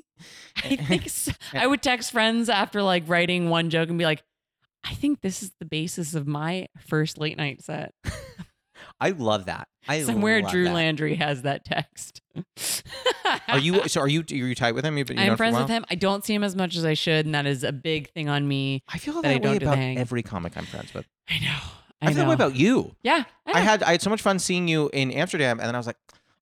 I 0.62 0.76
think 0.76 1.08
so. 1.08 1.32
I 1.54 1.66
would 1.66 1.80
text 1.82 2.12
friends 2.12 2.50
after 2.50 2.82
like 2.82 3.04
writing 3.06 3.48
one 3.48 3.70
joke 3.70 3.88
and 3.88 3.98
be 3.98 4.04
like, 4.04 4.22
I 4.84 4.92
think 4.92 5.22
this 5.22 5.42
is 5.42 5.52
the 5.58 5.64
basis 5.64 6.14
of 6.14 6.26
my 6.26 6.66
first 6.86 7.16
late 7.16 7.38
night 7.38 7.62
set. 7.62 7.94
I 9.04 9.10
love 9.10 9.44
that. 9.44 9.68
I 9.86 10.00
Somewhere 10.00 10.40
Drew 10.40 10.64
that. 10.64 10.72
Landry 10.72 11.16
has 11.16 11.42
that 11.42 11.66
text. 11.66 12.22
Are 13.48 13.58
you 13.58 13.82
so? 13.86 14.00
Are 14.00 14.08
you? 14.08 14.24
Are 14.30 14.34
you 14.34 14.54
tight 14.54 14.74
with 14.74 14.82
him? 14.82 14.96
I'm 15.18 15.36
friends 15.36 15.58
with 15.58 15.68
him. 15.68 15.84
I 15.90 15.94
don't 15.94 16.24
see 16.24 16.32
him 16.32 16.42
as 16.42 16.56
much 16.56 16.74
as 16.74 16.86
I 16.86 16.94
should, 16.94 17.26
and 17.26 17.34
that 17.34 17.44
is 17.44 17.64
a 17.64 17.72
big 17.72 18.10
thing 18.12 18.30
on 18.30 18.48
me. 18.48 18.82
I 18.88 18.96
feel 18.96 19.12
that, 19.16 19.24
that 19.24 19.28
I 19.28 19.34
way 19.34 19.38
don't 19.40 19.58
do 19.58 19.66
about 19.66 19.78
every 19.78 20.22
comic 20.22 20.56
I'm 20.56 20.64
friends 20.64 20.94
with. 20.94 21.04
I 21.28 21.38
know. 21.38 21.58
I, 22.00 22.06
I, 22.06 22.08
feel 22.08 22.16
that 22.16 22.28
way 22.28 22.34
about 22.34 22.56
you. 22.56 22.96
yeah. 23.02 23.24
I 23.46 23.52
know. 23.52 23.60
had 23.60 23.82
I 23.82 23.92
had 23.92 24.00
so 24.00 24.08
much 24.08 24.22
fun 24.22 24.38
seeing 24.38 24.68
you 24.68 24.88
in 24.94 25.10
Amsterdam, 25.10 25.60
and 25.60 25.66
then 25.66 25.74
I 25.74 25.78
was 25.78 25.86
like, 25.86 25.98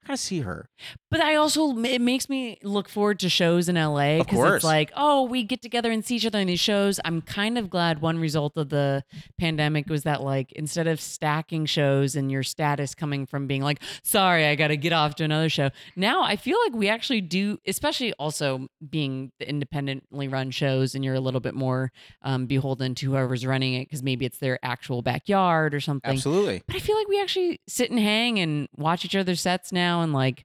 I 0.08 0.16
see 0.16 0.40
her. 0.40 0.68
But 1.10 1.20
I 1.20 1.36
also 1.36 1.76
it 1.84 2.00
makes 2.00 2.28
me 2.28 2.58
look 2.62 2.88
forward 2.88 3.20
to 3.20 3.28
shows 3.28 3.68
in 3.68 3.76
LA 3.76 4.16
Of 4.18 4.26
because 4.26 4.36
course. 4.36 4.54
it's 4.56 4.64
like, 4.64 4.90
oh, 4.96 5.22
we 5.24 5.44
get 5.44 5.62
together 5.62 5.92
and 5.92 6.04
see 6.04 6.16
each 6.16 6.26
other 6.26 6.40
in 6.40 6.48
these 6.48 6.58
shows. 6.60 6.98
I'm 7.04 7.20
kind 7.22 7.56
of 7.56 7.70
glad 7.70 8.00
one 8.00 8.18
result 8.18 8.56
of 8.56 8.70
the 8.70 9.04
pandemic 9.38 9.88
was 9.88 10.02
that 10.02 10.22
like 10.22 10.50
instead 10.52 10.86
of 10.86 11.00
stacking 11.00 11.66
shows 11.66 12.16
and 12.16 12.32
your 12.32 12.42
status 12.42 12.94
coming 12.94 13.26
from 13.26 13.46
being 13.46 13.62
like, 13.62 13.80
sorry, 14.02 14.46
I 14.46 14.54
got 14.56 14.68
to 14.68 14.76
get 14.76 14.92
off 14.92 15.14
to 15.16 15.24
another 15.24 15.48
show. 15.48 15.70
Now 15.94 16.22
I 16.22 16.36
feel 16.36 16.58
like 16.64 16.74
we 16.74 16.88
actually 16.88 17.20
do, 17.20 17.58
especially 17.66 18.12
also 18.14 18.66
being 18.90 19.30
the 19.38 19.48
independently 19.48 20.26
run 20.28 20.50
shows, 20.50 20.94
and 20.94 21.04
you're 21.04 21.14
a 21.14 21.20
little 21.20 21.40
bit 21.40 21.54
more 21.54 21.92
um, 22.22 22.46
beholden 22.46 22.94
to 22.96 23.10
whoever's 23.10 23.46
running 23.46 23.74
it 23.74 23.84
because 23.84 24.02
maybe 24.02 24.24
it's 24.26 24.38
their 24.38 24.58
actual 24.64 25.02
backyard 25.02 25.74
or 25.74 25.80
something. 25.80 26.10
Absolutely. 26.10 26.62
But 26.66 26.76
I 26.76 26.78
feel 26.80 26.96
like 26.96 27.08
we 27.08 27.20
actually 27.20 27.60
sit 27.68 27.90
and 27.90 28.00
hang 28.00 28.38
and 28.38 28.68
watch 28.76 29.04
each 29.04 29.14
other's 29.14 29.40
sets 29.40 29.70
now 29.70 29.91
and 30.00 30.12
like 30.12 30.44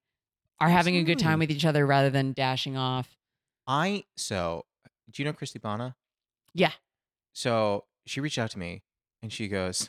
are 0.59 0.69
having 0.69 0.97
a 0.97 1.03
good 1.03 1.19
time 1.19 1.39
with 1.39 1.51
each 1.51 1.65
other 1.65 1.85
rather 1.85 2.09
than 2.09 2.33
dashing 2.33 2.75
off. 2.75 3.15
I 3.65 4.03
so 4.17 4.65
do 5.11 5.21
you 5.21 5.25
know 5.25 5.33
Christy 5.33 5.59
Bana? 5.59 5.95
Yeah. 6.53 6.71
So 7.33 7.85
she 8.05 8.19
reached 8.19 8.37
out 8.37 8.51
to 8.51 8.59
me 8.59 8.83
and 9.21 9.31
she 9.31 9.47
goes, 9.47 9.81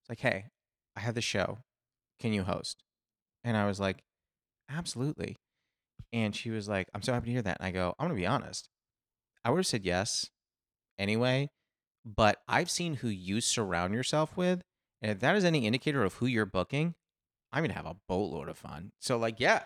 It's 0.00 0.08
like, 0.08 0.20
hey, 0.20 0.46
I 0.96 1.00
have 1.00 1.14
this 1.14 1.24
show. 1.24 1.58
Can 2.18 2.32
you 2.32 2.42
host? 2.42 2.82
And 3.44 3.56
I 3.56 3.66
was 3.66 3.78
like, 3.78 4.02
Absolutely. 4.70 5.36
And 6.12 6.34
she 6.34 6.50
was 6.50 6.68
like, 6.68 6.88
I'm 6.94 7.02
so 7.02 7.12
happy 7.12 7.26
to 7.26 7.32
hear 7.32 7.42
that. 7.42 7.58
And 7.60 7.66
I 7.66 7.70
go, 7.70 7.94
I'm 7.98 8.06
gonna 8.06 8.18
be 8.18 8.26
honest. 8.26 8.68
I 9.44 9.50
would 9.50 9.58
have 9.58 9.66
said 9.66 9.84
yes 9.84 10.30
anyway, 10.98 11.50
but 12.04 12.38
I've 12.48 12.70
seen 12.70 12.94
who 12.94 13.08
you 13.08 13.40
surround 13.40 13.94
yourself 13.94 14.36
with. 14.36 14.62
And 15.00 15.12
if 15.12 15.20
that 15.20 15.36
is 15.36 15.44
any 15.44 15.66
indicator 15.66 16.02
of 16.02 16.14
who 16.14 16.26
you're 16.26 16.46
booking, 16.46 16.94
I'm 17.52 17.62
gonna 17.62 17.74
have 17.74 17.86
a 17.86 17.96
boatload 18.08 18.48
of 18.48 18.58
fun. 18.58 18.92
So 19.00 19.18
like, 19.18 19.40
yeah. 19.40 19.62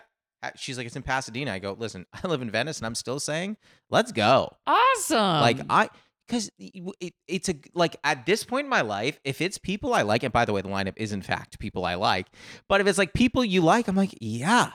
She's 0.57 0.77
like, 0.77 0.85
it's 0.85 0.97
in 0.97 1.03
Pasadena. 1.03 1.53
I 1.53 1.59
go, 1.59 1.71
listen, 1.79 2.05
I 2.23 2.27
live 2.27 2.41
in 2.41 2.51
Venice 2.51 2.77
and 2.79 2.85
I'm 2.85 2.95
still 2.95 3.17
saying, 3.19 3.55
let's 3.89 4.11
go 4.11 4.49
Awesome. 4.67 5.17
like 5.41 5.59
I 5.69 5.89
because 6.27 6.49
it, 6.57 7.13
it's 7.27 7.47
a 7.49 7.55
like 7.73 7.95
at 8.03 8.25
this 8.25 8.43
point 8.43 8.65
in 8.65 8.69
my 8.69 8.81
life, 8.81 9.19
if 9.23 9.39
it's 9.41 9.57
people 9.57 9.93
I 9.93 10.01
like, 10.01 10.23
and 10.23 10.33
by 10.33 10.43
the 10.45 10.51
way, 10.53 10.61
the 10.61 10.69
lineup 10.69 10.93
is 10.97 11.11
in 11.13 11.21
fact 11.21 11.59
people 11.59 11.85
I 11.85 11.95
like, 11.95 12.27
but 12.67 12.81
if 12.81 12.87
it's 12.87 12.97
like 12.97 13.13
people 13.13 13.43
you 13.45 13.61
like, 13.61 13.87
I'm 13.87 13.95
like, 13.95 14.15
yeah. 14.19 14.71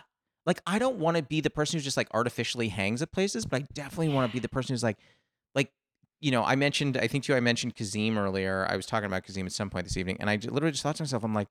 Like 0.47 0.61
I 0.67 0.79
don't 0.79 0.97
want 0.97 1.19
to 1.19 1.23
be 1.23 1.43
the 1.43 1.51
person 1.51 1.79
who 1.79 1.83
just 1.85 1.97
like 1.99 2.09
artificially 2.15 2.69
hangs 2.69 3.03
at 3.03 3.13
places, 3.13 3.45
but 3.45 3.63
I 3.63 3.67
definitely 3.75 4.09
want 4.15 4.31
to 4.31 4.33
be 4.33 4.41
the 4.41 4.49
person 4.49 4.73
who's 4.73 4.83
like, 4.83 4.97
like, 5.55 5.71
you 6.21 6.31
know, 6.31 6.43
I 6.45 6.57
mentioned, 6.57 6.97
I 6.97 7.07
think 7.09 7.25
too, 7.25 7.35
I 7.35 7.41
mentioned 7.41 7.75
Kazim 7.77 8.17
earlier. 8.17 8.67
I 8.71 8.77
was 8.77 8.87
talking 8.87 9.05
about 9.07 9.25
Kazim 9.25 9.45
at 9.45 9.53
some 9.53 9.69
point 9.69 9.85
this 9.85 9.99
evening, 9.99 10.17
and 10.21 10.31
I 10.31 10.37
literally 10.37 10.71
just 10.71 10.83
thought 10.83 10.97
to 10.97 11.03
myself, 11.03 11.23
I'm 11.25 11.35
like, 11.35 11.49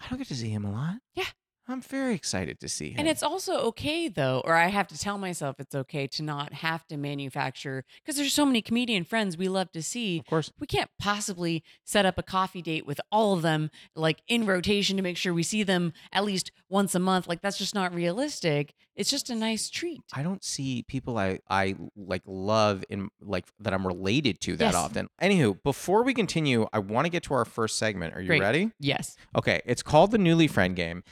I 0.00 0.08
don't 0.08 0.18
get 0.18 0.28
to 0.28 0.34
see 0.34 0.50
him 0.50 0.64
a 0.64 0.72
lot. 0.72 0.96
Yeah. 1.14 1.24
I'm 1.70 1.80
very 1.80 2.14
excited 2.14 2.58
to 2.60 2.68
see 2.68 2.90
him. 2.90 2.96
and 2.98 3.08
it's 3.08 3.22
also 3.22 3.58
okay 3.68 4.08
though, 4.08 4.42
or 4.44 4.54
I 4.54 4.68
have 4.68 4.88
to 4.88 4.98
tell 4.98 5.18
myself 5.18 5.56
it's 5.58 5.74
okay 5.74 6.06
to 6.08 6.22
not 6.22 6.52
have 6.52 6.86
to 6.88 6.96
manufacture 6.96 7.84
because 8.02 8.16
there's 8.16 8.32
so 8.32 8.44
many 8.44 8.62
comedian 8.62 9.04
friends 9.04 9.36
we 9.36 9.48
love 9.48 9.70
to 9.72 9.82
see. 9.82 10.18
of 10.18 10.26
course. 10.26 10.52
We 10.58 10.66
can't 10.66 10.90
possibly 10.98 11.62
set 11.84 12.04
up 12.06 12.18
a 12.18 12.22
coffee 12.22 12.62
date 12.62 12.86
with 12.86 13.00
all 13.12 13.34
of 13.34 13.42
them 13.42 13.70
like 13.94 14.20
in 14.28 14.46
rotation 14.46 14.96
to 14.96 15.02
make 15.02 15.16
sure 15.16 15.32
we 15.32 15.42
see 15.42 15.62
them 15.62 15.92
at 16.12 16.24
least 16.24 16.50
once 16.68 16.94
a 16.94 16.98
month. 16.98 17.26
Like 17.28 17.40
that's 17.42 17.58
just 17.58 17.74
not 17.74 17.94
realistic. 17.94 18.74
It's 18.96 19.08
just 19.10 19.30
a 19.30 19.34
nice 19.34 19.70
treat. 19.70 20.00
I 20.12 20.22
don't 20.22 20.44
see 20.44 20.82
people 20.82 21.16
I 21.18 21.38
I 21.48 21.76
like 21.96 22.22
love 22.26 22.84
in 22.90 23.08
like 23.20 23.46
that 23.60 23.72
I'm 23.72 23.86
related 23.86 24.40
to 24.40 24.56
that 24.56 24.64
Yes. 24.64 24.74
often. 24.74 25.08
Anywho, 25.22 25.62
before 25.62 26.02
we 26.02 26.12
continue, 26.12 26.66
I 26.72 26.80
want 26.80 27.06
to 27.06 27.10
get 27.10 27.22
to 27.24 27.34
our 27.34 27.44
first 27.44 27.78
segment. 27.78 28.14
Are 28.14 28.20
you 28.20 28.26
Great. 28.26 28.40
ready? 28.42 28.72
Yes. 28.78 29.16
Okay, 29.36 29.60
it's 29.64 29.82
called 29.82 30.10
the 30.10 30.18
Newly 30.18 30.48
Friend 30.48 30.74
Game. 30.76 31.02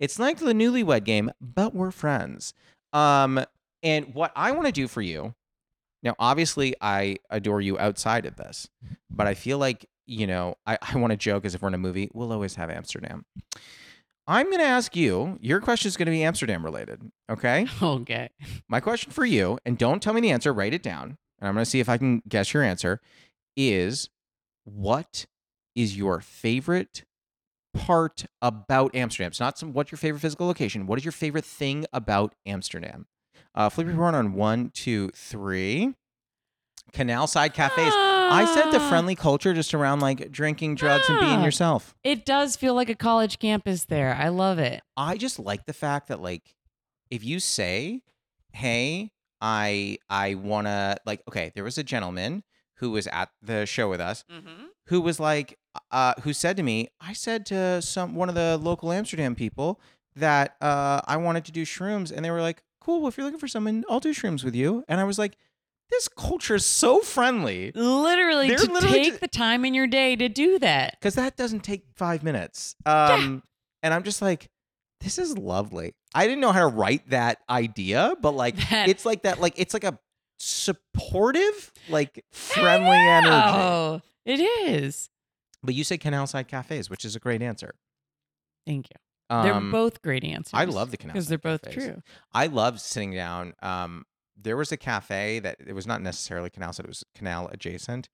It's 0.00 0.18
like 0.18 0.38
the 0.38 0.52
Newlywed 0.52 1.04
Game, 1.04 1.30
but 1.40 1.74
we're 1.74 1.90
friends. 1.90 2.54
Um, 2.92 3.44
and 3.82 4.14
what 4.14 4.32
I 4.34 4.52
want 4.52 4.66
to 4.66 4.72
do 4.72 4.88
for 4.88 5.02
you 5.02 5.34
now, 6.04 6.14
obviously, 6.18 6.74
I 6.82 7.16
adore 7.30 7.62
you 7.62 7.78
outside 7.78 8.26
of 8.26 8.36
this, 8.36 8.68
but 9.10 9.26
I 9.26 9.32
feel 9.32 9.56
like 9.56 9.86
you 10.06 10.26
know 10.26 10.56
I, 10.66 10.78
I 10.82 10.98
want 10.98 11.12
to 11.12 11.16
joke 11.16 11.46
as 11.46 11.54
if 11.54 11.62
we're 11.62 11.68
in 11.68 11.74
a 11.74 11.78
movie. 11.78 12.10
We'll 12.12 12.30
always 12.30 12.54
have 12.56 12.70
Amsterdam. 12.70 13.24
I'm 14.26 14.46
going 14.46 14.58
to 14.58 14.64
ask 14.64 14.94
you. 14.94 15.38
Your 15.40 15.60
question 15.60 15.88
is 15.88 15.96
going 15.96 16.06
to 16.06 16.12
be 16.12 16.22
Amsterdam 16.22 16.64
related. 16.64 17.10
Okay. 17.30 17.66
Okay. 17.82 18.28
My 18.68 18.80
question 18.80 19.12
for 19.12 19.24
you, 19.24 19.58
and 19.64 19.76
don't 19.76 20.02
tell 20.02 20.12
me 20.12 20.20
the 20.20 20.30
answer, 20.30 20.52
write 20.52 20.74
it 20.74 20.82
down. 20.82 21.16
And 21.40 21.48
I'm 21.48 21.54
going 21.54 21.64
to 21.64 21.70
see 21.70 21.80
if 21.80 21.88
I 21.88 21.98
can 21.98 22.22
guess 22.28 22.52
your 22.54 22.62
answer, 22.62 23.00
is 23.56 24.10
what 24.64 25.26
is 25.74 25.96
your 25.96 26.20
favorite 26.20 27.04
part 27.74 28.24
about 28.40 28.94
Amsterdam? 28.94 29.28
It's 29.28 29.40
not 29.40 29.58
some 29.58 29.72
what's 29.72 29.90
your 29.92 29.98
favorite 29.98 30.20
physical 30.20 30.46
location. 30.46 30.86
What 30.86 30.98
is 30.98 31.04
your 31.04 31.12
favorite 31.12 31.44
thing 31.44 31.84
about 31.92 32.34
Amsterdam? 32.46 33.06
Uh, 33.54 33.68
flip 33.68 33.86
your 33.86 33.96
horn 33.96 34.14
on 34.14 34.32
one, 34.34 34.70
two, 34.70 35.10
three. 35.14 35.94
Canal 36.92 37.26
side 37.26 37.54
cafes. 37.54 37.92
I 37.96 38.44
said 38.54 38.70
the 38.70 38.78
Ah. 38.78 38.88
friendly 38.88 39.14
culture 39.14 39.52
just 39.54 39.74
around 39.74 40.00
like 40.00 40.30
drinking, 40.30 40.76
drugs, 40.76 41.08
and 41.08 41.18
being 41.18 41.40
Ah. 41.40 41.44
yourself. 41.44 41.94
It 42.04 42.24
does 42.24 42.56
feel 42.56 42.74
like 42.74 42.88
a 42.88 42.94
college 42.94 43.38
campus 43.38 43.84
there. 43.86 44.14
I 44.14 44.28
love 44.28 44.58
it. 44.58 44.82
I 44.96 45.16
just 45.16 45.38
like 45.38 45.66
the 45.66 45.72
fact 45.72 46.08
that 46.08 46.20
like 46.20 46.54
if 47.10 47.24
you 47.24 47.40
say, 47.40 48.02
"Hey, 48.52 49.10
I 49.40 49.98
I 50.08 50.34
want 50.34 50.66
to 50.68 50.96
like 51.06 51.22
okay, 51.28 51.52
there 51.54 51.64
was 51.64 51.78
a 51.78 51.82
gentleman 51.84 52.44
who 52.78 52.90
was 52.90 53.06
at 53.08 53.30
the 53.42 53.66
show 53.66 53.88
with 53.88 54.00
us 54.00 54.24
Mm-hmm. 54.30 54.64
who 54.86 55.00
was 55.00 55.18
like 55.18 55.58
uh 55.90 56.14
who 56.22 56.32
said 56.32 56.56
to 56.56 56.62
me, 56.62 56.88
I 57.00 57.12
said 57.12 57.46
to 57.46 57.80
some 57.82 58.14
one 58.14 58.28
of 58.28 58.34
the 58.34 58.58
local 58.60 58.92
Amsterdam 58.92 59.34
people 59.34 59.80
that 60.16 60.56
uh 60.60 61.00
I 61.06 61.16
wanted 61.16 61.44
to 61.46 61.52
do 61.52 61.64
shrooms 61.64 62.12
and 62.12 62.24
they 62.24 62.30
were 62.30 62.40
like, 62.42 62.62
"Cool, 62.80 63.00
well, 63.00 63.08
if 63.08 63.16
you're 63.16 63.24
looking 63.24 63.40
for 63.40 63.48
someone, 63.48 63.84
I'll 63.88 64.00
do 64.00 64.14
shrooms 64.14 64.44
with 64.44 64.54
you." 64.54 64.84
And 64.88 65.00
I 65.00 65.04
was 65.04 65.18
like, 65.18 65.36
this 65.90 66.08
culture 66.08 66.54
is 66.54 66.64
so 66.64 67.00
friendly 67.00 67.70
Literally 67.74 68.48
They're 68.48 68.56
to 68.58 68.72
literally 68.72 69.02
take 69.04 69.12
ju- 69.14 69.18
the 69.20 69.28
time 69.28 69.64
in 69.66 69.74
your 69.74 69.86
day 69.86 70.16
to 70.16 70.28
do 70.30 70.58
that. 70.60 70.96
because 70.98 71.14
that 71.16 71.36
doesn't 71.36 71.60
take 71.60 71.84
five 71.94 72.22
minutes. 72.22 72.74
Um, 72.86 73.42
and 73.82 73.92
I'm 73.92 74.02
just 74.02 74.22
like, 74.22 74.48
this 75.02 75.18
is 75.18 75.36
lovely. 75.36 75.92
I 76.14 76.24
didn't 76.26 76.40
know 76.40 76.52
how 76.52 76.60
to 76.60 76.74
write 76.74 77.10
that 77.10 77.40
idea, 77.50 78.14
but 78.20 78.30
like, 78.34 78.56
That- 78.70 78.88
it's 78.88 79.04
like 79.04 79.24
that. 79.24 79.40
Like, 79.40 79.54
it's 79.58 79.74
like 79.74 79.84
a 79.84 79.98
supportive, 80.38 81.72
like 81.88 82.24
friendly 82.32 82.88
energy. 82.90 83.28
Oh, 83.32 84.00
it 84.24 84.40
is. 84.40 85.10
But 85.64 85.74
you 85.74 85.82
say 85.84 85.96
canal 85.98 86.26
side 86.26 86.46
cafes, 86.48 86.90
which 86.90 87.04
is 87.04 87.16
a 87.16 87.20
great 87.20 87.42
answer. 87.42 87.74
Thank 88.66 88.88
you. 88.90 88.96
They're 89.42 89.54
Um, 89.54 89.72
both 89.72 90.02
great 90.02 90.22
answers. 90.22 90.52
I 90.54 90.64
love 90.66 90.90
the 90.90 90.96
canal 90.96 91.14
because 91.14 91.28
they're 91.28 91.38
both 91.38 91.62
cafes. 91.62 91.84
true. 91.84 92.02
I 92.32 92.46
love 92.46 92.80
sitting 92.80 93.12
down. 93.14 93.54
Um, 93.62 94.04
there 94.36 94.56
was 94.56 94.70
a 94.72 94.76
cafe 94.76 95.38
that 95.40 95.56
it 95.66 95.72
was 95.72 95.86
not 95.86 96.02
necessarily 96.02 96.50
canal 96.50 96.72
side; 96.72 96.84
it 96.84 96.88
was 96.88 97.04
canal 97.14 97.48
adjacent. 97.48 98.08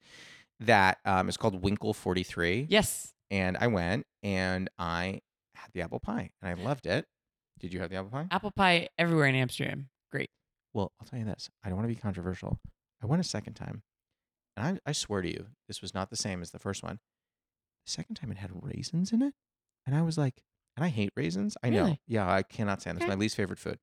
That 0.60 0.98
um, 1.04 1.28
is 1.28 1.36
called 1.36 1.60
Winkel 1.62 1.94
Forty 1.94 2.22
Three. 2.22 2.66
Yes. 2.70 3.12
And 3.30 3.56
I 3.56 3.66
went 3.68 4.06
and 4.22 4.68
I 4.78 5.20
had 5.54 5.70
the 5.72 5.82
apple 5.82 6.00
pie 6.00 6.30
and 6.42 6.50
I 6.50 6.62
loved 6.62 6.86
it. 6.86 7.06
Did 7.58 7.72
you 7.72 7.80
have 7.80 7.88
the 7.90 7.96
apple 7.96 8.10
pie? 8.10 8.26
Apple 8.30 8.50
pie 8.50 8.88
everywhere 8.98 9.26
in 9.26 9.34
Amsterdam. 9.34 9.88
Great. 10.10 10.30
Well, 10.74 10.92
I'll 11.00 11.06
tell 11.06 11.18
you 11.18 11.24
this. 11.24 11.48
I 11.64 11.68
don't 11.68 11.78
want 11.78 11.88
to 11.88 11.94
be 11.94 12.00
controversial. 12.00 12.58
I 13.02 13.06
went 13.06 13.20
a 13.20 13.24
second 13.28 13.54
time, 13.54 13.82
and 14.56 14.80
I, 14.84 14.90
I 14.90 14.92
swear 14.92 15.22
to 15.22 15.28
you, 15.28 15.46
this 15.68 15.80
was 15.80 15.94
not 15.94 16.10
the 16.10 16.16
same 16.16 16.42
as 16.42 16.50
the 16.50 16.58
first 16.58 16.82
one. 16.82 16.98
The 17.86 17.90
second 17.92 18.14
time, 18.16 18.30
it 18.30 18.38
had 18.38 18.50
raisins 18.62 19.12
in 19.12 19.22
it, 19.22 19.34
and 19.86 19.94
I 19.96 20.02
was 20.02 20.16
like, 20.18 20.42
and 20.76 20.84
I 20.84 20.88
hate 20.88 21.12
raisins. 21.16 21.56
I 21.62 21.70
know. 21.70 21.82
Really? 21.84 22.00
Yeah, 22.06 22.30
I 22.30 22.42
cannot 22.42 22.80
stand. 22.80 22.98
This. 22.98 23.02
Okay. 23.02 23.10
my 23.10 23.16
least 23.18 23.36
favorite 23.36 23.58
food. 23.58 23.78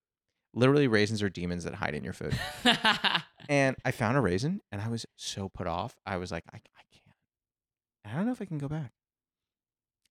Literally, 0.53 0.88
raisins 0.88 1.21
are 1.21 1.29
demons 1.29 1.63
that 1.65 1.75
hide 1.75 1.93
in 1.93 2.03
your 2.03 2.13
food. 2.13 2.38
And 3.49 3.77
I 3.86 3.91
found 3.91 4.17
a 4.17 4.21
raisin, 4.21 4.60
and 4.73 4.81
I 4.81 4.89
was 4.89 5.05
so 5.15 5.47
put 5.47 5.67
off. 5.67 5.95
I 6.05 6.17
was 6.17 6.31
like, 6.33 6.43
I, 6.51 6.57
I 6.57 6.81
can't. 6.91 7.15
I 8.05 8.17
don't 8.17 8.25
know 8.25 8.33
if 8.33 8.41
I 8.41 8.45
can 8.45 8.57
go 8.57 8.67
back. 8.67 8.91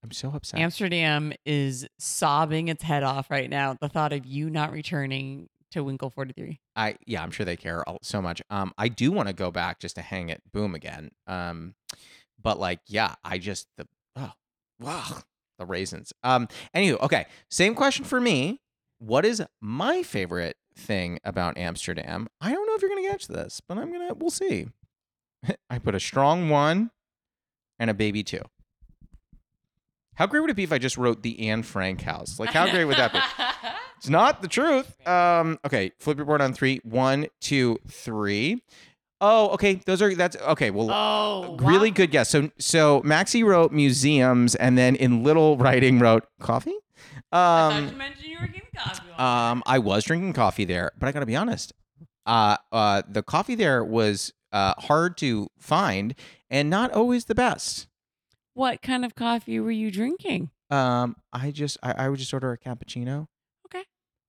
I'm 0.03 0.11
so 0.11 0.31
upset. 0.35 0.59
Amsterdam 0.61 1.33
is 1.45 1.87
sobbing 1.99 2.69
its 2.69 2.83
head 2.83 3.03
off 3.03 3.31
right 3.31 3.51
now 3.51 3.73
at 3.73 3.81
the 3.81 3.89
thought 3.91 4.13
of 4.15 4.25
you 4.25 4.49
not 4.49 4.73
returning 4.73 5.49
to 5.73 5.85
Winkel 5.85 6.13
43. 6.13 6.61
I 6.77 6.97
yeah, 7.07 7.23
I'm 7.23 7.31
sure 7.31 7.45
they 7.45 7.57
care 7.57 7.87
all- 7.87 7.99
so 8.03 8.23
much. 8.23 8.41
Um, 8.49 8.73
I 8.79 8.89
do 8.89 9.11
want 9.13 9.29
to 9.29 9.35
go 9.35 9.51
back 9.51 9.81
just 9.81 9.97
to 9.97 10.03
hang 10.03 10.29
it 10.31 10.41
Boom 10.53 10.75
again. 10.75 11.11
Um, 11.27 11.75
but 12.47 12.61
like, 12.61 12.79
yeah, 12.87 13.17
I 13.25 13.39
just 13.39 13.67
the 13.77 13.89
oh 14.15 14.31
wow 14.79 15.19
the 15.59 15.67
raisins. 15.67 16.13
Um, 16.23 16.47
anywho, 16.73 17.01
okay, 17.01 17.27
same 17.51 17.75
question 17.75 18.05
for 18.05 18.21
me. 18.21 18.61
What 19.01 19.27
is 19.27 19.43
my 19.61 20.05
favorite 20.05 20.57
thing 20.79 21.19
about 21.25 21.59
Amsterdam? 21.59 22.29
I 22.41 22.53
don't 22.53 22.65
know 22.69 22.77
if 22.77 22.83
you're 22.83 22.89
gonna 22.89 23.09
catch 23.09 23.27
this, 23.27 23.61
but 23.67 23.79
I'm 23.79 23.91
gonna. 23.91 24.15
We'll 24.15 24.31
see. 24.31 24.69
I 25.71 25.81
put 25.81 25.97
a 25.97 26.01
strong 26.01 26.49
one 26.49 26.93
and 27.81 27.91
a 27.91 27.95
baby 27.95 28.23
two. 28.23 28.43
How 30.15 30.29
great 30.29 30.39
would 30.39 30.51
it 30.51 30.55
be 30.55 30.63
if 30.63 30.73
I 30.73 30.79
just 30.79 30.97
wrote 30.97 31.25
the 31.25 31.49
Anne 31.49 31.65
Frank 31.65 32.01
house? 32.03 32.39
Like, 32.39 32.51
how 32.51 32.71
great 32.71 32.85
would 32.85 32.97
that 32.97 33.13
be? 33.13 33.19
It's 33.97 34.11
not 34.11 34.43
the 34.43 34.49
truth. 34.49 34.95
Um, 35.09 35.59
okay, 35.65 35.91
flip 35.99 36.19
your 36.19 36.27
board 36.27 36.43
on 36.43 36.53
three. 36.53 36.81
One, 36.85 37.29
two, 37.41 37.79
three. 37.89 38.63
Oh, 39.21 39.49
okay. 39.51 39.81
Those 39.87 40.03
are 40.03 40.15
that's 40.15 40.37
okay. 40.37 40.71
Well, 40.71 40.91
oh, 40.91 41.57
really 41.61 41.91
wow. 41.91 41.95
good 41.95 42.11
guess. 42.11 42.29
So, 42.29 42.51
so 42.59 43.01
Maxi 43.03 43.45
wrote 43.45 43.73
museums, 43.73 44.55
and 44.55 44.77
then 44.77 44.95
in 44.97 45.23
little 45.23 45.57
writing 45.57 45.99
wrote 45.99 46.27
coffee. 46.41 46.75
I 47.33 47.37
thought 47.37 47.81
you 47.83 47.89
Um, 47.89 47.99
mentioned 47.99 48.25
you 48.27 48.39
were 48.41 48.47
getting 48.47 48.69
coffee. 48.77 49.13
um, 49.19 49.63
I 49.67 49.79
was 49.79 50.05
drinking 50.05 50.33
coffee 50.35 50.65
there, 50.65 50.93
but 50.99 51.09
I 51.09 51.13
gotta 51.13 51.27
be 51.27 51.37
honest. 51.37 51.73
Uh, 52.27 52.57
uh, 52.73 53.03
the 53.09 53.23
coffee 53.23 53.55
there 53.55 53.85
was 53.85 54.33
uh 54.53 54.75
hard 54.79 55.17
to 55.19 55.49
find 55.59 56.15
and 56.51 56.69
not 56.71 56.93
always 56.93 57.25
the 57.27 57.35
best. 57.35 57.89
what 58.55 58.81
kind 58.83 59.05
of 59.05 59.15
coffee 59.15 59.59
were 59.61 59.71
you 59.71 59.91
drinking? 59.91 60.51
Um, 60.71 61.17
I 61.33 61.51
just 61.53 61.79
I, 61.83 61.93
I 61.93 62.09
would 62.09 62.19
just 62.19 62.33
order 62.35 62.53
a 62.53 62.59
cappuccino. 62.59 63.27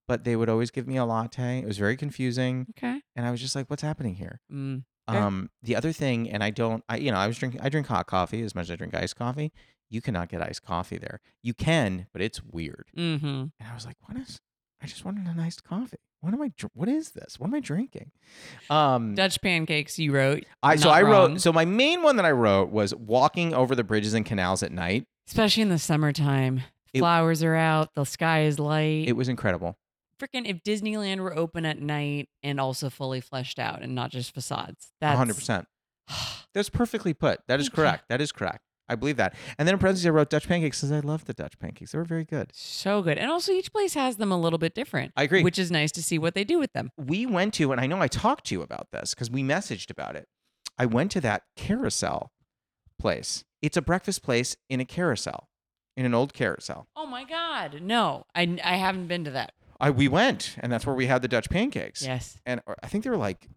But 0.08 0.24
they 0.24 0.36
would 0.36 0.50
always 0.50 0.72
give 0.72 0.88
me 0.88 0.96
a 0.98 1.06
latte. 1.06 1.60
It 1.60 1.66
was 1.66 1.78
very 1.78 1.98
confusing. 1.98 2.68
Okay. 2.78 3.02
and 3.16 3.26
I 3.26 3.32
was 3.32 3.42
just 3.42 3.56
like, 3.56 3.70
"What's 3.70 3.82
happening 3.82 4.16
here?" 4.16 4.40
Mm. 4.52 4.84
Okay. 5.10 5.18
Um, 5.18 5.50
the 5.64 5.76
other 5.76 5.92
thing, 5.94 6.30
and 6.30 6.44
I 6.44 6.50
don't, 6.50 6.84
I 6.90 6.98
you 6.98 7.12
know, 7.12 7.18
I 7.18 7.28
was 7.28 7.38
drinking, 7.38 7.62
I 7.62 7.70
drink 7.70 7.88
hot 7.88 8.08
coffee 8.08 8.42
as 8.42 8.54
much 8.56 8.64
as 8.66 8.72
I 8.72 8.76
drink 8.76 8.94
iced 8.96 9.16
coffee. 9.16 9.52
You 9.90 10.02
cannot 10.02 10.28
get 10.30 10.42
iced 10.42 10.64
coffee 10.64 10.98
there. 10.98 11.22
You 11.42 11.54
can, 11.54 12.08
but 12.12 12.22
it's 12.22 12.44
weird. 12.44 12.88
Mm-hmm. 12.98 13.26
And 13.26 13.52
I 13.70 13.74
was 13.74 13.86
like, 13.86 13.96
"What 14.06 14.18
is?" 14.18 14.40
I 14.82 14.86
just 14.86 15.04
wanted 15.06 15.26
an 15.28 15.40
iced 15.40 15.64
coffee. 15.64 15.98
What 16.22 16.34
am 16.34 16.42
I? 16.42 16.52
dr- 16.58 16.72
What 16.74 16.88
is 16.90 17.12
this? 17.12 17.40
What 17.40 17.48
am 17.48 17.54
I 17.54 17.60
drinking? 17.60 18.12
Um, 18.70 19.16
Dutch 19.16 19.42
pancakes 19.42 19.98
you 20.00 20.12
wrote. 20.14 20.46
I 20.64 20.76
so 20.76 20.90
I 20.90 21.02
wrong. 21.04 21.32
wrote. 21.34 21.42
So 21.42 21.52
my 21.54 21.66
main 21.66 22.02
one 22.02 22.16
that 22.18 22.26
I 22.26 22.32
wrote 22.32 22.70
was 22.70 22.94
walking 22.96 23.54
over 23.54 23.76
the 23.76 23.84
bridges 23.84 24.14
and 24.14 24.26
canals 24.26 24.62
at 24.64 24.72
night. 24.72 25.06
Especially 25.28 25.64
in 25.64 25.70
the 25.70 25.80
summertime. 25.80 26.62
It- 26.94 27.00
Flowers 27.00 27.44
are 27.44 27.56
out, 27.56 27.94
the 27.96 28.06
sky 28.06 28.44
is 28.44 28.60
light. 28.60 29.08
It 29.08 29.14
was 29.16 29.30
incredible. 29.30 29.78
Freaking 30.20 30.48
if 30.50 30.64
Disneyland 30.64 31.20
were 31.20 31.36
open 31.38 31.66
at 31.66 31.80
night 31.80 32.30
and 32.44 32.60
also 32.60 32.90
fully 32.90 33.22
fleshed 33.22 33.60
out 33.60 33.82
and 33.82 33.94
not 33.94 34.10
just 34.12 34.34
facades. 34.34 34.92
That's 35.00 35.18
hundred 35.18 35.36
percent. 35.36 35.68
That's 36.54 36.70
perfectly 36.70 37.14
put. 37.14 37.42
That 37.48 37.60
is 37.60 37.70
correct. 37.70 38.06
That 38.10 38.22
is 38.22 38.32
correct. 38.32 38.64
I 38.90 38.96
believe 38.96 39.18
that. 39.18 39.36
And 39.58 39.68
then 39.68 39.76
in 39.76 39.80
parentheses, 39.80 40.06
I 40.06 40.12
wrote 40.12 40.30
Dutch 40.30 40.48
pancakes 40.48 40.80
because 40.80 40.94
I 40.94 41.02
love 41.02 41.26
the 41.26 41.34
Dutch 41.34 41.60
pancakes. 41.60 41.92
They 41.92 41.98
were 41.98 42.06
very 42.06 42.24
good. 42.24 42.52
So 42.54 43.02
good. 43.02 43.18
And 43.18 43.30
also 43.30 43.52
each 43.52 43.72
place 43.74 43.96
has 43.96 44.16
them 44.16 44.32
a 44.32 44.40
little 44.40 44.60
bit 44.60 44.74
different. 44.74 45.12
I 45.18 45.24
agree. 45.24 45.44
Which 45.44 45.60
is 45.60 45.70
nice 45.70 45.92
to 45.94 46.02
see 46.02 46.18
what 46.18 46.36
they 46.36 46.46
do 46.46 46.58
with 46.58 46.72
them. 46.74 46.92
we 46.98 47.26
went 47.26 47.54
to, 47.56 47.72
and 47.74 47.82
I 47.82 47.88
know 47.88 48.02
I 48.02 48.08
talked 48.08 48.46
to 48.46 48.56
you 48.56 48.62
about 48.62 48.92
this 48.92 49.14
because 49.14 49.30
we 49.30 49.44
messaged 49.44 49.92
about 49.92 50.16
it. 50.16 50.28
I 50.80 50.86
went 50.86 51.12
to 51.12 51.22
that 51.22 51.44
carousel 51.58 52.32
place. 52.98 53.44
It's 53.62 53.76
a 53.76 53.82
breakfast 53.82 54.24
place 54.24 54.56
in 54.70 54.80
a 54.80 54.86
carousel, 54.86 55.50
in 55.98 56.06
an 56.06 56.14
old 56.14 56.34
carousel. 56.34 56.88
Oh 56.96 57.06
my 57.08 57.26
God. 57.26 57.82
No, 57.82 58.26
I, 58.34 58.58
I 58.64 58.78
haven't 58.78 59.08
been 59.08 59.26
to 59.26 59.32
that. 59.32 59.52
I 59.80 59.90
we 59.92 60.08
went, 60.08 60.56
and 60.60 60.72
that's 60.72 60.86
where 60.86 60.96
we 60.96 61.08
had 61.08 61.22
the 61.22 61.28
Dutch 61.28 61.50
pancakes. 61.50 62.02
Yes. 62.02 62.40
And 62.46 62.62
uh, 62.68 62.76
I 62.82 62.88
think 62.88 63.04
they 63.04 63.10
were 63.10 63.18
like, 63.18 63.48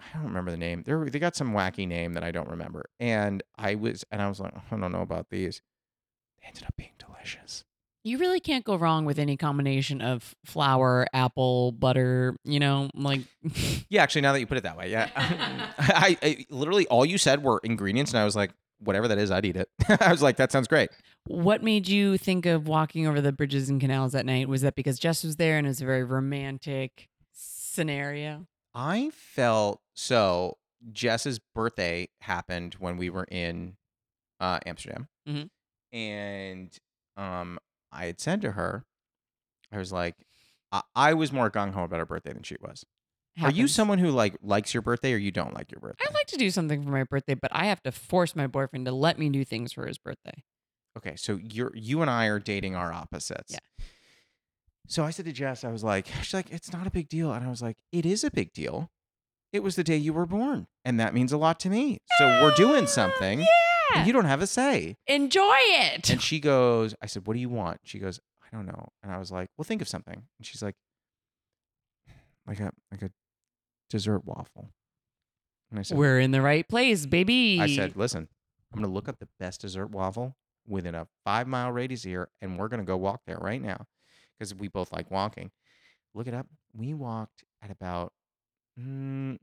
I 0.00 0.16
don't 0.16 0.26
remember 0.26 0.50
the 0.50 0.56
name. 0.56 0.82
They 0.84 0.94
were, 0.94 1.08
they 1.08 1.18
got 1.18 1.36
some 1.36 1.52
wacky 1.52 1.86
name 1.86 2.14
that 2.14 2.24
I 2.24 2.30
don't 2.30 2.48
remember. 2.48 2.86
And 2.98 3.42
I 3.56 3.74
was, 3.74 4.04
and 4.10 4.20
I 4.20 4.28
was 4.28 4.40
like, 4.40 4.54
I 4.54 4.76
don't 4.76 4.92
know 4.92 5.02
about 5.02 5.30
these. 5.30 5.62
They 6.40 6.48
ended 6.48 6.64
up 6.64 6.74
being 6.76 6.92
delicious. 6.98 7.64
You 8.04 8.18
really 8.18 8.40
can't 8.40 8.64
go 8.64 8.74
wrong 8.74 9.04
with 9.04 9.20
any 9.20 9.36
combination 9.36 10.00
of 10.00 10.34
flour, 10.44 11.06
apple, 11.12 11.70
butter, 11.70 12.36
you 12.44 12.58
know, 12.58 12.90
like 12.94 13.20
Yeah, 13.88 14.02
actually, 14.02 14.22
now 14.22 14.32
that 14.32 14.40
you 14.40 14.46
put 14.46 14.58
it 14.58 14.64
that 14.64 14.76
way, 14.76 14.90
yeah. 14.90 15.08
I, 15.78 16.16
I 16.20 16.46
literally 16.50 16.86
all 16.88 17.06
you 17.06 17.16
said 17.16 17.44
were 17.44 17.60
ingredients, 17.62 18.12
and 18.12 18.18
I 18.18 18.24
was 18.24 18.34
like, 18.34 18.50
whatever 18.80 19.06
that 19.06 19.18
is, 19.18 19.30
I'd 19.30 19.44
eat 19.44 19.56
it. 19.56 19.68
I 20.00 20.10
was 20.10 20.20
like, 20.20 20.36
that 20.38 20.50
sounds 20.50 20.66
great. 20.66 20.90
What 21.26 21.62
made 21.62 21.88
you 21.88 22.18
think 22.18 22.46
of 22.46 22.66
walking 22.68 23.06
over 23.06 23.20
the 23.20 23.32
bridges 23.32 23.68
and 23.68 23.80
canals 23.80 24.14
at 24.14 24.26
night? 24.26 24.48
Was 24.48 24.62
that 24.62 24.74
because 24.74 24.98
Jess 24.98 25.22
was 25.24 25.36
there 25.36 25.56
and 25.58 25.66
it 25.66 25.70
was 25.70 25.80
a 25.80 25.86
very 25.86 26.04
romantic 26.04 27.08
scenario? 27.32 28.46
I 28.74 29.10
felt 29.14 29.80
so. 29.94 30.58
Jess's 30.92 31.38
birthday 31.54 32.08
happened 32.22 32.74
when 32.80 32.96
we 32.96 33.08
were 33.08 33.24
in 33.30 33.76
uh, 34.40 34.58
Amsterdam, 34.66 35.06
Mhm. 35.28 35.48
and 35.92 36.76
um, 37.16 37.58
I 37.92 38.06
had 38.06 38.18
said 38.20 38.40
to 38.42 38.52
her, 38.52 38.84
I 39.70 39.78
was 39.78 39.92
like, 39.92 40.16
I, 40.72 40.82
I 40.96 41.14
was 41.14 41.30
more 41.32 41.50
gung 41.50 41.72
ho 41.74 41.84
about 41.84 42.00
her 42.00 42.06
birthday 42.06 42.32
than 42.32 42.42
she 42.42 42.56
was. 42.60 42.84
Are 43.40 43.50
you 43.50 43.68
someone 43.68 43.98
who 43.98 44.10
like 44.10 44.36
likes 44.42 44.74
your 44.74 44.82
birthday 44.82 45.12
or 45.14 45.16
you 45.18 45.30
don't 45.30 45.54
like 45.54 45.70
your 45.70 45.80
birthday? 45.80 46.04
I'd 46.06 46.14
like 46.14 46.26
to 46.26 46.36
do 46.36 46.50
something 46.50 46.82
for 46.82 46.90
my 46.90 47.04
birthday, 47.04 47.34
but 47.34 47.50
I 47.54 47.66
have 47.66 47.82
to 47.84 47.92
force 47.92 48.34
my 48.34 48.46
boyfriend 48.48 48.84
to 48.86 48.92
let 48.92 49.18
me 49.18 49.28
do 49.30 49.44
things 49.44 49.72
for 49.72 49.86
his 49.86 49.96
birthday. 49.98 50.42
Okay, 50.96 51.14
so 51.16 51.38
you're 51.42 51.72
you 51.74 52.02
and 52.02 52.10
I 52.10 52.26
are 52.26 52.38
dating 52.38 52.74
our 52.74 52.92
opposites. 52.92 53.52
Yeah. 53.52 53.84
So 54.88 55.04
I 55.04 55.10
said 55.10 55.24
to 55.26 55.32
Jess, 55.32 55.64
I 55.64 55.70
was 55.72 55.82
like, 55.84 56.06
she's 56.22 56.34
like, 56.34 56.50
it's 56.50 56.72
not 56.72 56.86
a 56.86 56.90
big 56.90 57.08
deal, 57.08 57.32
and 57.32 57.44
I 57.46 57.48
was 57.48 57.62
like, 57.62 57.76
it 57.92 58.04
is 58.04 58.24
a 58.24 58.30
big 58.30 58.52
deal. 58.52 58.90
It 59.52 59.62
was 59.62 59.76
the 59.76 59.84
day 59.84 59.96
you 59.96 60.12
were 60.12 60.26
born, 60.26 60.66
and 60.84 60.98
that 61.00 61.14
means 61.14 61.32
a 61.32 61.36
lot 61.38 61.60
to 61.60 61.70
me. 61.70 61.98
So 62.18 62.26
we're 62.42 62.54
doing 62.54 62.86
something, 62.98 63.40
Yeah. 63.40 63.46
and 63.94 64.06
you 64.06 64.12
don't 64.12 64.24
have 64.26 64.42
a 64.42 64.46
say. 64.46 64.96
Enjoy 65.06 65.56
it. 65.58 66.10
And 66.10 66.20
she 66.20 66.40
goes, 66.40 66.94
I 67.00 67.06
said, 67.06 67.26
what 67.26 67.34
do 67.34 67.40
you 67.40 67.48
want? 67.48 67.78
She 67.84 67.98
goes, 67.98 68.18
I 68.42 68.54
don't 68.54 68.66
know. 68.66 68.88
And 69.02 69.12
I 69.12 69.18
was 69.18 69.30
like, 69.30 69.48
well, 69.56 69.64
think 69.64 69.80
of 69.82 69.88
something. 69.88 70.14
And 70.14 70.46
she's 70.46 70.62
like, 70.62 70.74
like 72.46 72.60
a 72.60 72.72
like 72.90 73.02
a 73.02 73.10
dessert 73.88 74.24
waffle. 74.24 74.70
And 75.70 75.78
I 75.78 75.82
said, 75.82 75.96
We're 75.96 76.20
in 76.20 76.32
the 76.32 76.42
right 76.42 76.68
place, 76.68 77.06
baby. 77.06 77.58
I 77.60 77.66
said, 77.74 77.96
listen, 77.96 78.28
I'm 78.72 78.78
going 78.80 78.88
to 78.90 78.92
look 78.94 79.08
up 79.08 79.18
the 79.20 79.28
best 79.40 79.62
dessert 79.62 79.90
waffle 79.90 80.34
within 80.66 80.94
a 80.94 81.08
five 81.24 81.46
mile 81.48 81.72
radius 81.72 82.02
here, 82.04 82.28
and 82.40 82.58
we're 82.58 82.68
going 82.68 82.80
to 82.80 82.86
go 82.86 82.96
walk 82.96 83.22
there 83.26 83.38
right 83.38 83.60
now 83.62 83.86
because 84.38 84.54
we 84.54 84.68
both 84.68 84.92
like 84.92 85.10
walking. 85.10 85.50
Look 86.14 86.26
it 86.26 86.34
up. 86.34 86.46
We 86.74 86.94
walked 86.94 87.44
at 87.62 87.70
about, 87.70 88.12
mm, 88.78 89.38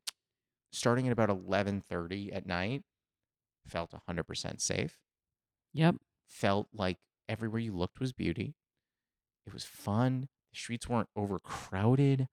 starting 0.72 1.08
at 1.08 1.14
about 1.14 1.30
11:30 1.30 2.32
at 2.34 2.46
night. 2.46 2.84
Felt 3.68 3.92
100% 3.94 4.62
safe. 4.62 5.00
Yep. 5.74 5.96
Felt 6.28 6.68
like 6.74 6.98
everywhere 7.28 7.60
you 7.60 7.74
looked 7.76 8.00
was 8.00 8.14
beauty. 8.14 8.56
It 9.46 9.54
was 9.54 9.66
fun. 9.66 10.30
The 10.52 10.58
streets 10.60 10.88
weren't 10.90 11.10
overcrowded. 11.16 12.28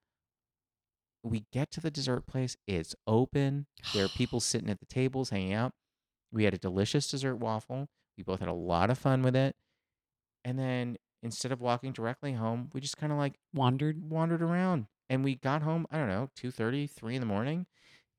we 1.23 1.45
get 1.53 1.71
to 1.73 1.81
the 1.81 1.91
dessert 1.91 2.27
place. 2.27 2.57
It's 2.67 2.95
open. 3.07 3.67
There 3.93 4.05
are 4.05 4.09
people 4.17 4.41
sitting 4.41 4.71
at 4.71 4.81
the 4.81 4.87
tables 4.87 5.31
hanging 5.31 5.53
out. 5.53 5.73
We 6.33 6.45
had 6.45 6.55
a 6.55 6.59
delicious 6.59 7.09
dessert 7.11 7.37
waffle. 7.37 7.89
We 8.17 8.23
both 8.25 8.41
had 8.41 8.49
a 8.49 8.53
lot 8.53 8.91
of 8.91 8.99
fun 8.99 9.23
with 9.23 9.37
it. 9.37 9.57
And 10.45 10.59
then 10.59 10.97
instead 11.23 11.53
of 11.53 11.61
walking 11.61 11.93
directly 11.93 12.33
home, 12.35 12.71
we 12.73 12.81
just 12.81 12.97
kind 12.97 13.13
of 13.13 13.19
like 13.19 13.35
Wandered. 13.55 14.09
wandered 14.11 14.43
around 14.43 14.87
and 15.09 15.23
we 15.25 15.37
got 15.37 15.63
home 15.63 15.87
i 15.91 15.97
don't 15.99 16.09
know 16.09 16.29
2.30 16.37 16.91
3 16.91 17.15
in 17.15 17.21
the 17.21 17.27
morning 17.27 17.67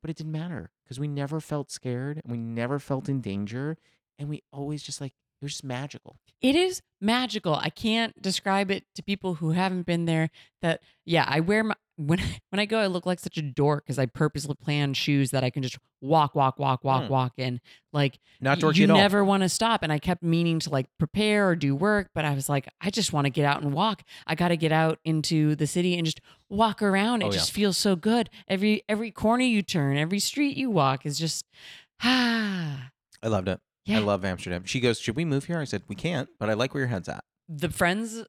but 0.02 0.10
it 0.10 0.16
didn't 0.16 0.32
matter 0.32 0.72
because 0.84 1.00
we 1.00 1.08
never 1.08 1.40
felt 1.42 1.70
scared 1.70 2.22
and 2.24 2.32
we 2.32 2.38
never 2.38 2.80
felt 2.80 3.10
in 3.10 3.20
danger 3.22 3.78
and 4.18 4.30
we 4.30 4.42
always 4.54 4.82
just 4.82 5.02
like 5.02 5.12
it 5.42 5.46
was 5.46 5.52
just 5.52 5.64
magical 5.66 6.18
It 6.42 6.56
is 6.56 6.82
magical. 7.02 7.56
I 7.56 7.70
can't 7.70 8.20
describe 8.22 8.72
it 8.72 8.86
to 8.96 9.04
people 9.04 9.36
who 9.36 9.52
haven't 9.52 9.86
been 9.86 10.06
there. 10.06 10.30
That 10.62 10.82
yeah, 11.06 11.26
I 11.28 11.40
wear 11.42 11.64
my 11.64 11.76
when 11.98 12.20
when 12.50 12.60
I 12.60 12.66
go, 12.66 12.80
I 12.80 12.88
look 12.88 13.06
like 13.06 13.20
such 13.20 13.38
a 13.38 13.42
dork 13.42 13.86
because 13.86 14.00
I 14.00 14.06
purposely 14.06 14.56
plan 14.56 14.94
shoes 14.94 15.32
that 15.32 15.44
I 15.44 15.50
can 15.50 15.62
just 15.64 15.78
walk, 16.00 16.36
walk, 16.36 16.58
walk, 16.60 16.84
walk, 16.84 17.04
Mm. 17.04 17.10
walk 17.10 17.34
in. 17.38 17.60
Like 17.92 18.20
not 18.40 18.60
dorky 18.60 18.78
you 18.78 18.84
at 18.86 18.92
all 18.92 18.98
never 18.98 19.26
want 19.26 19.44
to 19.44 19.50
stop. 19.50 19.82
And 19.84 19.92
I 19.92 19.98
kept 20.00 20.22
meaning 20.24 20.60
to 20.60 20.70
like 20.70 20.86
prepare 21.00 21.50
or 21.50 21.56
do 21.56 21.76
work, 21.76 22.12
but 22.16 22.24
I 22.24 22.34
was 22.36 22.48
like, 22.48 22.70
I 22.80 22.90
just 22.92 23.12
want 23.14 23.26
to 23.26 23.30
get 23.32 23.44
out 23.46 23.62
and 23.62 23.74
walk. 23.74 24.04
I 24.28 24.36
got 24.36 24.50
to 24.50 24.58
get 24.58 24.72
out 24.72 25.00
into 25.04 25.56
the 25.56 25.66
city 25.68 25.96
and 25.98 26.06
just 26.06 26.22
walk 26.50 26.82
around. 26.82 27.22
It 27.22 27.26
Oh, 27.26 27.28
yeah. 27.32 27.34
just 27.40 27.52
feels 27.52 27.78
so 27.78 27.96
good. 27.96 28.30
Every 28.48 28.84
every 28.88 29.12
corner 29.12 29.44
you 29.44 29.62
turn, 29.64 29.98
every 29.98 30.20
street 30.20 30.56
you 30.56 30.70
walk 30.70 31.06
is 31.06 31.18
just 31.20 31.46
ah. 32.04 32.90
i 33.24 33.28
loved 33.28 33.48
it 33.48 33.60
Yeah. 33.86 33.98
i 33.98 34.02
love 34.02 34.24
amsterdam 34.24 34.64
she 34.66 34.80
goes 34.80 35.00
should 35.00 35.16
we 35.16 35.26
move 35.26 35.46
here 35.46 35.60
i 35.60 35.64
said 35.64 35.82
we 35.88 35.96
can't 35.96 36.30
but 36.40 36.50
i 36.50 36.54
like 36.54 36.74
where 36.74 36.82
your 36.82 36.90
head's 36.90 37.10
at 37.10 37.24
the 37.50 37.70
friends 37.70 38.24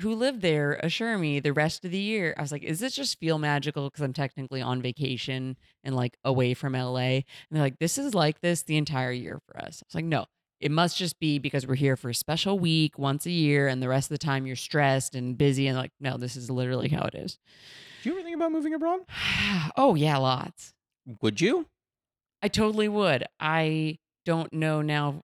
who 0.00 0.14
live 0.14 0.40
there 0.40 0.78
assure 0.82 1.16
me 1.18 1.40
the 1.40 1.52
rest 1.52 1.84
of 1.84 1.90
the 1.90 1.98
year, 1.98 2.34
I 2.36 2.42
was 2.42 2.52
like, 2.52 2.64
is 2.64 2.80
this 2.80 2.94
just 2.94 3.18
feel 3.18 3.38
magical 3.38 3.88
because 3.88 4.02
I'm 4.02 4.12
technically 4.12 4.60
on 4.60 4.82
vacation 4.82 5.56
and 5.82 5.94
like 5.94 6.16
away 6.24 6.54
from 6.54 6.72
LA? 6.72 6.98
And 6.98 7.24
they're 7.50 7.62
like, 7.62 7.78
this 7.78 7.98
is 7.98 8.14
like 8.14 8.40
this 8.40 8.62
the 8.62 8.76
entire 8.76 9.12
year 9.12 9.40
for 9.46 9.58
us. 9.58 9.82
I 9.82 9.86
was 9.86 9.94
like, 9.94 10.04
no, 10.04 10.26
it 10.60 10.70
must 10.70 10.96
just 10.96 11.20
be 11.20 11.38
because 11.38 11.66
we're 11.66 11.74
here 11.74 11.96
for 11.96 12.10
a 12.10 12.14
special 12.14 12.58
week 12.58 12.98
once 12.98 13.26
a 13.26 13.30
year 13.30 13.68
and 13.68 13.82
the 13.82 13.88
rest 13.88 14.10
of 14.10 14.18
the 14.18 14.26
time 14.26 14.46
you're 14.46 14.56
stressed 14.56 15.14
and 15.14 15.38
busy. 15.38 15.68
And 15.68 15.78
like, 15.78 15.92
no, 16.00 16.16
this 16.16 16.36
is 16.36 16.50
literally 16.50 16.88
how 16.88 17.02
it 17.02 17.14
is. 17.14 17.38
do 18.02 18.08
you 18.10 18.16
ever 18.16 18.24
think 18.24 18.36
about 18.36 18.52
moving 18.52 18.74
abroad 18.74 19.00
oh, 19.76 19.94
yeah, 19.94 20.16
lots. 20.16 20.74
would 21.20 21.40
you 21.40 21.66
I 22.44 22.48
totally 22.48 22.88
would. 22.88 23.24
I 23.40 23.96
don't 24.26 24.52
know 24.52 24.82
now 24.82 25.22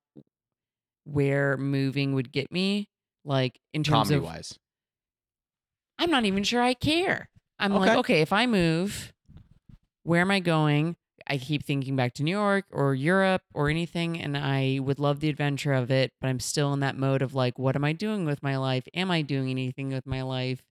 where 1.04 1.58
moving 1.58 2.14
would 2.14 2.32
get 2.32 2.50
me. 2.50 2.88
Like 3.24 3.60
in 3.72 3.82
terms 3.82 4.08
comedy 4.08 4.16
of 4.16 4.24
wise 4.24 4.58
I'm 5.98 6.10
not 6.10 6.24
even 6.24 6.42
sure 6.44 6.62
I 6.62 6.74
care. 6.74 7.28
I'm 7.58 7.74
like, 7.74 7.90
Okay. 7.90 7.98
okay, 7.98 8.20
if 8.22 8.32
I 8.32 8.46
move, 8.46 9.12
where 10.02 10.22
am 10.22 10.30
I 10.30 10.40
going? 10.40 10.96
I 11.26 11.36
keep 11.36 11.64
thinking 11.64 11.94
back 11.94 12.14
to 12.14 12.22
New 12.22 12.30
York 12.30 12.64
or 12.70 12.94
Europe 12.94 13.42
or 13.52 13.68
anything, 13.68 14.18
and 14.18 14.36
I 14.36 14.78
would 14.82 14.98
love 14.98 15.20
the 15.20 15.28
adventure 15.28 15.74
of 15.74 15.90
it, 15.90 16.12
but 16.20 16.28
I'm 16.28 16.40
still 16.40 16.72
in 16.72 16.80
that 16.80 16.96
mode 16.96 17.20
of 17.20 17.34
like, 17.34 17.58
what 17.58 17.76
am 17.76 17.84
I 17.84 17.92
doing 17.92 18.24
with 18.24 18.42
my 18.42 18.56
life? 18.56 18.88
Am 18.94 19.10
I 19.10 19.20
doing 19.20 19.50
anything 19.50 19.90
with 19.90 20.06
my 20.06 20.22
life? 20.22 20.62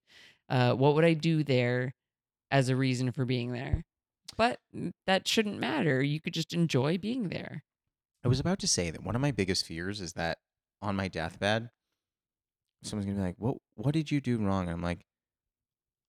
Uh, 0.50 0.74
what 0.74 0.96
would 0.96 1.06
I 1.06 1.14
do 1.14 1.44
there 1.44 1.94
as 2.50 2.70
a 2.70 2.76
reason 2.76 3.12
for 3.12 3.26
being 3.26 3.52
there? 3.52 3.86
But 4.36 4.60
that 5.06 5.28
shouldn't 5.28 5.60
matter. 5.60 6.02
You 6.02 6.20
could 6.20 6.34
just 6.34 6.54
enjoy 6.54 6.98
being 6.98 7.30
there. 7.30 7.64
I 8.26 8.28
was 8.28 8.40
about 8.40 8.60
to 8.60 8.68
say 8.68 8.90
that 8.90 9.04
one 9.04 9.16
of 9.16 9.22
my 9.22 9.32
biggest 9.32 9.66
fears 9.66 10.02
is 10.02 10.14
that 10.14 10.40
on 10.82 10.96
my 10.96 11.08
deathbed, 11.08 11.70
someone's 12.84 13.06
gonna 13.06 13.18
be 13.20 13.24
like, 13.24 13.36
"What? 13.38 13.58
What 13.76 13.94
did 13.94 14.12
you 14.12 14.22
do 14.22 14.38
wrong?" 14.38 14.64
And 14.64 14.72
I'm 14.72 14.82
like, 14.82 15.06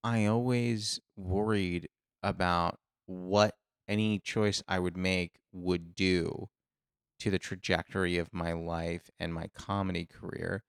I 0.03 0.27
always 0.27 1.01
worried 1.17 1.89
about 2.23 2.79
what 3.07 3.57
any 3.89 4.19
choice 4.19 4.63
I 4.69 4.79
would 4.79 4.97
make 4.97 5.41
would 5.53 5.95
do 5.95 6.49
to 7.19 7.31
the 7.31 7.39
trajectory 7.39 8.17
of 8.17 8.33
my 8.33 8.53
life 8.53 9.11
and 9.19 9.35
my 9.35 9.49
comedy 9.49 10.07
career, 10.07 10.63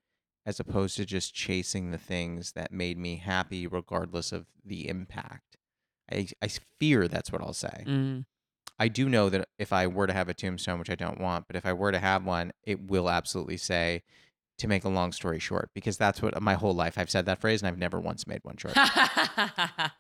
as 0.46 0.60
opposed 0.60 0.98
to 0.98 1.06
just 1.06 1.34
chasing 1.34 1.92
the 1.92 1.98
things 1.98 2.54
that 2.54 2.74
made 2.74 2.98
me 2.98 3.18
happy, 3.18 3.68
regardless 3.68 4.32
of 4.32 4.48
the 4.66 4.90
impact. 4.90 5.58
I 6.12 6.28
I 6.42 6.50
fear 6.80 7.08
that's 7.08 7.32
what 7.32 7.42
I'll 7.42 7.54
say. 7.54 7.86
Mm. 7.88 8.26
I 8.80 8.88
do 8.88 9.08
know 9.08 9.30
that 9.30 9.48
if 9.60 9.72
I 9.72 9.86
were 9.88 10.08
to 10.08 10.14
have 10.14 10.28
a 10.28 10.34
tombstone, 10.34 10.80
which 10.80 10.90
I 10.90 10.96
don't 10.96 11.22
want, 11.22 11.46
but 11.48 11.56
if 11.56 11.66
I 11.66 11.74
were 11.74 11.92
to 11.92 12.00
have 12.00 12.26
one, 12.26 12.52
it 12.64 12.90
will 12.90 13.10
absolutely 13.10 13.58
say, 13.58 14.02
to 14.62 14.67
make 14.67 14.84
a 14.84 14.89
long 14.89 15.12
story 15.12 15.39
short, 15.39 15.69
because 15.76 15.97
that's 15.97 16.21
what 16.21 16.39
my 16.41 16.54
whole 16.56 16.74
life 16.74 16.97
I've 16.97 17.10
said 17.10 17.26
that 17.26 17.39
phrase 17.41 17.62
and 17.62 17.67
I've 17.67 17.78
never 17.78 18.00
once 18.00 18.26
made 18.26 18.39
one 18.43 18.58
short. 18.58 18.76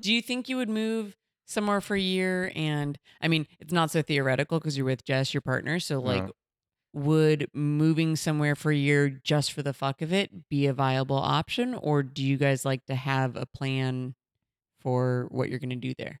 Do 0.00 0.12
you 0.12 0.22
think 0.22 0.48
you 0.48 0.56
would 0.56 0.70
move 0.70 1.16
somewhere 1.46 1.80
for 1.80 1.94
a 1.94 2.00
year? 2.00 2.52
And 2.54 2.98
I 3.20 3.28
mean, 3.28 3.46
it's 3.58 3.72
not 3.72 3.90
so 3.90 4.02
theoretical 4.02 4.58
because 4.58 4.76
you're 4.76 4.86
with 4.86 5.04
Jess, 5.04 5.34
your 5.34 5.40
partner. 5.42 5.80
So, 5.80 6.00
like, 6.00 6.24
No. 6.24 6.32
would 6.92 7.48
moving 7.52 8.16
somewhere 8.16 8.54
for 8.54 8.72
a 8.72 8.76
year 8.76 9.10
just 9.10 9.52
for 9.52 9.62
the 9.62 9.72
fuck 9.72 10.00
of 10.02 10.12
it 10.12 10.48
be 10.48 10.66
a 10.66 10.72
viable 10.72 11.18
option? 11.18 11.74
Or 11.74 12.02
do 12.02 12.24
you 12.24 12.36
guys 12.36 12.64
like 12.64 12.86
to 12.86 12.94
have 12.94 13.36
a 13.36 13.46
plan 13.46 14.14
for 14.80 15.26
what 15.30 15.50
you're 15.50 15.58
going 15.58 15.70
to 15.70 15.76
do 15.76 15.94
there? 15.98 16.20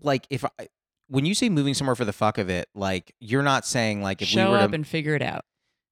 like 0.00 0.24
if 0.30 0.44
I, 0.44 0.68
when 1.08 1.26
you 1.26 1.34
say 1.34 1.48
moving 1.48 1.74
somewhere 1.74 1.96
for 1.96 2.04
the 2.04 2.12
fuck 2.12 2.38
of 2.38 2.48
it, 2.48 2.68
like 2.72 3.12
you're 3.18 3.42
not 3.42 3.66
saying 3.66 4.00
like 4.00 4.22
if 4.22 4.28
Show 4.28 4.44
we 4.46 4.50
were 4.52 4.58
up 4.58 4.70
to, 4.70 4.76
and 4.76 4.86
figure 4.86 5.16
it 5.16 5.22
out. 5.22 5.44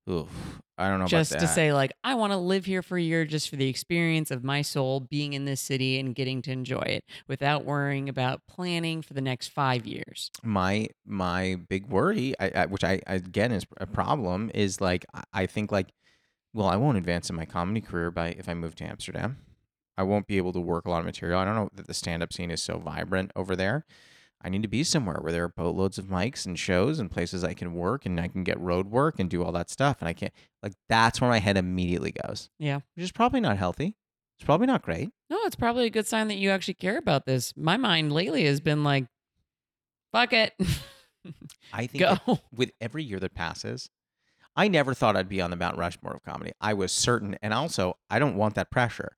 Oof, 0.08 0.60
I 0.78 0.88
don't 0.88 0.98
know 0.98 1.06
just 1.06 1.32
to 1.32 1.46
say, 1.46 1.72
like, 1.72 1.92
I 2.02 2.14
want 2.14 2.32
to 2.32 2.36
live 2.36 2.64
here 2.64 2.82
for 2.82 2.96
a 2.96 3.02
year 3.02 3.24
just 3.24 3.48
for 3.48 3.56
the 3.56 3.68
experience 3.68 4.30
of 4.30 4.42
my 4.42 4.62
soul 4.62 5.00
being 5.00 5.34
in 5.34 5.44
this 5.44 5.60
city 5.60 6.00
and 6.00 6.14
getting 6.14 6.42
to 6.42 6.52
enjoy 6.52 6.80
it 6.80 7.04
without 7.28 7.64
worrying 7.64 8.08
about 8.08 8.40
planning 8.48 9.02
for 9.02 9.14
the 9.14 9.20
next 9.20 9.48
five 9.48 9.86
years. 9.86 10.30
my 10.42 10.88
my 11.06 11.56
big 11.68 11.86
worry, 11.86 12.34
I, 12.40 12.50
I, 12.54 12.66
which 12.66 12.82
I 12.84 13.00
again 13.06 13.52
is 13.52 13.66
a 13.78 13.86
problem, 13.86 14.50
is 14.54 14.80
like 14.80 15.04
I- 15.14 15.24
I 15.32 15.46
think 15.46 15.70
like, 15.70 15.92
well, 16.54 16.66
I 16.66 16.76
won't 16.76 16.98
advance 16.98 17.30
in 17.30 17.36
my 17.36 17.44
comedy 17.44 17.80
career 17.80 18.10
by 18.10 18.28
if 18.30 18.48
I 18.48 18.54
move 18.54 18.74
to 18.76 18.84
Amsterdam. 18.84 19.38
I 19.96 20.02
won't 20.02 20.26
be 20.26 20.38
able 20.38 20.54
to 20.54 20.60
work 20.60 20.86
a 20.86 20.90
lot 20.90 21.00
of 21.00 21.04
material. 21.04 21.38
I 21.38 21.44
don't 21.44 21.54
know 21.54 21.68
that 21.74 21.86
the 21.86 21.94
stand 21.94 22.22
up 22.22 22.32
scene 22.32 22.50
is 22.50 22.62
so 22.62 22.78
vibrant 22.78 23.30
over 23.36 23.54
there. 23.54 23.84
I 24.42 24.48
need 24.48 24.62
to 24.62 24.68
be 24.68 24.84
somewhere 24.84 25.18
where 25.20 25.32
there 25.32 25.44
are 25.44 25.48
boatloads 25.48 25.98
of 25.98 26.06
mics 26.06 26.46
and 26.46 26.58
shows 26.58 26.98
and 26.98 27.10
places 27.10 27.44
I 27.44 27.52
can 27.54 27.74
work 27.74 28.06
and 28.06 28.18
I 28.18 28.28
can 28.28 28.42
get 28.42 28.58
road 28.58 28.86
work 28.90 29.18
and 29.18 29.28
do 29.28 29.44
all 29.44 29.52
that 29.52 29.68
stuff. 29.70 29.98
And 30.00 30.08
I 30.08 30.12
can't 30.14 30.32
like 30.62 30.72
that's 30.88 31.20
where 31.20 31.28
my 31.28 31.38
head 31.40 31.56
immediately 31.58 32.12
goes, 32.12 32.48
Yeah. 32.58 32.76
which 32.94 33.04
is 33.04 33.12
probably 33.12 33.40
not 33.40 33.58
healthy. 33.58 33.96
It's 34.38 34.46
probably 34.46 34.66
not 34.66 34.80
great. 34.82 35.10
No, 35.28 35.36
it's 35.44 35.56
probably 35.56 35.84
a 35.86 35.90
good 35.90 36.06
sign 36.06 36.28
that 36.28 36.36
you 36.38 36.48
actually 36.50 36.74
care 36.74 36.96
about 36.96 37.26
this. 37.26 37.52
My 37.56 37.76
mind 37.76 38.12
lately 38.12 38.46
has 38.46 38.60
been 38.60 38.82
like, 38.82 39.04
fuck 40.12 40.32
it. 40.32 40.54
I 41.72 41.86
think 41.86 42.04
Go. 42.24 42.38
with 42.50 42.70
every 42.80 43.04
year 43.04 43.20
that 43.20 43.34
passes, 43.34 43.90
I 44.56 44.68
never 44.68 44.94
thought 44.94 45.16
I'd 45.16 45.28
be 45.28 45.42
on 45.42 45.50
the 45.50 45.56
Mount 45.56 45.76
Rushmore 45.76 46.14
of 46.14 46.22
comedy. 46.22 46.52
I 46.60 46.72
was 46.74 46.92
certain, 46.92 47.36
and 47.42 47.52
also 47.52 47.98
I 48.08 48.18
don't 48.18 48.36
want 48.36 48.54
that 48.54 48.70
pressure. 48.70 49.16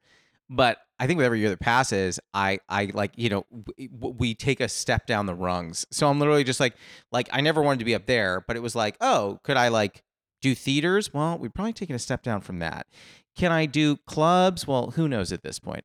But 0.50 0.78
I 1.02 1.06
think 1.08 1.16
with 1.18 1.26
every 1.26 1.40
year 1.40 1.50
that 1.50 1.58
passes, 1.60 2.20
I 2.32 2.60
I 2.68 2.90
like 2.94 3.12
you 3.16 3.28
know 3.28 3.44
we, 3.76 3.88
we 3.90 4.34
take 4.34 4.60
a 4.60 4.68
step 4.68 5.06
down 5.06 5.26
the 5.26 5.34
rungs. 5.34 5.84
So 5.90 6.08
I'm 6.08 6.18
literally 6.20 6.44
just 6.44 6.60
like 6.60 6.74
like 7.10 7.28
I 7.32 7.40
never 7.40 7.60
wanted 7.60 7.80
to 7.80 7.84
be 7.84 7.94
up 7.94 8.06
there, 8.06 8.44
but 8.46 8.56
it 8.56 8.60
was 8.60 8.74
like 8.76 8.96
oh 9.00 9.40
could 9.42 9.56
I 9.56 9.68
like 9.68 10.02
do 10.40 10.54
theaters? 10.54 11.12
Well, 11.12 11.38
we've 11.38 11.52
probably 11.52 11.72
taken 11.72 11.96
a 11.96 11.98
step 11.98 12.22
down 12.22 12.40
from 12.40 12.60
that. 12.60 12.86
Can 13.36 13.50
I 13.52 13.66
do 13.66 13.96
clubs? 14.06 14.66
Well, 14.66 14.92
who 14.92 15.08
knows 15.08 15.32
at 15.32 15.42
this 15.42 15.58
point. 15.58 15.84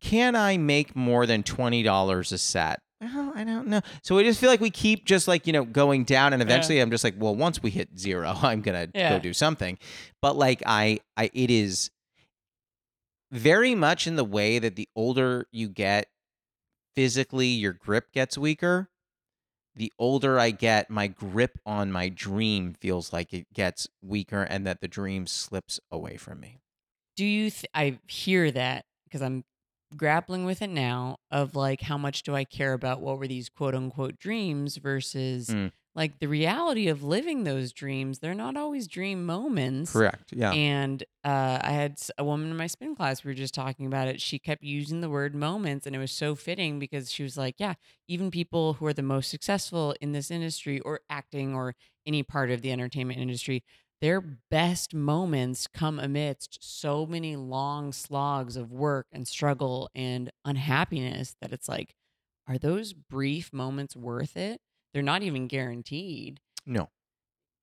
Can 0.00 0.34
I 0.36 0.56
make 0.56 0.94
more 0.96 1.26
than 1.26 1.42
twenty 1.42 1.82
dollars 1.82 2.32
a 2.32 2.38
set? 2.38 2.80
Well, 3.00 3.32
I 3.34 3.44
don't 3.44 3.66
know. 3.66 3.80
So 4.02 4.16
I 4.18 4.22
just 4.22 4.40
feel 4.40 4.48
like 4.48 4.60
we 4.60 4.70
keep 4.70 5.04
just 5.04 5.28
like 5.28 5.46
you 5.46 5.52
know 5.52 5.64
going 5.64 6.04
down, 6.04 6.32
and 6.32 6.40
eventually 6.40 6.80
I'm 6.80 6.90
just 6.90 7.04
like, 7.04 7.14
well, 7.18 7.34
once 7.34 7.62
we 7.62 7.70
hit 7.70 7.98
zero, 7.98 8.34
I'm 8.42 8.62
gonna 8.62 8.88
Yeah. 8.94 9.10
go 9.10 9.18
do 9.18 9.32
something. 9.34 9.78
But 10.22 10.36
like 10.36 10.62
I, 10.64 11.00
I 11.16 11.30
it 11.34 11.50
is 11.50 11.90
very 13.34 13.74
much 13.74 14.06
in 14.06 14.16
the 14.16 14.24
way 14.24 14.58
that 14.58 14.76
the 14.76 14.88
older 14.94 15.46
you 15.50 15.68
get, 15.68 16.08
physically 16.94 17.48
your 17.48 17.72
grip 17.72 18.12
gets 18.12 18.38
weaker. 18.38 18.88
The 19.76 19.92
older 19.98 20.38
I 20.38 20.52
get, 20.52 20.88
my 20.88 21.08
grip 21.08 21.58
on 21.66 21.90
my 21.90 22.08
dream 22.08 22.74
feels 22.80 23.12
like 23.12 23.32
it 23.32 23.52
gets 23.52 23.88
weaker, 24.00 24.42
and 24.42 24.64
that 24.66 24.80
the 24.80 24.86
dream 24.86 25.26
slips 25.26 25.80
away 25.90 26.16
from 26.16 26.38
me. 26.38 26.60
Do 27.16 27.24
you, 27.24 27.50
th- 27.50 27.66
I 27.74 27.98
hear 28.06 28.52
that 28.52 28.84
because 29.04 29.20
I'm 29.20 29.44
grappling 29.96 30.44
with 30.44 30.62
it 30.62 30.70
now 30.70 31.16
of 31.30 31.56
like, 31.56 31.80
how 31.82 31.98
much 31.98 32.22
do 32.22 32.36
I 32.36 32.44
care 32.44 32.72
about 32.72 33.00
what 33.00 33.18
were 33.18 33.26
these 33.26 33.48
quote 33.48 33.74
unquote 33.74 34.18
dreams 34.18 34.76
versus 34.76 35.48
Mm. 35.48 35.72
Like 35.94 36.18
the 36.18 36.26
reality 36.26 36.88
of 36.88 37.02
living 37.02 37.44
those 37.44 37.72
dreams? 37.72 38.18
They're 38.18 38.34
not 38.34 38.56
always 38.56 38.88
dream 38.88 39.24
moments. 39.24 39.92
Correct. 39.92 40.32
Yeah. 40.32 40.52
And 40.52 41.02
uh, 41.24 41.58
I 41.62 41.70
had 41.70 41.98
a 42.18 42.24
woman 42.24 42.50
in 42.50 42.56
my 42.56 42.66
spin 42.66 42.94
class. 42.96 43.24
We 43.24 43.30
were 43.30 43.34
just 43.34 43.54
talking 43.54 43.86
about 43.86 44.08
it. 44.08 44.20
She 44.20 44.38
kept 44.38 44.62
using 44.62 45.00
the 45.00 45.08
word 45.10 45.34
moments, 45.34 45.86
and 45.86 45.94
it 45.94 45.98
was 45.98 46.12
so 46.12 46.34
fitting 46.34 46.78
because 46.78 47.10
she 47.10 47.22
was 47.22 47.36
like, 47.36 47.56
"Yeah, 47.58 47.74
even 48.08 48.30
people 48.30 48.74
who 48.74 48.86
are 48.86 48.92
the 48.92 49.02
most 49.02 49.30
successful 49.30 49.94
in 50.00 50.12
this 50.12 50.30
industry, 50.30 50.80
or 50.80 51.00
acting, 51.08 51.54
or 51.54 51.74
any 52.06 52.22
part 52.22 52.50
of 52.50 52.62
the 52.62 52.72
entertainment 52.72 53.20
industry, 53.20 53.62
their 54.00 54.20
best 54.20 54.92
moments 54.94 55.66
come 55.66 55.98
amidst 55.98 56.58
so 56.60 57.06
many 57.06 57.36
long 57.36 57.92
slogs 57.92 58.56
of 58.56 58.70
work 58.70 59.06
and 59.12 59.26
struggle 59.26 59.88
and 59.94 60.30
unhappiness 60.44 61.36
that 61.40 61.52
it's 61.52 61.68
like." 61.68 61.94
are 62.46 62.58
those 62.58 62.92
brief 62.92 63.52
moments 63.52 63.96
worth 63.96 64.36
it? 64.36 64.60
They're 64.94 65.02
not 65.02 65.24
even 65.24 65.48
guaranteed. 65.48 66.40
No. 66.66 66.90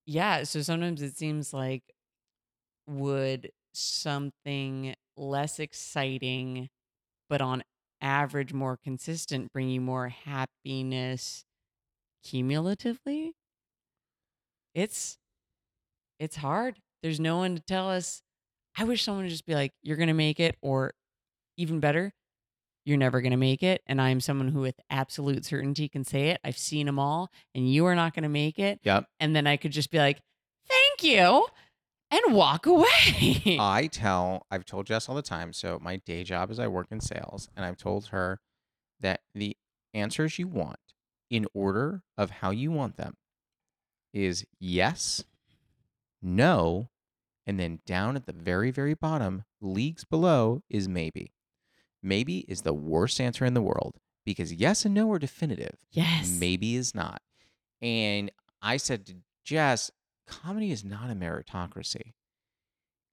Yeah, 0.05 0.43
so 0.43 0.61
sometimes 0.61 1.01
it 1.01 1.15
seems 1.15 1.53
like 1.53 1.83
would 2.87 3.51
something 3.73 4.95
less 5.17 5.59
exciting 5.59 6.69
but 7.29 7.41
on 7.41 7.63
average 8.01 8.53
more 8.53 8.77
consistent 8.77 9.51
bring 9.53 9.69
you 9.69 9.81
more 9.81 10.09
happiness 10.09 11.45
cumulatively? 12.23 13.33
It's 14.75 15.17
it's 16.19 16.35
hard. 16.35 16.79
There's 17.01 17.19
no 17.19 17.37
one 17.37 17.55
to 17.55 17.61
tell 17.61 17.89
us. 17.89 18.21
I 18.77 18.85
wish 18.85 19.03
someone 19.03 19.25
would 19.25 19.31
just 19.31 19.45
be 19.45 19.55
like, 19.55 19.73
"You're 19.83 19.97
gonna 19.97 20.13
make 20.15 20.39
it," 20.39 20.57
or 20.61 20.93
even 21.57 21.79
better, 21.81 22.13
"You're 22.85 22.97
never 22.97 23.21
gonna 23.21 23.37
make 23.37 23.63
it." 23.63 23.81
And 23.85 24.01
I 24.01 24.09
am 24.09 24.19
someone 24.19 24.49
who, 24.49 24.61
with 24.61 24.79
absolute 24.89 25.45
certainty, 25.45 25.87
can 25.89 26.03
say 26.03 26.29
it. 26.29 26.39
I've 26.43 26.57
seen 26.57 26.85
them 26.85 26.99
all, 26.99 27.31
and 27.55 27.71
you 27.71 27.85
are 27.85 27.95
not 27.95 28.13
gonna 28.13 28.29
make 28.29 28.59
it. 28.59 28.79
Yep. 28.83 29.05
And 29.19 29.35
then 29.35 29.47
I 29.47 29.57
could 29.57 29.71
just 29.71 29.91
be 29.91 29.97
like, 29.97 30.21
"Thank 30.67 31.03
you," 31.03 31.47
and 32.09 32.35
walk 32.35 32.65
away. 32.65 33.57
I 33.59 33.87
tell, 33.91 34.45
I've 34.51 34.65
told 34.65 34.85
Jess 34.85 35.07
all 35.09 35.15
the 35.15 35.21
time. 35.21 35.53
So 35.53 35.79
my 35.81 35.97
day 35.97 36.23
job 36.23 36.51
is 36.51 36.59
I 36.59 36.67
work 36.67 36.87
in 36.91 36.99
sales, 37.01 37.49
and 37.55 37.65
I've 37.65 37.77
told 37.77 38.07
her 38.07 38.39
that 38.99 39.21
the 39.33 39.57
answers 39.93 40.39
you 40.39 40.47
want 40.47 40.79
in 41.29 41.45
order 41.53 42.03
of 42.17 42.29
how 42.29 42.51
you 42.51 42.71
want 42.71 42.97
them 42.97 43.15
is 44.13 44.45
yes, 44.59 45.23
no, 46.21 46.89
and 47.47 47.59
then 47.59 47.79
down 47.85 48.15
at 48.15 48.25
the 48.25 48.33
very, 48.33 48.71
very 48.71 48.93
bottom, 48.93 49.43
leagues 49.61 50.03
below, 50.03 50.61
is 50.69 50.87
maybe. 50.87 51.31
Maybe 52.03 52.39
is 52.47 52.61
the 52.61 52.73
worst 52.73 53.21
answer 53.21 53.45
in 53.45 53.53
the 53.53 53.61
world 53.61 53.95
because 54.25 54.53
yes 54.53 54.85
and 54.85 54.93
no 54.93 55.11
are 55.11 55.19
definitive. 55.19 55.75
yes. 55.91 56.37
Maybe 56.39 56.75
is 56.75 56.93
not. 56.95 57.21
And 57.81 58.31
I 58.61 58.77
said 58.77 59.05
to 59.07 59.15
Jess, 59.43 59.91
comedy 60.27 60.71
is 60.71 60.85
not 60.85 61.09
a 61.09 61.15
meritocracy. 61.15 62.13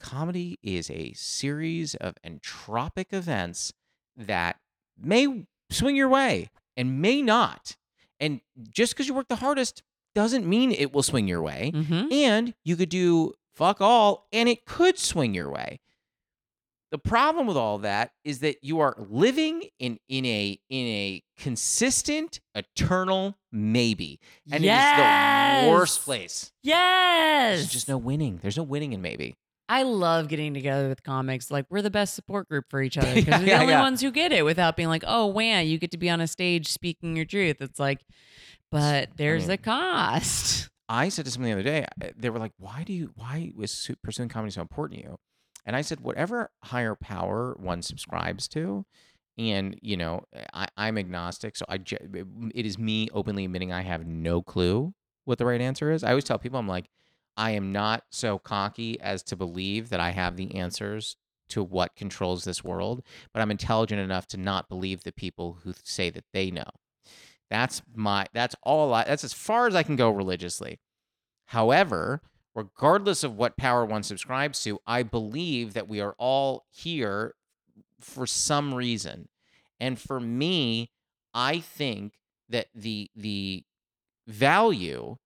Comedy 0.01 0.59
is 0.63 0.91
a 0.91 1.13
series 1.15 1.95
of 1.97 2.15
entropic 2.25 3.07
events 3.13 3.73
that 4.17 4.57
may 4.97 5.47
swing 5.71 5.97
your 5.97 6.09
way 6.09 6.51
and 6.77 7.01
may 7.01 7.23
not. 7.23 7.77
And 8.21 8.41
just 8.71 8.95
because 8.95 9.09
you 9.09 9.15
work 9.15 9.29
the 9.29 9.37
hardest 9.37 9.83
doesn't 10.15 10.47
mean 10.47 10.73
it 10.73 10.93
will 10.93 11.03
swing 11.03 11.29
your 11.29 11.43
way. 11.43 11.73
Mm-hmm. 11.75 12.13
And 12.13 12.55
you 12.65 12.77
could 12.77 12.89
do 12.89 13.33
fuck 13.55 13.81
all 13.81 14.29
and 14.33 14.49
it 14.49 14.65
could 14.65 14.99
swing 14.99 15.35
your 15.35 15.51
way. 15.51 15.81
The 16.91 16.99
problem 16.99 17.47
with 17.47 17.57
all 17.59 17.79
that 17.79 18.13
is 18.25 18.39
that 18.41 18.57
you 18.63 18.81
are 18.81 18.97
living 18.99 19.65
in 19.79 19.99
in 20.09 20.25
a 20.25 20.59
in 20.71 20.87
a 20.87 21.23
consistent 21.37 22.41
eternal 22.55 23.37
maybe. 23.53 24.21
And 24.51 24.65
it 24.65 24.69
is 24.69 25.65
the 25.67 25.71
worst 25.71 26.03
place. 26.03 26.51
Yes. 26.63 27.59
There's 27.59 27.73
just 27.73 27.89
no 27.89 27.99
winning. 27.99 28.39
There's 28.41 28.57
no 28.57 28.63
winning 28.63 28.93
in 28.95 29.03
maybe. 29.03 29.35
I 29.69 29.83
love 29.83 30.29
getting 30.29 30.55
together 30.55 30.89
with 30.89 31.03
comics. 31.03 31.51
Like 31.51 31.67
we're 31.69 31.83
the 31.83 31.91
best 31.91 32.15
support 32.15 32.49
group 32.49 32.65
for 32.71 32.81
each 32.81 32.97
other 32.99 33.15
because 33.15 33.27
Yeah, 33.27 33.39
we're 33.39 33.45
the 33.45 33.51
yeah, 33.51 33.61
only 33.61 33.73
yeah. 33.75 33.81
ones 33.83 34.01
who 34.01 34.11
get 34.11 34.33
it 34.33 34.45
without 34.47 34.77
being 34.77 34.89
like, 34.89 35.05
"Oh, 35.07 35.27
wow, 35.27 35.59
you 35.61 35.77
get 35.79 35.91
to 35.91 35.99
be 35.99 36.09
on 36.09 36.23
a 36.23 36.27
stage 36.27 36.69
speaking 36.69 37.17
your 37.17 37.27
truth." 37.27 37.57
It's 37.61 37.79
like, 37.79 38.01
but 38.71 39.11
there's 39.17 39.45
a 39.45 39.49
mean- 39.49 39.59
cost. 39.59 40.71
I 40.89 41.11
said 41.11 41.27
to 41.27 41.31
someone 41.31 41.51
the 41.51 41.53
other 41.53 41.63
day, 41.63 41.85
uh, 42.03 42.09
they 42.17 42.31
were 42.31 42.39
like, 42.39 42.53
"Why 42.59 42.83
do 42.83 42.95
you? 42.95 43.11
Why 43.15 43.53
was 43.55 43.91
pursuing 44.03 44.31
comedy 44.31 44.53
so 44.53 44.63
important 44.63 45.01
to 45.01 45.05
you?" 45.07 45.19
And 45.69 45.77
I 45.77 45.83
said, 45.83 46.01
"Whatever 46.01 46.51
higher 46.65 46.95
power 46.95 47.55
one 47.61 47.83
subscribes 47.83 48.49
to, 48.49 48.87
and 49.37 49.79
you 49.83 49.99
know, 49.99 50.23
eh, 50.33 50.45
I, 50.55 50.69
I'm 50.79 50.97
agnostic, 50.97 51.57
so 51.57 51.67
I 51.69 51.77
ge- 51.77 51.93
eh, 51.93 52.25
it 52.55 52.65
is 52.65 52.79
me 52.79 53.11
openly 53.13 53.45
admitting 53.45 53.71
I 53.71 53.83
have 53.83 54.07
no 54.07 54.41
clue 54.41 54.95
what 55.27 55.37
the 55.37 55.45
right 55.45 55.61
answer 55.61 55.91
is. 55.93 56.03
I 56.03 56.09
always 56.09 56.25
tell 56.25 56.39
people, 56.39 56.59
I'm 56.59 56.67
like, 56.67 56.89
I 57.37 57.51
am 57.51 57.71
not 57.71 58.05
so 58.11 58.39
cocky 58.39 58.99
as 58.99 59.23
to 59.25 59.37
believe 59.37 59.91
that 59.91 60.01
I 60.01 60.11
have 60.13 60.37
the 60.37 60.55
answers 60.55 61.19
to 61.51 61.63
what 61.63 61.95
controls 61.97 62.45
this 62.45 62.65
world, 62.65 63.03
but 63.35 63.43
I'm 63.43 63.51
intelligent 63.51 64.01
enough 64.01 64.27
to 64.29 64.39
not 64.39 64.71
believe 64.71 65.03
the 65.03 65.13
people 65.13 65.59
who 65.65 65.75
say 65.85 66.09
that 66.09 66.25
they 66.33 66.51
know. 66.51 66.71
That's 67.51 67.83
my 67.95 68.27
that's 68.33 68.57
all 68.63 68.95
I 68.95 69.05
that's 69.05 69.25
as 69.25 69.35
far 69.35 69.67
as 69.67 69.75
I 69.75 69.83
can 69.83 69.97
go 69.97 70.09
religiously. 70.09 70.81
However, 71.49 72.23
regardless 72.55 73.25
of 73.25 73.37
what 73.37 73.57
power 73.57 73.85
one 73.85 74.03
subscribes 74.03 74.63
to, 74.65 74.81
I 74.87 75.03
believe 75.03 75.75
that 75.75 75.89
we 75.89 76.01
are 76.01 76.15
all 76.19 76.67
here 76.71 77.35
for 78.01 78.27
some 78.27 78.75
reason. 78.75 79.29
And 79.81 79.99
for 79.99 80.21
me, 80.21 80.91
I 81.35 81.61
think 81.61 82.15
that 82.49 82.67
the 82.75 83.11
the 83.15 83.65
value 84.27 85.17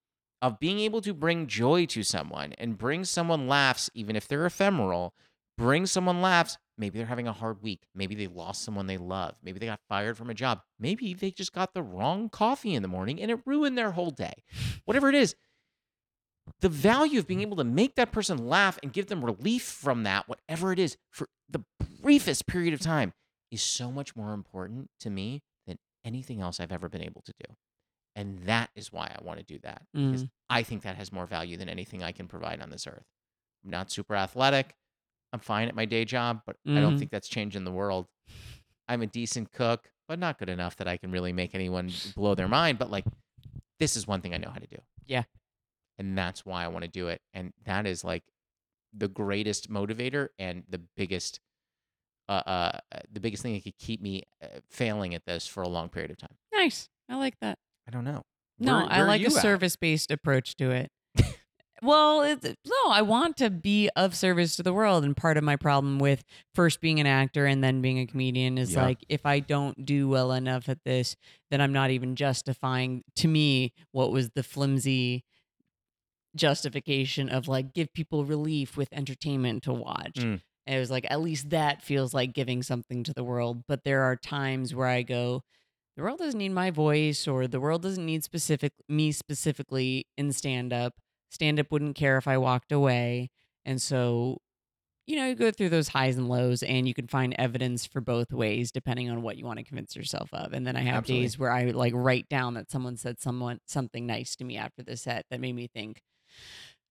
of 0.41 0.59
being 0.59 0.81
able 0.81 1.01
to 1.01 1.15
bring 1.15 1.47
joy 1.47 1.87
to 1.87 2.03
someone 2.03 2.53
and 2.55 2.79
bring 2.79 3.05
someone 3.05 3.47
laughs 3.47 3.91
even 3.95 4.17
if 4.17 4.27
they're 4.27 4.47
ephemeral, 4.47 5.15
bring 5.57 5.87
someone 5.87 6.21
laughs 6.21 6.59
Maybe 6.79 6.99
they're 6.99 7.07
having 7.07 7.29
a 7.29 7.33
hard 7.33 7.63
week. 7.63 7.83
Maybe 7.95 8.15
they 8.15 8.27
lost 8.27 8.65
someone 8.65 8.87
they 8.87 8.97
love. 8.97 9.35
Maybe 9.43 9.59
they 9.59 9.67
got 9.67 9.81
fired 9.89 10.17
from 10.17 10.31
a 10.31 10.35
job. 10.35 10.63
Maybe 10.79 11.15
they 11.15 11.31
just 11.31 11.53
got 11.53 11.75
the 11.75 11.83
wrong 11.83 12.29
coffee 12.29 12.75
in 12.75 12.83
the 12.83 12.89
morning 12.89 13.21
and 13.21 13.31
it 13.31 13.41
ruined 13.45 13.77
their 13.77 13.93
whole 13.93 14.11
day. 14.11 14.43
Whatever 14.85 15.09
it 15.09 15.15
is, 15.15 15.37
the 16.61 16.69
value 16.69 17.19
of 17.19 17.27
being 17.27 17.41
able 17.41 17.57
to 17.57 17.65
make 17.65 17.95
that 17.97 18.13
person 18.13 18.47
laugh 18.49 18.79
and 18.83 18.93
give 18.93 19.07
them 19.07 19.25
relief 19.25 19.63
from 19.63 20.03
that, 20.05 20.29
whatever 20.29 20.73
it 20.73 20.79
is, 20.79 20.97
for 21.11 21.29
the 21.49 21.63
briefest 22.01 22.47
period 22.47 22.75
of 22.75 22.81
time, 22.81 23.13
is 23.51 23.63
so 23.63 23.91
much 23.93 24.17
more 24.17 24.33
important 24.33 24.89
to 25.01 25.11
me 25.11 25.43
than 25.67 25.79
anything 26.05 26.41
else 26.41 26.59
I've 26.61 26.73
ever 26.73 26.89
been 26.89 27.03
able 27.03 27.23
to 27.23 27.33
do. 27.47 27.55
And 28.17 28.41
that 28.45 28.71
is 28.75 28.93
why 28.93 29.15
I 29.19 29.23
want 29.25 29.39
to 29.39 29.45
do 29.45 29.59
that. 29.63 29.83
Because 29.95 30.27
I 30.51 30.63
think 30.63 30.83
that 30.83 30.97
has 30.97 31.13
more 31.13 31.27
value 31.27 31.57
than 31.57 31.69
anything 31.69 32.03
I 32.03 32.13
can 32.13 32.29
provide 32.29 32.61
on 32.61 32.71
this 32.71 32.87
earth. 32.87 33.05
I'm 33.65 33.71
not 33.71 33.91
super 33.91 34.15
athletic. 34.15 34.75
I'm 35.33 35.41
fine 35.41 35.69
at 35.69 35.75
my 35.75 35.85
day 35.87 36.05
job, 36.05 36.43
but 36.47 36.57
I 36.67 36.81
don't 36.81 36.97
Mhm. 36.97 36.99
think 36.99 37.11
that's 37.11 37.29
changing 37.29 37.65
the 37.65 37.73
world. 37.73 38.07
I'm 38.89 39.01
a 39.01 39.07
decent 39.07 39.51
cook, 39.53 39.91
but 40.09 40.19
not 40.19 40.39
good 40.39 40.51
enough 40.51 40.77
that 40.77 40.89
I 40.89 40.99
can 40.99 41.11
really 41.11 41.33
make 41.33 41.55
anyone 41.55 41.91
blow 42.15 42.35
their 42.35 42.49
mind. 42.49 42.79
But 42.79 42.91
like, 42.91 43.07
this 43.79 43.97
is 43.97 44.07
one 44.07 44.21
thing 44.21 44.35
I 44.35 44.39
know 44.39 44.51
how 44.51 44.59
to 44.59 44.67
do. 44.67 44.77
Yeah. 45.07 45.25
And 45.99 46.17
that's 46.17 46.45
why 46.45 46.65
I 46.65 46.69
want 46.69 46.85
to 46.85 46.91
do 46.91 47.09
it. 47.09 47.21
And 47.35 47.53
that 47.65 47.87
is 47.87 48.03
like 48.05 48.23
the 48.97 49.09
greatest 49.09 49.71
motivator 49.71 50.29
and 50.39 50.65
the 50.69 50.81
biggest, 50.97 51.41
uh, 52.29 52.43
uh, 52.47 52.79
uh, 52.93 52.99
the 53.13 53.21
biggest 53.21 53.43
thing 53.43 53.55
that 53.55 53.63
could 53.65 53.79
keep 53.79 54.01
me 54.01 54.25
uh, 54.43 54.47
failing 54.71 55.15
at 55.15 55.25
this 55.27 55.47
for 55.47 55.63
a 55.63 55.69
long 55.69 55.89
period 55.89 56.11
of 56.11 56.19
time. 56.19 56.35
Nice. 56.53 56.89
I 57.09 57.17
like 57.17 57.35
that. 57.41 57.59
I 57.87 57.91
don't 57.91 58.05
know. 58.05 58.23
No, 58.59 58.77
Where- 58.77 58.85
I 58.85 58.97
where 58.99 59.05
are 59.05 59.09
like 59.09 59.23
a 59.23 59.31
service 59.31 59.77
based 59.77 60.11
approach 60.11 60.57
to 60.57 60.71
it. 60.71 60.91
well, 61.83 62.23
it's, 62.23 62.45
no, 62.45 62.91
I 62.91 63.03
want 63.03 63.37
to 63.39 63.51
be 63.51 63.91
of 63.97 64.15
service 64.15 64.57
to 64.57 64.63
the 64.63 64.73
world. 64.73 65.05
And 65.05 65.17
part 65.17 65.37
of 65.37 65.43
my 65.45 65.57
problem 65.57 65.99
with 65.99 66.23
first 66.55 66.81
being 66.81 67.01
an 67.01 67.07
actor 67.07 67.45
and 67.47 67.63
then 67.63 67.81
being 67.83 67.99
a 67.99 68.07
comedian 68.07 68.57
is 68.57 68.73
Yeah. 68.75 68.83
like, 68.85 69.05
if 69.09 69.27
I 69.27 69.41
don't 69.41 69.85
do 69.85 70.09
well 70.09 70.33
enough 70.33 70.69
at 70.69 70.79
this, 70.85 71.17
then 71.51 71.61
I'm 71.61 71.73
not 71.73 71.91
even 71.91 72.15
justifying 72.15 73.03
to 73.17 73.29
me 73.29 73.73
what 73.91 74.13
was 74.13 74.31
the 74.31 74.43
flimsy 74.43 75.25
justification 76.37 77.29
of 77.29 77.49
like 77.49 77.73
give 77.73 77.93
people 77.93 78.25
relief 78.25 78.77
with 78.77 78.89
entertainment 78.93 79.63
to 79.65 79.73
watch. 79.73 80.15
Mm. 80.17 80.41
And 80.67 80.77
it 80.77 80.79
was 80.79 80.91
like, 80.91 81.07
at 81.11 81.21
least 81.21 81.51
that 81.51 81.83
feels 81.83 82.15
like 82.15 82.33
giving 82.33 82.63
something 82.63 83.03
to 83.05 83.13
the 83.13 83.25
world. 83.25 83.65
But 83.67 83.85
there 83.85 84.03
are 84.03 84.17
times 84.17 84.75
where 84.75 84.87
I 84.87 85.03
go, 85.03 85.43
the 85.97 86.03
world 86.03 86.19
doesn't 86.19 86.39
need 86.39 86.51
my 86.53 86.71
voice 86.71 87.27
or 87.27 87.47
the 87.47 87.61
world 87.61 87.83
doesn't 87.83 88.07
need 88.07 88.25
specific 88.25 88.73
me 88.89 89.13
specifically 89.13 90.07
in 90.17 90.33
stand 90.33 90.73
up. 90.73 90.95
Stand 91.31 91.59
up 91.59 91.71
wouldn't 91.71 91.97
care 91.97 92.17
if 92.17 92.29
I 92.29 92.39
walked 92.39 92.73
away. 92.73 93.31
And 93.65 93.81
so, 93.81 94.39
you 95.07 95.17
know, 95.17 95.27
you 95.27 95.35
go 95.35 95.51
through 95.51 95.71
those 95.71 95.89
highs 95.89 96.17
and 96.17 96.29
lows 96.29 96.63
and 96.63 96.87
you 96.87 96.95
can 96.95 97.09
find 97.09 97.35
evidence 97.39 97.85
for 97.85 98.01
both 98.01 98.33
ways 98.33 98.71
depending 98.71 99.11
on 99.11 99.23
what 99.23 99.37
you 99.37 99.45
want 99.45 99.59
to 99.59 99.65
convince 99.65 99.97
yourself 99.97 100.33
of. 100.33 100.53
And 100.53 100.67
then 100.67 100.77
I 100.77 100.83
have 100.83 100.99
Absolutely. 100.99 101.25
days 101.25 101.39
where 101.39 101.51
I 101.51 101.65
like 101.71 101.93
write 101.95 102.29
down 102.29 102.55
that 102.55 102.71
someone 102.71 102.97
said 102.97 103.21
someone 103.21 103.59
something 103.67 104.07
nice 104.07 104.37
to 104.37 104.45
me 104.45 104.57
after 104.57 104.83
the 104.83 104.97
set 104.97 105.27
that 105.31 105.41
made 105.41 105.55
me 105.55 105.67
think, 105.67 106.01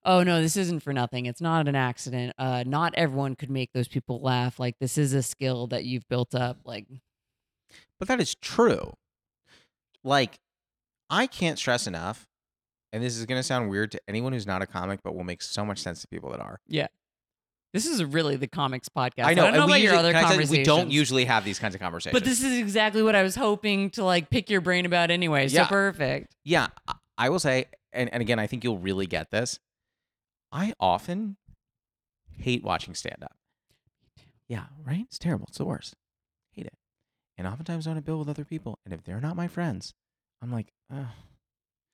oh 0.04 0.24
no, 0.24 0.42
this 0.42 0.58
isn't 0.58 0.82
for 0.82 0.94
nothing. 0.94 1.26
It's 1.26 1.42
not 1.42 1.68
an 1.68 1.76
accident. 1.76 2.34
Uh, 2.38 2.64
not 2.66 2.94
everyone 2.96 3.36
could 3.36 3.50
make 3.50 3.72
those 3.74 3.88
people 3.88 4.22
laugh. 4.22 4.60
Like 4.60 4.78
this 4.80 4.98
is 4.98 5.14
a 5.14 5.24
skill 5.24 5.68
that 5.68 5.86
you've 5.86 6.08
built 6.10 6.36
up. 6.36 6.60
Like 6.66 6.88
But 8.00 8.08
that 8.08 8.20
is 8.20 8.36
true. 8.36 8.94
Like, 10.04 10.40
I 11.12 11.28
can't 11.28 11.60
stress 11.60 11.86
enough, 11.86 12.26
and 12.92 13.04
this 13.04 13.16
is 13.18 13.26
going 13.28 13.38
to 13.38 13.44
sound 13.44 13.70
weird 13.70 13.92
to 13.92 14.02
anyone 14.08 14.34
who's 14.34 14.48
not 14.48 14.64
a 14.64 14.66
comic, 14.66 15.02
but 15.04 15.14
will 15.14 15.24
make 15.24 15.44
so 15.44 15.64
much 15.64 15.78
sense 15.78 16.02
to 16.02 16.08
people 16.08 16.32
that 16.32 16.40
are. 16.40 16.60
Yeah 16.68 16.88
this 17.74 17.86
is 17.86 18.04
really 18.04 18.36
the 18.36 18.48
comics 18.48 18.90
podcast. 18.90 19.26
I 19.26 19.34
know. 19.34 19.44
I 19.44 19.52
don't 19.52 19.54
know 19.54 19.62
and 19.64 19.72
we 19.72 19.78
your 19.80 19.96
other 19.96 20.12
can 20.12 20.18
I 20.18 20.22
tell 20.22 20.32
you, 20.32 20.40
conversations. 20.40 20.58
we 20.58 20.64
don't 20.64 20.92
usually 20.92 21.26
have 21.26 21.46
these 21.46 21.60
kinds 21.60 21.74
of 21.76 21.82
conversations. 21.82 22.20
But 22.20 22.28
this 22.28 22.44
is 22.44 22.58
exactly 22.58 23.02
what 23.02 23.16
I 23.16 23.24
was 23.24 23.36
hoping 23.36 23.90
to 23.92 24.04
like 24.04 24.30
pick 24.30 24.50
your 24.50 24.62
brain 24.62 24.86
about 24.86 25.10
anyway. 25.12 25.48
So 25.48 25.62
Yeah. 25.62 25.68
perfect. 25.68 26.36
yeah, 26.44 26.68
I 27.18 27.30
will 27.30 27.40
say, 27.40 27.66
and, 27.94 28.12
and 28.14 28.22
again, 28.22 28.40
I 28.40 28.48
think 28.48 28.64
you'll 28.64 28.78
really 28.78 29.08
get 29.08 29.32
this. 29.32 29.60
I 30.52 30.74
often 30.80 31.38
hate 32.38 32.64
watching 32.64 32.94
stand 32.96 33.24
up. 33.24 33.36
Yeah, 34.48 34.66
right? 34.84 35.02
It's 35.08 35.18
terrible. 35.20 35.46
It's 35.50 35.58
the 35.58 35.66
worst. 35.66 35.96
Hate 36.52 36.66
it. 36.66 36.74
and 37.38 37.48
oftentimes 37.48 37.88
i 37.88 37.92
on 37.92 37.98
a 37.98 38.02
bill 38.02 38.20
with 38.20 38.28
other 38.30 38.44
people. 38.46 38.80
And 38.86 38.94
if 38.94 39.04
they're 39.04 39.22
not 39.22 39.36
my 39.38 39.48
friends, 39.48 39.94
I'm 40.42 40.52
like, 40.52 40.74
oh, 40.92 41.12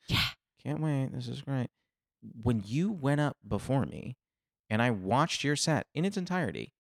Yeah. 0.08 0.24
can't 0.64 0.80
wait. 0.80 1.10
This 1.14 1.28
is 1.28 1.42
great. 1.42 1.68
When 2.42 2.64
you 2.66 2.92
went 2.92 3.22
up 3.22 3.38
before 3.48 3.86
me 3.86 4.18
and 4.70 4.82
I 4.82 4.90
watched 4.90 5.44
your 5.44 5.56
set 5.56 5.86
in 5.94 6.04
its 6.06 6.18
entirety, 6.18 6.74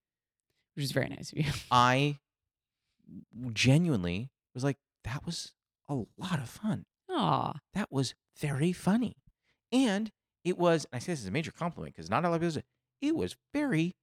Which 0.76 0.84
is 0.86 0.92
very 0.92 1.10
nice 1.10 1.32
of 1.32 1.38
you. 1.38 1.52
I 1.72 2.18
genuinely 3.54 4.32
was 4.54 4.64
like, 4.64 4.78
that 5.04 5.26
was 5.26 5.54
a 5.88 5.96
lot 6.18 6.40
of 6.40 6.50
fun. 6.50 6.86
Aw. 7.10 7.54
That 7.74 7.92
was 7.92 8.14
very 8.40 8.72
funny. 8.72 9.18
And 9.72 10.12
it 10.44 10.58
was, 10.58 10.86
and 10.92 10.98
I 10.98 11.00
say 11.00 11.12
this 11.12 11.22
is 11.22 11.28
a 11.28 11.32
major 11.32 11.52
compliment 11.52 11.96
because 11.96 12.10
not 12.10 12.24
a 12.24 12.30
lot 12.30 12.36
of 12.36 12.42
people 12.42 12.54
say 12.54 12.64
it 13.02 13.16
was 13.16 13.36
very 13.54 13.96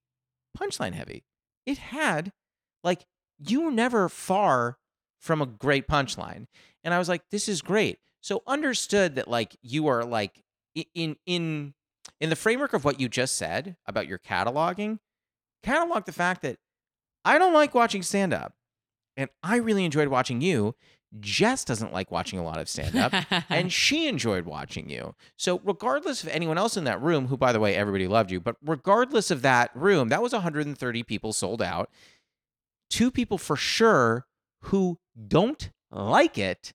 punchline 0.57 0.93
heavy. 0.93 1.25
It 1.67 1.79
had, 1.79 2.33
like, 2.83 3.07
you 3.39 3.63
were 3.63 3.71
never 3.71 4.09
far 4.09 4.79
from 5.19 5.41
a 5.41 5.47
great 5.47 5.89
punchline. 5.89 6.47
And 6.83 6.93
I 6.93 6.99
was 6.99 7.09
like, 7.09 7.23
this 7.31 7.49
is 7.49 7.63
great. 7.63 7.99
So 8.21 8.43
understood 8.47 9.15
that, 9.17 9.29
like, 9.29 9.57
you 9.63 9.87
are 9.87 10.05
like 10.05 10.43
in 10.95 11.17
in 11.27 11.75
in 12.21 12.31
the 12.31 12.37
framework 12.37 12.73
of 12.73 12.85
what 12.85 13.01
you 13.01 13.09
just 13.09 13.37
said 13.37 13.77
about 13.87 14.07
your 14.07 14.19
cataloging, 14.19 14.99
catalog 15.63 16.05
the 16.05 16.13
fact 16.13 16.43
that 16.43 16.59
I 17.25 17.39
don't 17.39 17.55
like 17.55 17.75
watching 17.75 18.03
stand 18.03 18.33
up. 18.33 18.55
And 19.17 19.31
I 19.43 19.57
really 19.57 19.85
enjoyed 19.85 20.09
watching 20.09 20.41
you. 20.41 20.75
Jess 21.21 21.65
doesn't 21.65 21.93
like 21.93 22.11
watching 22.11 22.39
a 22.39 22.45
lot 22.45 22.59
of 22.59 22.69
stand 22.69 22.97
up 22.97 23.13
and 23.49 23.73
she 23.73 24.09
enjoyed 24.09 24.47
watching 24.47 24.89
you. 24.89 25.15
So, 25.37 25.61
regardless 25.65 26.23
of 26.23 26.29
anyone 26.31 26.59
else 26.59 26.77
in 26.77 26.85
that 26.85 27.01
room, 27.01 27.29
who, 27.29 27.37
by 27.37 27.53
the 27.53 27.61
way, 27.61 27.75
everybody 27.75 28.09
loved 28.09 28.31
you, 28.31 28.41
but 28.41 28.57
regardless 28.65 29.31
of 29.31 29.43
that 29.43 29.71
room, 29.75 30.09
that 30.09 30.23
was 30.23 30.33
130 30.33 31.03
people 31.05 31.33
sold 31.33 31.63
out. 31.63 31.91
Two 32.91 33.11
people 33.11 33.39
for 33.39 33.57
sure 33.57 34.27
who 34.63 34.99
don't 35.29 35.71
like 35.91 36.39
it 36.39 36.73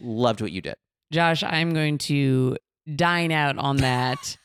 loved 0.00 0.40
what 0.40 0.52
you 0.52 0.60
did. 0.60 0.76
Josh, 1.10 1.42
I'm 1.42 1.72
going 1.72 1.98
to 1.98 2.56
dine 2.96 3.30
out 3.32 3.58
on 3.58 3.78
that 3.78 4.36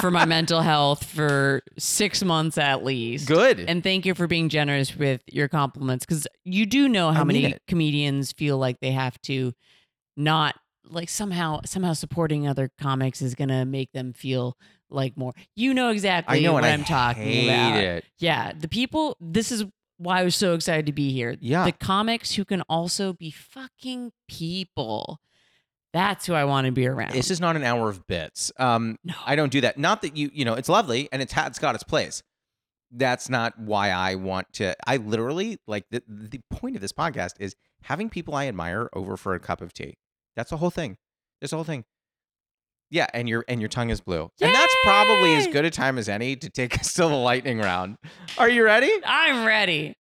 for 0.00 0.10
my 0.10 0.24
mental 0.24 0.60
health 0.60 1.04
for 1.04 1.62
six 1.78 2.22
months 2.24 2.58
at 2.58 2.84
least. 2.84 3.28
Good. 3.28 3.60
And 3.60 3.82
thank 3.82 4.04
you 4.06 4.14
for 4.14 4.26
being 4.26 4.48
generous 4.48 4.96
with 4.96 5.22
your 5.30 5.48
compliments 5.48 6.04
because 6.04 6.26
you 6.44 6.66
do 6.66 6.88
know 6.88 7.12
how 7.12 7.20
I 7.20 7.24
mean 7.24 7.42
many 7.42 7.54
it. 7.54 7.62
comedians 7.68 8.32
feel 8.32 8.58
like 8.58 8.80
they 8.80 8.92
have 8.92 9.20
to 9.22 9.52
not 10.16 10.56
like 10.88 11.08
somehow 11.08 11.60
somehow 11.64 11.92
supporting 11.92 12.46
other 12.46 12.70
comics 12.80 13.20
is 13.22 13.34
gonna 13.34 13.64
make 13.64 13.92
them 13.92 14.12
feel 14.12 14.56
like 14.88 15.16
more. 15.16 15.32
You 15.54 15.74
know 15.74 15.90
exactly 15.90 16.38
I 16.38 16.40
know, 16.42 16.52
what 16.52 16.64
and 16.64 16.70
I 16.70 16.74
I'm 16.74 16.84
talking 16.84 17.44
about. 17.48 17.76
it. 17.78 18.04
Yeah, 18.18 18.52
the 18.56 18.68
people. 18.68 19.16
This 19.20 19.50
is 19.50 19.64
why 19.98 20.20
I 20.20 20.24
was 20.24 20.36
so 20.36 20.54
excited 20.54 20.86
to 20.86 20.92
be 20.92 21.10
here. 21.12 21.36
Yeah. 21.40 21.64
the 21.64 21.72
comics 21.72 22.34
who 22.34 22.44
can 22.44 22.62
also 22.68 23.12
be 23.14 23.30
fucking 23.30 24.12
people. 24.28 25.20
That's 25.96 26.26
who 26.26 26.34
I 26.34 26.44
want 26.44 26.66
to 26.66 26.72
be 26.72 26.86
around. 26.86 27.12
This 27.12 27.30
is 27.30 27.40
not 27.40 27.56
an 27.56 27.64
hour 27.64 27.88
of 27.88 28.06
bits. 28.06 28.52
Um, 28.58 28.98
no, 29.02 29.14
I 29.24 29.34
don't 29.34 29.50
do 29.50 29.62
that. 29.62 29.78
Not 29.78 30.02
that 30.02 30.14
you, 30.14 30.30
you 30.30 30.44
know, 30.44 30.52
it's 30.52 30.68
lovely 30.68 31.08
and 31.10 31.22
it's 31.22 31.32
it's 31.34 31.58
got 31.58 31.74
its 31.74 31.84
place. 31.84 32.22
That's 32.90 33.30
not 33.30 33.58
why 33.58 33.88
I 33.92 34.16
want 34.16 34.52
to. 34.54 34.76
I 34.86 34.98
literally 34.98 35.58
like 35.66 35.86
the 35.90 36.02
the 36.06 36.42
point 36.50 36.76
of 36.76 36.82
this 36.82 36.92
podcast 36.92 37.30
is 37.40 37.56
having 37.80 38.10
people 38.10 38.34
I 38.34 38.46
admire 38.46 38.90
over 38.92 39.16
for 39.16 39.32
a 39.32 39.40
cup 39.40 39.62
of 39.62 39.72
tea. 39.72 39.96
That's 40.36 40.50
the 40.50 40.58
whole 40.58 40.68
thing. 40.68 40.98
That's 41.40 41.52
the 41.52 41.56
whole 41.56 41.64
thing. 41.64 41.86
Yeah, 42.90 43.06
and 43.14 43.26
your 43.26 43.46
and 43.48 43.62
your 43.62 43.70
tongue 43.70 43.88
is 43.88 44.02
blue, 44.02 44.30
and 44.38 44.54
that's 44.54 44.76
probably 44.84 45.34
as 45.36 45.46
good 45.46 45.64
a 45.64 45.70
time 45.70 45.96
as 45.96 46.10
any 46.10 46.36
to 46.36 46.50
take 46.50 46.78
us 46.78 46.92
to 46.92 47.02
the 47.02 47.08
lightning 47.08 47.58
round. 47.58 47.96
Are 48.36 48.50
you 48.50 48.64
ready? 48.64 48.92
I'm 49.02 49.46
ready. 49.46 49.94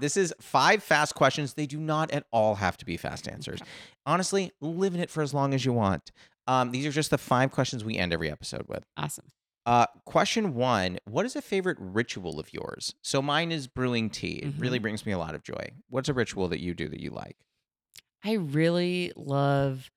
This 0.00 0.16
is 0.16 0.34
five 0.40 0.82
fast 0.82 1.14
questions. 1.14 1.54
They 1.54 1.66
do 1.66 1.78
not 1.78 2.10
at 2.10 2.24
all 2.30 2.56
have 2.56 2.76
to 2.78 2.84
be 2.84 2.96
fast 2.96 3.28
answers. 3.28 3.60
Honestly, 4.06 4.52
live 4.60 4.94
in 4.94 5.00
it 5.00 5.10
for 5.10 5.22
as 5.22 5.34
long 5.34 5.54
as 5.54 5.64
you 5.64 5.72
want. 5.72 6.12
Um, 6.46 6.70
these 6.70 6.86
are 6.86 6.90
just 6.90 7.10
the 7.10 7.18
five 7.18 7.50
questions 7.50 7.84
we 7.84 7.96
end 7.96 8.12
every 8.12 8.30
episode 8.30 8.66
with. 8.68 8.84
Awesome. 8.96 9.30
Uh, 9.66 9.84
question 10.06 10.54
one 10.54 10.98
What 11.04 11.26
is 11.26 11.36
a 11.36 11.42
favorite 11.42 11.76
ritual 11.78 12.40
of 12.40 12.52
yours? 12.54 12.94
So 13.02 13.20
mine 13.20 13.52
is 13.52 13.66
brewing 13.66 14.08
tea. 14.08 14.40
It 14.42 14.54
really 14.58 14.78
brings 14.78 15.04
me 15.04 15.12
a 15.12 15.18
lot 15.18 15.34
of 15.34 15.42
joy. 15.42 15.72
What's 15.90 16.08
a 16.08 16.14
ritual 16.14 16.48
that 16.48 16.60
you 16.60 16.72
do 16.72 16.88
that 16.88 17.00
you 17.00 17.10
like? 17.10 17.36
I 18.24 18.32
really 18.32 19.12
love 19.14 19.90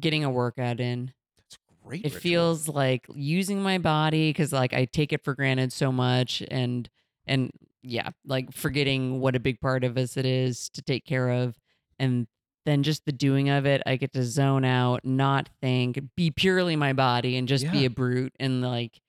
getting 0.00 0.24
a 0.24 0.30
workout 0.30 0.80
in. 0.80 1.12
That's 1.36 1.58
great. 1.84 2.06
It 2.06 2.14
ritual. 2.14 2.20
feels 2.20 2.68
like 2.68 3.06
using 3.14 3.62
my 3.62 3.76
body 3.76 4.30
because 4.30 4.52
like 4.52 4.72
I 4.72 4.86
take 4.86 5.12
it 5.12 5.22
for 5.22 5.34
granted 5.34 5.70
so 5.72 5.92
much 5.92 6.42
and 6.50 6.88
and 7.26 7.50
yeah, 7.82 8.10
like 8.24 8.52
forgetting 8.52 9.20
what 9.20 9.36
a 9.36 9.40
big 9.40 9.60
part 9.60 9.84
of 9.84 9.96
us 9.96 10.16
it 10.16 10.26
is 10.26 10.68
to 10.70 10.82
take 10.82 11.04
care 11.04 11.28
of. 11.30 11.56
And 11.98 12.26
then 12.66 12.82
just 12.82 13.04
the 13.06 13.12
doing 13.12 13.48
of 13.48 13.66
it, 13.66 13.82
I 13.86 13.96
get 13.96 14.12
to 14.12 14.22
zone 14.24 14.64
out, 14.64 15.04
not 15.04 15.48
think, 15.60 15.98
be 16.16 16.30
purely 16.30 16.76
my 16.76 16.92
body 16.92 17.36
and 17.36 17.48
just 17.48 17.70
be 17.72 17.84
a 17.84 17.90
brute 17.90 18.34
and 18.38 18.62
like 18.62 19.00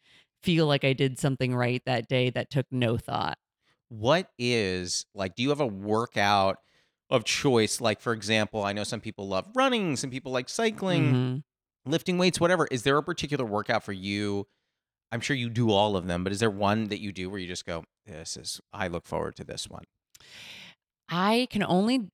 feel 0.44 0.66
like 0.66 0.86
I 0.86 0.94
did 0.94 1.20
something 1.20 1.54
right 1.54 1.82
that 1.86 2.08
day 2.08 2.30
that 2.30 2.50
took 2.50 2.66
no 2.72 2.98
thought. 2.98 3.38
What 3.90 4.30
is 4.38 5.06
like? 5.14 5.36
Do 5.36 5.44
you 5.44 5.50
have 5.50 5.60
a 5.60 5.68
workout 5.68 6.58
of 7.10 7.24
choice? 7.26 7.82
Like, 7.82 8.00
for 8.02 8.14
example, 8.14 8.64
I 8.64 8.72
know 8.72 8.84
some 8.84 9.02
people 9.02 9.28
love 9.28 9.48
running, 9.56 9.96
some 9.98 10.10
people 10.12 10.32
like 10.32 10.48
cycling. 10.48 11.14
Mhm. 11.14 11.44
lifting 11.86 12.18
weights, 12.20 12.40
whatever. 12.40 12.68
Is 12.70 12.84
there 12.84 12.98
a 12.98 13.04
particular 13.04 13.46
workout 13.46 13.84
for 13.84 13.94
you? 13.94 14.46
I'm 15.12 15.22
sure 15.22 15.36
you 15.36 15.49
do 15.49 15.72
all 15.72 15.95
of 15.95 16.07
them, 16.07 16.24
but 16.24 16.32
is 16.34 16.39
there 16.39 16.49
one 16.51 16.88
that 16.89 16.99
you 17.01 17.12
do 17.12 17.30
where 17.30 17.39
you 17.39 17.47
just 17.47 17.66
go, 17.66 17.84
"This 18.05 18.38
is 18.38 18.62
I 18.74 18.88
look 18.88 19.05
forward 19.05 19.36
to 19.38 19.43
this 19.43 19.68
one." 19.70 19.84
I 21.10 21.47
can 21.49 21.64
only 21.64 22.10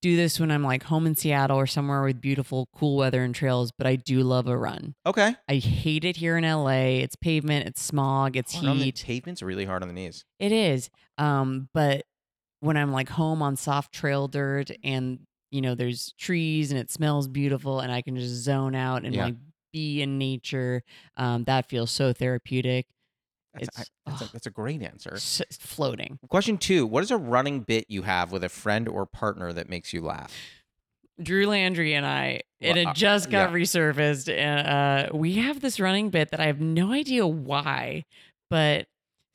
do 0.00 0.16
this 0.16 0.38
when 0.38 0.50
I'm 0.50 0.62
like 0.62 0.84
home 0.84 1.06
in 1.06 1.16
Seattle 1.16 1.58
or 1.58 1.66
somewhere 1.66 2.02
with 2.04 2.20
beautiful, 2.20 2.68
cool 2.74 2.96
weather 2.96 3.22
and 3.24 3.34
trails, 3.34 3.72
but 3.76 3.86
I 3.86 3.96
do 3.96 4.20
love 4.22 4.46
a 4.46 4.56
run. 4.56 4.94
Okay. 5.04 5.34
I 5.48 5.56
hate 5.56 6.04
it 6.04 6.16
here 6.16 6.36
in 6.38 6.44
LA. 6.44 7.00
It's 7.02 7.16
pavement, 7.16 7.66
it's 7.66 7.82
smog, 7.82 8.36
it's 8.36 8.54
Hard 8.54 8.66
on 8.66 8.78
the 8.78 8.84
heat. 8.86 9.02
pavement's 9.04 9.42
really 9.42 9.64
hard 9.64 9.82
on 9.82 9.88
the 9.88 9.94
knees. 9.94 10.24
It 10.38 10.52
is. 10.52 10.88
Um, 11.18 11.68
but 11.74 12.02
when 12.60 12.76
I'm 12.76 12.92
like 12.92 13.08
home 13.08 13.42
on 13.42 13.56
soft 13.56 13.92
trail 13.92 14.28
dirt 14.28 14.70
and 14.84 15.18
you 15.50 15.60
know 15.60 15.74
there's 15.74 16.12
trees 16.18 16.70
and 16.70 16.78
it 16.80 16.90
smells 16.90 17.26
beautiful 17.26 17.80
and 17.80 17.90
I 17.90 18.02
can 18.02 18.16
just 18.16 18.34
zone 18.44 18.74
out 18.74 19.04
and 19.04 19.14
Yeah. 19.14 19.24
like 19.26 19.36
be 19.78 20.02
in 20.02 20.18
nature, 20.18 20.82
um, 21.16 21.44
that 21.44 21.68
feels 21.68 21.90
so 21.90 22.12
therapeutic. 22.12 22.86
That's, 23.54 23.68
It's- 23.68 23.90
I, 24.06 24.10
that's, 24.10 24.22
a, 24.22 24.32
that's 24.32 24.46
a 24.46 24.50
great 24.50 24.82
answer. 24.82 25.14
S- 25.14 25.42
floating. 25.60 26.18
Question 26.28 26.58
two: 26.58 26.86
What 26.86 27.02
is 27.02 27.10
a 27.10 27.16
running 27.16 27.60
bit 27.60 27.86
you 27.88 28.02
have 28.02 28.32
with 28.32 28.44
a 28.44 28.48
friend 28.48 28.88
or 28.88 29.06
partner 29.06 29.52
that 29.52 29.68
makes 29.68 29.92
you 29.92 30.02
laugh? 30.02 30.32
Drew 31.20 31.46
Landry 31.46 31.94
and 31.94 32.06
I, 32.06 32.42
it 32.60 32.76
had 32.76 32.94
just 32.94 33.28
got 33.30 33.50
yeah. 33.50 33.56
resurfaced. 33.56 34.32
And 34.32 34.68
uh, 34.68 35.16
we 35.16 35.34
have 35.34 35.60
this 35.60 35.80
running 35.80 36.10
bit 36.10 36.30
that 36.30 36.38
I 36.40 36.46
have 36.46 36.60
no 36.60 36.92
idea 36.92 37.26
why, 37.26 38.04
but 38.50 38.86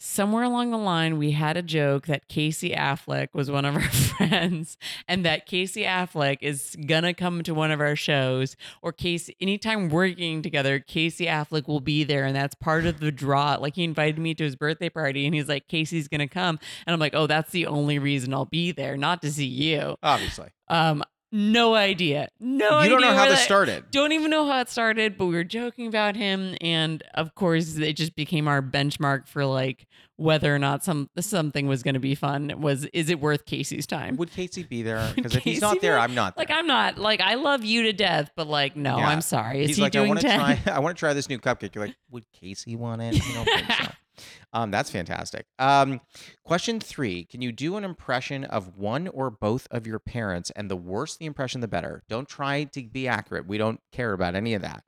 somewhere 0.04 0.44
along 0.44 0.72
the 0.72 0.78
line, 0.78 1.18
we 1.18 1.32
had 1.32 1.56
a 1.56 1.62
joke 1.62 2.08
that 2.08 2.28
Casey 2.28 2.72
Affleck 2.72 3.30
was 3.34 3.50
one 3.50 3.64
of 3.64 3.76
our 3.76 3.82
friends 3.90 4.78
and 5.08 5.26
that 5.26 5.46
Casey 5.46 5.84
Affleck 5.84 6.40
is 6.42 6.76
going 6.86 7.04
to 7.04 7.14
come 7.14 7.42
to 7.44 7.54
one 7.54 7.72
of 7.72 7.80
our 7.80 7.96
shows. 7.96 8.58
Or 8.82 8.92
Casey, 8.92 9.38
anytime 9.40 9.88
we're 9.88 10.10
working 10.10 10.42
together, 10.42 10.80
Casey 10.80 11.26
Affleck 11.26 11.68
will 11.68 11.80
be 11.80 12.04
there. 12.04 12.26
And 12.26 12.36
that's 12.36 12.54
part 12.54 12.86
of 12.86 13.00
the 13.00 13.12
draw. 13.12 13.56
Like 13.56 13.76
he 13.76 13.86
invited 13.86 14.20
me 14.20 14.34
to 14.36 14.44
his 14.44 14.58
birthday 14.58 14.90
party 14.90 15.26
and 15.26 15.34
he's 15.34 15.48
like, 15.48 15.70
Casey's 15.70 16.10
going 16.10 16.20
to 16.20 16.28
come. 16.28 16.60
And 16.86 16.94
I'm 16.94 17.00
like, 17.00 17.16
oh, 17.16 17.26
that's 17.28 17.52
the 17.52 17.68
only 17.68 17.98
reason 17.98 18.34
I'll 18.34 18.46
be 18.46 18.74
there, 18.74 18.98
not 18.98 19.22
to 19.22 19.32
see 19.32 19.46
you. 19.46 19.96
Obviously, 20.04 20.50
Um, 20.68 21.04
no 21.34 21.74
idea. 21.74 22.30
No 22.40 22.70
you 22.70 22.76
idea. 22.76 22.84
You 22.84 22.90
don't 22.90 23.02
know 23.02 23.18
how 23.18 23.28
this 23.28 23.42
started. 23.42 23.86
Don't 23.90 24.12
even 24.12 24.30
know 24.30 24.46
how 24.46 24.62
it 24.62 24.70
started, 24.70 25.18
but 25.18 25.26
we 25.26 25.34
were 25.34 25.44
joking 25.44 25.88
about 25.88 26.16
him, 26.16 26.56
and 26.62 27.02
of 27.16 27.34
course, 27.34 27.76
it 27.76 27.94
just 27.94 28.16
became 28.16 28.48
our 28.48 28.62
benchmark 28.62 29.28
for 29.28 29.44
like 29.44 29.88
whether 30.16 30.54
or 30.54 30.60
not 30.60 30.84
some 30.84 31.10
something 31.20 31.68
was 31.68 31.82
going 31.82 31.96
to 31.96 32.00
be 32.00 32.14
fun. 32.14 32.62
Was 32.62 32.86
is 32.94 33.10
it 33.10 33.20
worth 33.20 33.46
Casey's 33.46 33.88
time? 33.88 34.16
Would 34.18 34.32
Casey 34.32 34.62
be 34.64 34.84
there? 34.84 35.12
Because 35.16 35.36
if 35.36 35.44
he's 35.44 35.60
not 35.60 35.82
there? 35.82 35.98
I'm 35.98 36.14
not 36.14 36.36
there. 36.36 36.46
Like 36.46 36.56
I'm 36.56 36.68
not 36.68 37.00
like 37.00 37.20
I 37.20 37.34
love 37.34 37.64
you 37.66 37.84
to 37.84 37.94
death, 37.94 38.30
but 38.36 38.48
like 38.48 38.76
no, 38.76 38.98
Yeah. 39.00 39.08
I'm 39.08 39.22
sorry. 39.22 39.62
Is 39.64 39.70
He's 39.70 39.78
he 39.78 39.82
like, 39.82 39.96
I 39.96 40.00
doing 40.00 40.10
want 40.10 40.22
to 40.22 40.28
try. 40.28 40.60
I 40.72 40.80
want 40.80 40.96
to 40.96 41.00
try 41.00 41.14
this 41.14 41.30
new 41.30 41.40
cupcake. 41.40 41.74
You're 41.74 41.88
like, 41.88 41.96
would 42.12 42.26
Casey 42.32 42.76
want 42.76 43.02
it? 43.02 43.16
I 43.16 43.34
don't 43.34 43.46
think 43.46 43.72
so. 43.72 43.92
Um, 44.52 44.72
that's 44.72 44.90
fantastic. 44.90 45.46
Um, 45.60 46.02
question 46.44 46.80
three: 46.80 47.26
Can 47.26 47.42
you 47.42 47.52
do 47.52 47.78
an 47.78 47.84
impression 47.84 48.44
of 48.44 48.78
one 48.78 49.08
or 49.08 49.30
both 49.30 49.68
of 49.72 49.88
your 49.88 50.00
parents? 50.00 50.52
And 50.56 50.70
the 50.70 50.76
worse 50.76 51.18
the 51.18 51.26
impression, 51.26 51.62
the 51.62 51.68
better. 51.68 52.04
Don't 52.10 52.28
try 52.28 52.66
to 52.66 52.84
be 52.84 53.08
accurate. 53.08 53.48
We 53.48 53.58
don't 53.58 53.80
care 53.92 54.14
about 54.14 54.36
any 54.36 54.54
of 54.54 54.62
that. 54.62 54.84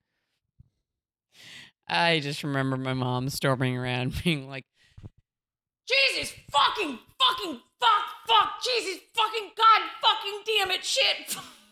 I 1.87 2.19
just 2.19 2.43
remember 2.43 2.77
my 2.77 2.93
mom 2.93 3.29
storming 3.29 3.77
around 3.77 4.13
being 4.23 4.49
like, 4.49 4.65
Jesus 5.87 6.33
fucking 6.51 6.97
fucking 7.19 7.59
fuck 7.79 8.05
fuck 8.27 8.53
Jesus 8.63 9.01
fucking 9.13 9.51
god 9.55 9.81
fucking 10.01 10.41
damn 10.45 10.71
it 10.71 10.83
shit. 10.83 11.37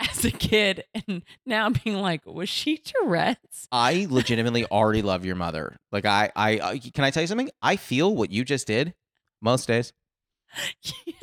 as 0.10 0.24
a 0.24 0.30
kid, 0.30 0.84
and 1.06 1.22
now 1.44 1.70
being 1.70 1.96
like, 1.96 2.24
was 2.24 2.48
she 2.48 2.76
Tourette's? 2.78 3.66
I 3.72 4.06
legitimately 4.08 4.64
already 4.66 5.02
love 5.02 5.24
your 5.24 5.34
mother. 5.36 5.76
Like 5.90 6.04
I, 6.06 6.30
I, 6.36 6.60
I 6.60 6.78
can 6.78 7.04
I 7.04 7.10
tell 7.10 7.22
you 7.22 7.26
something? 7.26 7.50
I 7.62 7.76
feel 7.76 8.14
what 8.14 8.30
you 8.30 8.44
just 8.44 8.66
did 8.66 8.94
most 9.42 9.66
days. 9.66 9.92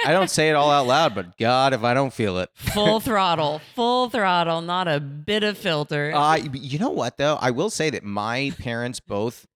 I 0.05 0.11
don't 0.11 0.29
say 0.29 0.49
it 0.49 0.53
all 0.53 0.69
out 0.69 0.85
loud, 0.87 1.15
but 1.15 1.37
God, 1.39 1.73
if 1.73 1.83
I 1.83 1.93
don't 1.93 2.13
feel 2.13 2.37
it, 2.39 2.49
full 2.53 2.99
throttle, 3.01 3.59
full 3.73 4.09
throttle, 4.09 4.61
not 4.61 4.87
a 4.87 4.99
bit 4.99 5.43
of 5.43 5.57
filter. 5.57 6.11
Uh, 6.13 6.35
you 6.53 6.77
know 6.77 6.91
what 6.91 7.17
though? 7.17 7.37
I 7.41 7.51
will 7.51 7.69
say 7.69 7.89
that 7.89 8.03
my 8.03 8.51
parents 8.59 8.99
both 8.99 9.47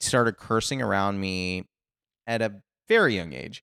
started 0.00 0.36
cursing 0.36 0.82
around 0.82 1.20
me 1.20 1.64
at 2.26 2.42
a 2.42 2.54
very 2.88 3.14
young 3.14 3.32
age. 3.32 3.62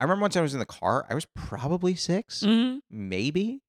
I 0.00 0.04
remember 0.04 0.22
once 0.22 0.36
I 0.36 0.40
was 0.40 0.54
in 0.54 0.60
the 0.60 0.66
car. 0.66 1.06
I 1.10 1.14
was 1.14 1.26
probably 1.34 1.94
6 1.94 2.40
Mhm. 2.42 2.80
maybe. 2.90 3.60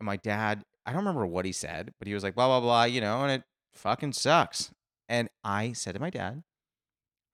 And 0.00 0.06
my 0.06 0.16
dad, 0.16 0.62
I 0.86 0.92
don't 0.92 1.00
remember 1.00 1.26
what 1.26 1.44
he 1.44 1.52
said, 1.52 1.92
but 1.98 2.08
he 2.08 2.14
was 2.14 2.22
like, 2.22 2.34
blah 2.34 2.46
blah 2.46 2.60
blah, 2.60 2.84
you 2.84 3.00
know, 3.00 3.22
and 3.22 3.32
it 3.32 3.42
fucking 3.74 4.12
sucks. 4.12 4.70
And 5.08 5.28
I 5.42 5.72
said 5.72 5.94
to 5.94 6.00
my 6.00 6.10
dad, 6.10 6.42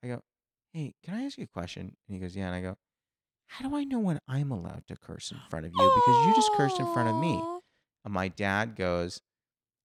I 0.02 0.08
go, 0.08 0.20
hey, 0.72 0.94
can 1.04 1.14
I 1.14 1.24
ask 1.24 1.38
you 1.38 1.44
a 1.44 1.46
question? 1.46 1.96
And 2.08 2.14
he 2.14 2.18
goes, 2.18 2.36
yeah. 2.36 2.46
And 2.46 2.54
I 2.54 2.60
go, 2.60 2.76
how 3.48 3.68
do 3.68 3.76
I 3.76 3.84
know 3.84 4.00
when 4.00 4.18
I'm 4.28 4.50
allowed 4.50 4.84
to 4.88 4.96
curse 4.96 5.30
in 5.30 5.38
front 5.48 5.66
of 5.66 5.72
you? 5.72 5.92
Because 5.94 6.26
you 6.26 6.34
just 6.34 6.52
cursed 6.56 6.80
in 6.80 6.92
front 6.92 7.08
of 7.08 7.16
me. 7.16 7.40
And 8.04 8.12
my 8.12 8.28
dad 8.28 8.76
goes, 8.76 9.20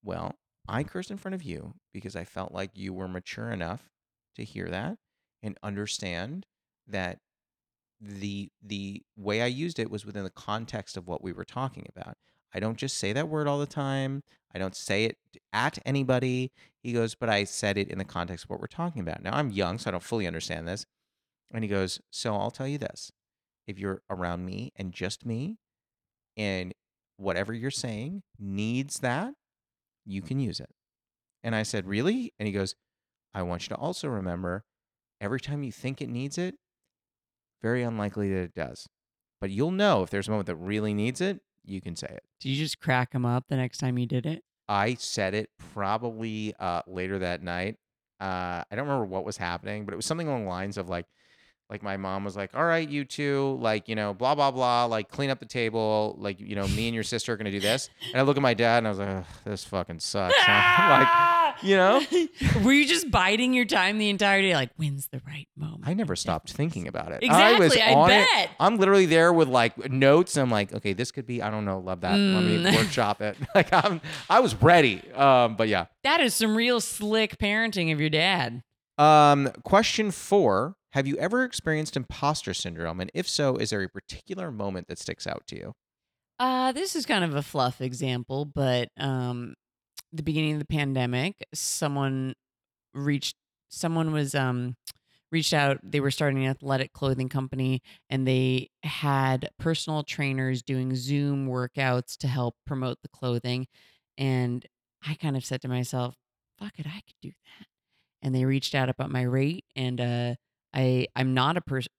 Well, 0.03 0.35
I 0.67 0.83
cursed 0.83 1.11
in 1.11 1.17
front 1.17 1.35
of 1.35 1.43
you 1.43 1.75
because 1.93 2.15
I 2.15 2.23
felt 2.23 2.51
like 2.51 2.71
you 2.73 2.93
were 2.93 3.07
mature 3.07 3.51
enough 3.51 3.89
to 4.35 4.43
hear 4.43 4.67
that 4.69 4.97
and 5.41 5.57
understand 5.63 6.45
that 6.87 7.19
the 8.01 8.49
the 8.61 9.03
way 9.17 9.41
I 9.41 9.47
used 9.47 9.77
it 9.77 9.91
was 9.91 10.05
within 10.05 10.23
the 10.23 10.29
context 10.29 10.95
of 10.97 11.07
what 11.07 11.23
we 11.23 11.33
were 11.33 11.45
talking 11.45 11.85
about. 11.95 12.15
I 12.53 12.59
don't 12.59 12.77
just 12.77 12.97
say 12.97 13.13
that 13.13 13.29
word 13.29 13.47
all 13.47 13.59
the 13.59 13.65
time. 13.65 14.23
I 14.53 14.57
don't 14.59 14.75
say 14.75 15.05
it 15.05 15.17
at 15.53 15.77
anybody. 15.85 16.51
He 16.81 16.93
goes, 16.93 17.15
but 17.15 17.29
I 17.29 17.43
said 17.43 17.77
it 17.77 17.89
in 17.89 17.97
the 17.97 18.05
context 18.05 18.45
of 18.45 18.49
what 18.49 18.59
we're 18.59 18.67
talking 18.67 19.01
about. 19.01 19.21
Now 19.21 19.35
I'm 19.35 19.51
young, 19.51 19.77
so 19.77 19.89
I 19.89 19.91
don't 19.91 20.03
fully 20.03 20.25
understand 20.25 20.67
this. 20.67 20.85
And 21.51 21.63
he 21.63 21.69
goes, 21.69 21.99
So 22.11 22.35
I'll 22.35 22.51
tell 22.51 22.67
you 22.67 22.77
this. 22.77 23.11
If 23.67 23.77
you're 23.77 24.01
around 24.09 24.45
me 24.45 24.71
and 24.75 24.91
just 24.91 25.25
me, 25.25 25.57
and 26.37 26.73
whatever 27.17 27.53
you're 27.53 27.71
saying 27.71 28.23
needs 28.39 28.99
that, 28.99 29.33
you 30.05 30.21
can 30.21 30.39
use 30.39 30.59
it. 30.59 30.69
And 31.43 31.55
I 31.55 31.63
said, 31.63 31.87
Really? 31.87 32.33
And 32.39 32.47
he 32.47 32.53
goes, 32.53 32.75
I 33.33 33.43
want 33.43 33.63
you 33.63 33.75
to 33.75 33.81
also 33.81 34.07
remember 34.07 34.63
every 35.21 35.39
time 35.39 35.63
you 35.63 35.71
think 35.71 36.01
it 36.01 36.09
needs 36.09 36.37
it, 36.37 36.55
very 37.61 37.83
unlikely 37.83 38.31
that 38.33 38.41
it 38.41 38.55
does. 38.55 38.87
But 39.41 39.51
you'll 39.51 39.71
know 39.71 40.03
if 40.03 40.09
there's 40.09 40.27
a 40.27 40.31
moment 40.31 40.47
that 40.47 40.55
really 40.55 40.93
needs 40.93 41.21
it, 41.21 41.41
you 41.65 41.81
can 41.81 41.95
say 41.95 42.07
it. 42.07 42.23
Did 42.39 42.49
you 42.49 42.63
just 42.63 42.79
crack 42.79 43.13
him 43.13 43.25
up 43.25 43.45
the 43.49 43.57
next 43.57 43.77
time 43.77 43.97
you 43.97 44.05
did 44.05 44.25
it? 44.25 44.43
I 44.67 44.95
said 44.95 45.33
it 45.33 45.49
probably 45.73 46.53
uh, 46.59 46.81
later 46.87 47.19
that 47.19 47.41
night. 47.41 47.77
Uh, 48.19 48.63
I 48.69 48.75
don't 48.75 48.87
remember 48.87 49.05
what 49.05 49.25
was 49.25 49.37
happening, 49.37 49.85
but 49.85 49.93
it 49.93 49.97
was 49.97 50.05
something 50.05 50.27
along 50.27 50.43
the 50.43 50.49
lines 50.49 50.77
of 50.77 50.89
like, 50.89 51.05
like 51.69 51.83
my 51.83 51.97
mom 51.97 52.23
was 52.23 52.35
like, 52.35 52.55
"All 52.55 52.63
right, 52.65 52.87
you 52.87 53.05
two, 53.05 53.57
like 53.61 53.87
you 53.87 53.95
know, 53.95 54.13
blah 54.13 54.35
blah 54.35 54.51
blah, 54.51 54.85
like 54.85 55.09
clean 55.09 55.29
up 55.29 55.39
the 55.39 55.45
table, 55.45 56.15
like 56.19 56.39
you 56.39 56.55
know, 56.55 56.67
me 56.69 56.87
and 56.87 56.95
your 56.95 57.03
sister 57.03 57.33
are 57.33 57.37
gonna 57.37 57.51
do 57.51 57.59
this." 57.59 57.89
And 58.11 58.19
I 58.19 58.23
look 58.23 58.37
at 58.37 58.43
my 58.43 58.53
dad 58.53 58.79
and 58.79 58.87
I 58.87 58.89
was 58.91 58.99
like, 58.99 59.25
"This 59.45 59.63
fucking 59.65 59.99
sucks." 59.99 60.35
like, 60.47 61.07
you 61.63 61.75
know, 61.75 62.01
Were 62.63 62.71
you 62.73 62.87
just 62.87 63.11
biding 63.11 63.53
your 63.53 63.65
time 63.65 63.97
the 63.97 64.09
entire 64.09 64.41
day? 64.41 64.53
Like, 64.55 64.71
when's 64.77 65.07
the 65.07 65.21
right 65.27 65.47
moment? 65.57 65.83
I 65.85 65.93
never 65.93 66.15
stopped 66.15 66.51
thinking 66.51 66.87
about 66.87 67.11
it. 67.11 67.21
Exactly, 67.23 67.65
I 67.65 67.69
was 67.69 67.77
I 67.77 67.93
on 67.93 68.11
it. 68.11 68.27
bet. 68.33 68.49
I'm 68.59 68.77
literally 68.77 69.05
there 69.05 69.31
with 69.33 69.47
like 69.49 69.91
notes. 69.91 70.37
I'm 70.37 70.49
like, 70.49 70.73
okay, 70.73 70.93
this 70.93 71.11
could 71.11 71.25
be. 71.27 71.41
I 71.41 71.49
don't 71.49 71.65
know. 71.65 71.79
Love 71.79 72.01
that. 72.01 72.11
Let 72.19 72.43
me 72.43 72.57
Mm. 72.59 72.75
workshop 72.75 73.21
it. 73.21 73.37
Like 73.55 73.71
I'm. 73.73 74.01
I 74.29 74.39
was 74.39 74.55
ready. 74.61 75.01
Um, 75.13 75.55
but 75.55 75.67
yeah. 75.67 75.85
That 76.03 76.19
is 76.21 76.33
some 76.33 76.55
real 76.55 76.79
slick 76.81 77.37
parenting 77.37 77.91
of 77.93 77.99
your 77.99 78.09
dad. 78.09 78.63
Um, 78.97 79.49
question 79.63 80.11
four: 80.11 80.75
Have 80.93 81.07
you 81.07 81.17
ever 81.17 81.43
experienced 81.43 81.95
imposter 81.95 82.53
syndrome? 82.53 82.99
And 82.99 83.11
if 83.13 83.27
so, 83.27 83.55
is 83.57 83.69
there 83.71 83.81
a 83.83 83.89
particular 83.89 84.51
moment 84.51 84.87
that 84.87 84.99
sticks 84.99 85.27
out 85.27 85.45
to 85.47 85.55
you? 85.55 85.73
Uh, 86.39 86.71
this 86.71 86.95
is 86.95 87.05
kind 87.05 87.23
of 87.23 87.35
a 87.35 87.41
fluff 87.41 87.81
example, 87.81 88.45
but 88.45 88.89
um, 88.97 89.55
the 90.13 90.23
beginning 90.23 90.53
of 90.53 90.59
the 90.59 90.65
pandemic, 90.65 91.45
someone 91.53 92.33
reached, 92.93 93.35
someone 93.69 94.11
was 94.13 94.35
um 94.35 94.75
reached 95.31 95.53
out. 95.53 95.79
They 95.83 96.01
were 96.01 96.11
starting 96.11 96.45
an 96.45 96.51
athletic 96.51 96.93
clothing 96.93 97.29
company, 97.29 97.81
and 98.09 98.27
they 98.27 98.69
had 98.83 99.49
personal 99.59 100.03
trainers 100.03 100.63
doing 100.63 100.95
Zoom 100.95 101.47
workouts 101.47 102.17
to 102.19 102.27
help 102.27 102.55
promote 102.67 102.99
the 103.03 103.09
clothing. 103.09 103.67
And 104.17 104.65
I 105.07 105.15
kind 105.15 105.37
of 105.37 105.45
said 105.45 105.61
to 105.63 105.69
myself, 105.69 106.15
"Fuck 106.59 106.79
it, 106.79 106.87
I 106.87 107.01
could 107.07 107.17
do 107.21 107.29
that." 107.29 107.67
And 108.21 108.35
they 108.35 108.45
reached 108.45 108.75
out 108.75 108.89
about 108.89 109.11
my 109.11 109.23
rate, 109.23 109.65
and 109.75 110.01
uh, 110.01 110.35
I 110.73 111.07
I'm 111.15 111.33
not 111.33 111.57
a 111.57 111.61
person. 111.61 111.91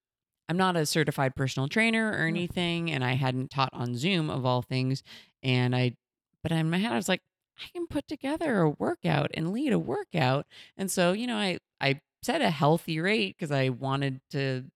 I'm 0.48 0.56
not 0.56 0.76
a 0.76 0.86
certified 0.86 1.36
personal 1.36 1.68
trainer 1.68 2.10
or 2.12 2.26
anything, 2.26 2.90
and 2.90 3.04
I 3.04 3.12
hadn't 3.14 3.50
taught 3.50 3.70
on 3.72 3.94
Zoom 3.96 4.30
of 4.30 4.44
all 4.46 4.62
things. 4.62 5.02
And 5.42 5.76
I, 5.76 5.96
but 6.42 6.52
in 6.52 6.70
my 6.70 6.78
head, 6.78 6.92
I 6.92 6.96
was 6.96 7.08
like, 7.08 7.22
I 7.60 7.68
can 7.72 7.86
put 7.86 8.08
together 8.08 8.60
a 8.62 8.70
workout 8.70 9.30
and 9.34 9.52
lead 9.52 9.72
a 9.72 9.78
workout. 9.78 10.46
And 10.76 10.90
so, 10.90 11.12
you 11.12 11.26
know, 11.26 11.36
I 11.36 11.58
I 11.80 12.00
set 12.22 12.42
a 12.42 12.50
healthy 12.50 13.00
rate 13.00 13.36
because 13.38 13.52
I 13.52 13.70
wanted 13.70 14.20
to. 14.32 14.66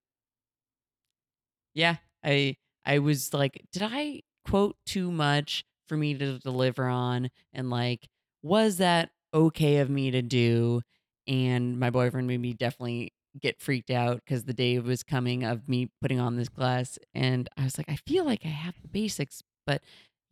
Yeah, 1.74 1.96
I 2.22 2.56
I 2.84 2.98
was 2.98 3.32
like, 3.34 3.64
did 3.72 3.82
I 3.84 4.22
quote 4.46 4.76
too 4.86 5.10
much 5.10 5.64
for 5.88 5.96
me 5.96 6.14
to 6.14 6.38
deliver 6.38 6.86
on? 6.86 7.30
And 7.52 7.70
like, 7.70 8.08
was 8.42 8.78
that 8.78 9.10
okay 9.32 9.78
of 9.78 9.90
me 9.90 10.10
to 10.10 10.22
do? 10.22 10.82
And 11.26 11.78
my 11.80 11.90
boyfriend 11.90 12.26
made 12.26 12.40
me 12.40 12.52
definitely 12.54 13.12
get 13.40 13.60
freaked 13.60 13.90
out 13.90 14.16
because 14.24 14.44
the 14.44 14.54
day 14.54 14.78
was 14.78 15.02
coming 15.02 15.44
of 15.44 15.68
me 15.68 15.90
putting 16.00 16.20
on 16.20 16.36
this 16.36 16.48
class. 16.48 16.98
And 17.14 17.48
I 17.56 17.64
was 17.64 17.78
like, 17.78 17.88
I 17.88 17.96
feel 17.96 18.24
like 18.24 18.40
I 18.44 18.48
have 18.48 18.74
the 18.82 18.88
basics, 18.88 19.42
but 19.66 19.82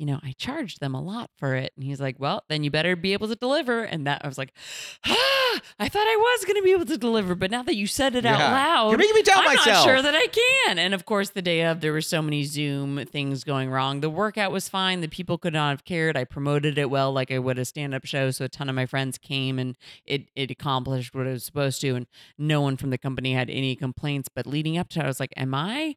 you 0.02 0.06
know, 0.06 0.18
I 0.20 0.34
charged 0.36 0.80
them 0.80 0.96
a 0.96 1.00
lot 1.00 1.30
for 1.38 1.54
it. 1.54 1.72
And 1.76 1.84
he's 1.84 2.00
like, 2.00 2.18
Well, 2.18 2.42
then 2.48 2.64
you 2.64 2.72
better 2.72 2.96
be 2.96 3.12
able 3.12 3.28
to 3.28 3.36
deliver. 3.36 3.84
And 3.84 4.04
that 4.08 4.20
I 4.24 4.26
was 4.26 4.36
like, 4.36 4.52
Ah, 5.06 5.60
I 5.78 5.88
thought 5.88 6.08
I 6.08 6.16
was 6.16 6.44
going 6.44 6.56
to 6.56 6.62
be 6.64 6.72
able 6.72 6.86
to 6.86 6.98
deliver. 6.98 7.36
But 7.36 7.52
now 7.52 7.62
that 7.62 7.76
you 7.76 7.86
said 7.86 8.16
it 8.16 8.26
out 8.26 8.40
loud, 8.40 8.90
You're 8.90 8.98
making 8.98 9.14
me 9.14 9.22
doubt 9.22 9.44
I'm 9.46 9.54
myself. 9.54 9.66
not 9.66 9.84
sure 9.84 10.02
that 10.02 10.12
I 10.12 10.26
can. 10.26 10.80
And 10.80 10.92
of 10.92 11.04
course, 11.06 11.30
the 11.30 11.40
day 11.40 11.62
of, 11.62 11.80
there 11.82 11.92
were 11.92 12.00
so 12.00 12.20
many 12.20 12.42
Zoom 12.42 13.04
things 13.12 13.44
going 13.44 13.70
wrong. 13.70 14.00
The 14.00 14.10
workout 14.10 14.50
was 14.50 14.68
fine. 14.68 15.02
The 15.02 15.06
people 15.06 15.38
could 15.38 15.52
not 15.52 15.70
have 15.70 15.84
cared. 15.84 16.16
I 16.16 16.24
promoted 16.24 16.78
it 16.78 16.90
well, 16.90 17.12
like 17.12 17.30
I 17.30 17.38
would 17.38 17.60
a 17.60 17.64
stand 17.64 17.94
up 17.94 18.04
show. 18.04 18.32
So 18.32 18.46
a 18.46 18.48
ton 18.48 18.68
of 18.68 18.74
my 18.74 18.86
friends 18.86 19.18
came 19.18 19.60
and 19.60 19.78
it, 20.04 20.30
it 20.34 20.50
accomplished 20.50 21.14
what 21.14 21.28
it 21.28 21.30
was 21.30 21.44
supposed 21.44 21.80
to. 21.82 21.94
And 21.94 22.08
no 22.36 22.60
one 22.60 22.76
from 22.76 22.90
the 22.90 22.98
company 22.98 23.34
had 23.34 23.48
any 23.48 23.76
complaints. 23.76 24.28
But 24.34 24.48
leading 24.48 24.76
up 24.76 24.88
to 24.88 24.98
it, 24.98 25.04
I 25.04 25.06
was 25.06 25.20
like, 25.20 25.32
Am 25.36 25.54
I 25.54 25.94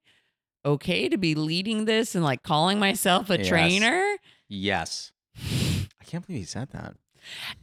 okay 0.66 1.08
to 1.10 1.18
be 1.18 1.36
leading 1.36 1.86
this 1.86 2.16
and 2.16 2.24
like 2.24 2.44
calling 2.44 2.80
myself 2.80 3.30
a 3.30 3.38
Yes. 3.38 3.48
trainer? 3.48 4.16
Yes. 4.50 5.12
I 5.38 6.04
can't 6.06 6.26
believe 6.26 6.42
he 6.42 6.46
said 6.46 6.70
that. 6.72 6.96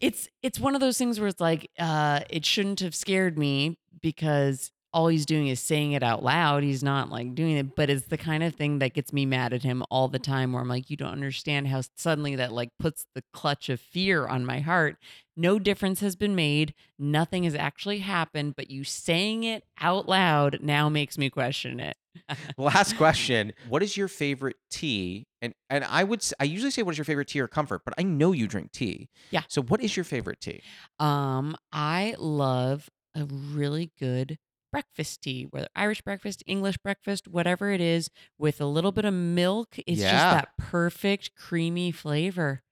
it's 0.00 0.28
it's 0.42 0.58
one 0.58 0.74
of 0.74 0.80
those 0.80 0.98
things 0.98 1.18
where 1.20 1.28
it's 1.28 1.40
like 1.40 1.70
uh 1.78 2.20
it 2.30 2.44
shouldn't 2.44 2.80
have 2.80 2.94
scared 2.94 3.38
me 3.38 3.78
because 4.00 4.72
all 4.94 5.06
he's 5.08 5.24
doing 5.24 5.46
is 5.46 5.58
saying 5.60 5.92
it 5.92 6.02
out 6.02 6.22
loud 6.22 6.62
he's 6.64 6.82
not 6.82 7.08
like 7.08 7.34
doing 7.34 7.56
it 7.56 7.74
but 7.76 7.88
it's 7.88 8.08
the 8.08 8.18
kind 8.18 8.42
of 8.42 8.54
thing 8.56 8.78
that 8.80 8.92
gets 8.92 9.12
me 9.12 9.24
mad 9.24 9.52
at 9.52 9.62
him 9.62 9.82
all 9.88 10.08
the 10.08 10.18
time 10.18 10.52
where 10.52 10.60
i'm 10.60 10.68
like 10.68 10.90
you 10.90 10.96
don't 10.96 11.12
understand 11.12 11.68
how 11.68 11.80
suddenly 11.96 12.34
that 12.36 12.52
like 12.52 12.68
puts 12.80 13.06
the 13.14 13.22
clutch 13.32 13.68
of 13.68 13.80
fear 13.80 14.26
on 14.26 14.44
my 14.44 14.58
heart 14.58 14.96
no 15.36 15.58
difference 15.60 16.00
has 16.00 16.14
been 16.16 16.34
made 16.34 16.74
nothing 16.98 17.44
has 17.44 17.54
actually 17.54 17.98
happened 18.00 18.54
but 18.56 18.68
you 18.70 18.82
saying 18.84 19.44
it 19.44 19.62
out 19.80 20.08
loud 20.08 20.58
now 20.60 20.88
makes 20.88 21.16
me 21.16 21.30
question 21.30 21.78
it 21.80 21.96
Last 22.58 22.96
question. 22.96 23.52
What 23.68 23.82
is 23.82 23.96
your 23.96 24.08
favorite 24.08 24.56
tea? 24.70 25.24
And 25.40 25.54
and 25.70 25.84
I 25.84 26.04
would 26.04 26.20
s- 26.20 26.34
I 26.40 26.44
usually 26.44 26.70
say 26.70 26.82
what 26.82 26.92
is 26.92 26.98
your 26.98 27.04
favorite 27.04 27.28
tea 27.28 27.40
or 27.40 27.48
comfort, 27.48 27.82
but 27.84 27.94
I 27.98 28.02
know 28.02 28.32
you 28.32 28.46
drink 28.46 28.72
tea. 28.72 29.08
Yeah. 29.30 29.42
So 29.48 29.62
what 29.62 29.82
is 29.82 29.96
your 29.96 30.04
favorite 30.04 30.40
tea? 30.40 30.62
Um, 30.98 31.56
I 31.72 32.14
love 32.18 32.88
a 33.14 33.24
really 33.24 33.92
good 33.98 34.38
breakfast 34.72 35.22
tea, 35.22 35.46
whether 35.50 35.68
Irish 35.76 36.00
breakfast, 36.02 36.42
English 36.46 36.78
breakfast, 36.78 37.28
whatever 37.28 37.70
it 37.72 37.80
is, 37.80 38.08
with 38.38 38.60
a 38.60 38.66
little 38.66 38.92
bit 38.92 39.04
of 39.04 39.12
milk. 39.14 39.76
It's 39.86 40.00
just 40.00 40.12
Yeah. 40.12 40.34
that 40.34 40.48
perfect 40.58 41.34
creamy 41.36 41.92
flavor. 41.92 42.62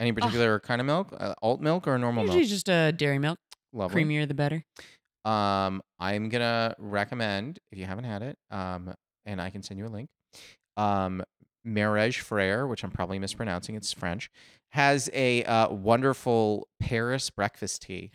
Any 0.00 0.10
particular 0.12 0.58
kind 0.58 0.80
of 0.80 0.86
milk? 0.86 1.14
Uh, 1.16 1.34
alt 1.42 1.60
milk 1.60 1.86
or 1.86 1.96
normal 1.98 2.24
Usually 2.24 2.40
milk? 2.40 2.48
just 2.50 2.68
a 2.68 2.90
dairy 2.92 3.18
milk. 3.20 3.38
Lovely. 3.72 4.02
Creamier 4.04 4.26
the 4.26 4.34
better. 4.34 4.64
Um, 5.24 5.82
I'm 5.98 6.28
gonna 6.28 6.74
recommend 6.78 7.58
if 7.72 7.78
you 7.78 7.86
haven't 7.86 8.04
had 8.04 8.22
it, 8.22 8.38
um, 8.50 8.94
and 9.24 9.40
I 9.40 9.50
can 9.50 9.62
send 9.62 9.78
you 9.78 9.86
a 9.86 9.88
link. 9.88 10.10
Um, 10.76 11.22
Frere, 11.64 12.66
which 12.66 12.84
I'm 12.84 12.90
probably 12.90 13.18
mispronouncing, 13.18 13.74
it's 13.74 13.90
French, 13.92 14.30
has 14.72 15.08
a 15.14 15.44
uh, 15.44 15.70
wonderful 15.72 16.68
Paris 16.78 17.30
breakfast 17.30 17.82
tea. 17.82 18.10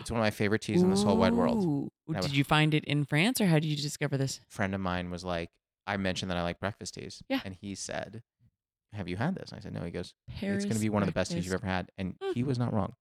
It's 0.00 0.10
one 0.10 0.18
of 0.18 0.24
my 0.24 0.30
favorite 0.30 0.62
teas 0.62 0.82
in 0.82 0.88
this 0.90 1.02
whole 1.02 1.16
wide 1.18 1.34
world. 1.34 1.62
Ooh. 1.64 1.90
That 2.08 2.22
Did 2.22 2.30
was- 2.30 2.38
you 2.38 2.44
find 2.44 2.72
it 2.72 2.84
in 2.84 3.04
France 3.04 3.38
or 3.40 3.46
how 3.46 3.56
did 3.58 3.66
you 3.66 3.76
discover 3.76 4.16
this? 4.16 4.40
friend 4.48 4.74
of 4.74 4.80
mine 4.80 5.10
was 5.10 5.24
like, 5.24 5.50
I 5.86 5.98
mentioned 5.98 6.30
that 6.30 6.38
I 6.38 6.42
like 6.42 6.58
breakfast 6.58 6.94
teas. 6.94 7.22
Yeah. 7.28 7.40
And 7.44 7.54
he 7.60 7.74
said, 7.74 8.22
"Have 8.94 9.08
you 9.08 9.16
had 9.16 9.34
this?" 9.36 9.50
And 9.50 9.58
I 9.60 9.62
said, 9.62 9.72
"No." 9.72 9.82
He 9.84 9.90
goes, 9.92 10.14
Paris 10.26 10.56
"It's 10.56 10.64
going 10.64 10.74
to 10.76 10.80
be 10.80 10.88
one 10.88 11.02
of 11.02 11.06
the 11.06 11.12
best 11.12 11.30
teas 11.32 11.44
you've 11.44 11.54
ever 11.54 11.66
had," 11.66 11.90
and 11.98 12.18
Mm. 12.18 12.34
he 12.34 12.42
was 12.42 12.58
not 12.58 12.72
wrong. 12.72 12.94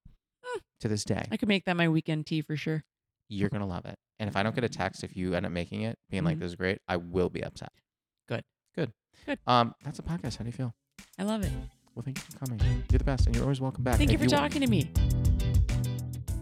Mm. 0.56 0.60
To 0.82 0.88
this 0.88 1.04
day, 1.04 1.26
I 1.32 1.38
could 1.38 1.48
make 1.48 1.66
that 1.66 1.76
my 1.78 1.88
weekend 1.90 2.28
tea 2.28 2.42
for 2.42 2.56
sure. 2.56 2.84
You're 3.30 3.50
gonna 3.50 3.68
love 3.68 3.86
it. 3.86 3.96
And 4.20 4.30
if 4.30 4.36
I 4.36 4.44
don't 4.44 4.56
get 4.56 4.64
a 4.64 4.70
text 4.70 5.04
if 5.04 5.16
you 5.16 5.34
end 5.36 5.46
up 5.46 5.52
making 5.52 5.82
it, 5.82 5.98
being 6.10 6.24
like, 6.24 6.38
Mhm. 6.38 6.42
"This 6.42 6.50
is 6.52 6.56
great," 6.56 6.80
I 6.88 6.98
will 6.98 7.30
be 7.30 7.44
upset. 7.44 7.72
Good. 8.28 8.44
Good. 8.76 8.92
Good. 9.26 9.40
Um, 9.48 9.74
that's 9.84 10.00
a 10.00 10.04
podcast. 10.04 10.38
How 10.38 10.44
do 10.44 10.50
you 10.50 10.54
feel? 10.54 10.74
I 11.18 11.24
love 11.24 11.44
it. 11.44 11.52
Well, 11.96 12.04
thank 12.04 12.18
you 12.18 12.24
for 12.24 12.46
coming. 12.46 12.60
You're 12.92 12.98
the 13.00 13.04
best, 13.04 13.26
and 13.26 13.36
you're 13.36 13.44
always 13.46 13.62
welcome 13.62 13.84
back. 13.84 13.98
Thank 13.98 14.12
you 14.12 14.16
If 14.16 14.24
for 14.24 14.30
talking 14.30 14.62
to 14.62 14.68
me. 14.68 14.92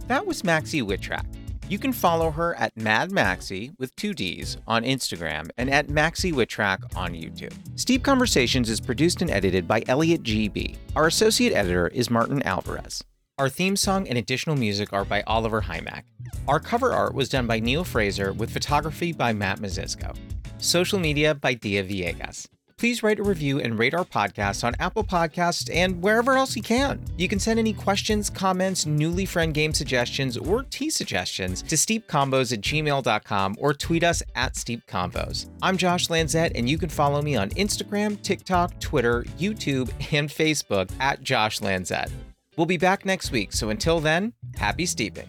That 0.07 0.25
was 0.25 0.41
Maxi 0.41 0.81
Witrak. 0.83 1.25
You 1.69 1.79
can 1.79 1.93
follow 1.93 2.29
her 2.31 2.53
at 2.55 2.75
Mad 2.75 3.11
Maxie 3.11 3.71
with 3.79 3.95
two 3.95 4.13
D's 4.13 4.57
on 4.67 4.83
Instagram 4.83 5.49
and 5.57 5.69
at 5.69 5.87
Maxi 5.87 6.33
Witrak 6.33 6.95
on 6.95 7.13
YouTube. 7.13 7.53
Steep 7.79 8.03
Conversations 8.03 8.69
is 8.69 8.81
produced 8.81 9.21
and 9.21 9.31
edited 9.31 9.67
by 9.67 9.81
Elliot 9.87 10.23
GB. 10.23 10.75
Our 10.95 11.07
associate 11.07 11.53
editor 11.53 11.87
is 11.87 12.09
Martin 12.09 12.43
Alvarez. 12.43 13.03
Our 13.43 13.49
theme 13.49 13.75
song 13.75 14.07
and 14.07 14.17
additional 14.17 14.55
music 14.55 14.93
are 14.93 15.03
by 15.03 15.21
Oliver 15.23 15.59
Hymack. 15.59 16.03
Our 16.47 16.61
cover 16.61 16.93
art 16.93 17.13
was 17.13 17.27
done 17.27 17.45
by 17.45 17.59
Neil 17.59 17.83
Fraser 17.83 18.31
with 18.31 18.49
photography 18.49 19.11
by 19.11 19.33
Matt 19.33 19.59
Mazisco. 19.59 20.15
Social 20.59 20.97
media 20.97 21.35
by 21.35 21.55
Dia 21.55 21.83
Villegas. 21.83 22.47
Please 22.77 23.03
write 23.03 23.19
a 23.19 23.23
review 23.23 23.59
and 23.59 23.77
rate 23.77 23.93
our 23.93 24.05
podcast 24.05 24.63
on 24.63 24.75
Apple 24.79 25.03
Podcasts 25.03 25.69
and 25.73 26.01
wherever 26.01 26.37
else 26.37 26.55
you 26.55 26.61
can. 26.61 27.03
You 27.17 27.27
can 27.27 27.37
send 27.37 27.59
any 27.59 27.73
questions, 27.73 28.29
comments, 28.29 28.85
newly 28.85 29.25
friend 29.25 29.53
game 29.53 29.73
suggestions, 29.73 30.37
or 30.37 30.63
tea 30.63 30.89
suggestions 30.89 31.63
to 31.63 31.75
steepconvos 31.75 32.53
at 32.53 32.61
gmail.com 32.61 33.57
or 33.59 33.73
tweet 33.73 34.05
us 34.05 34.23
at 34.35 34.53
steepconvos. 34.53 35.49
I'm 35.61 35.75
Josh 35.75 36.07
Lanzet, 36.07 36.53
and 36.55 36.69
you 36.69 36.77
can 36.77 36.87
follow 36.87 37.21
me 37.21 37.35
on 37.35 37.49
Instagram, 37.49 38.21
TikTok, 38.21 38.79
Twitter, 38.79 39.23
YouTube, 39.37 39.91
and 40.13 40.29
Facebook 40.29 40.89
at 41.01 41.21
Josh 41.23 41.59
Lanzet. 41.59 42.09
We'll 42.55 42.65
be 42.67 42.77
back 42.77 43.05
next 43.05 43.31
week, 43.31 43.51
so 43.51 43.69
until 43.69 43.99
then, 43.99 44.33
happy 44.55 44.85
steeping. 44.85 45.27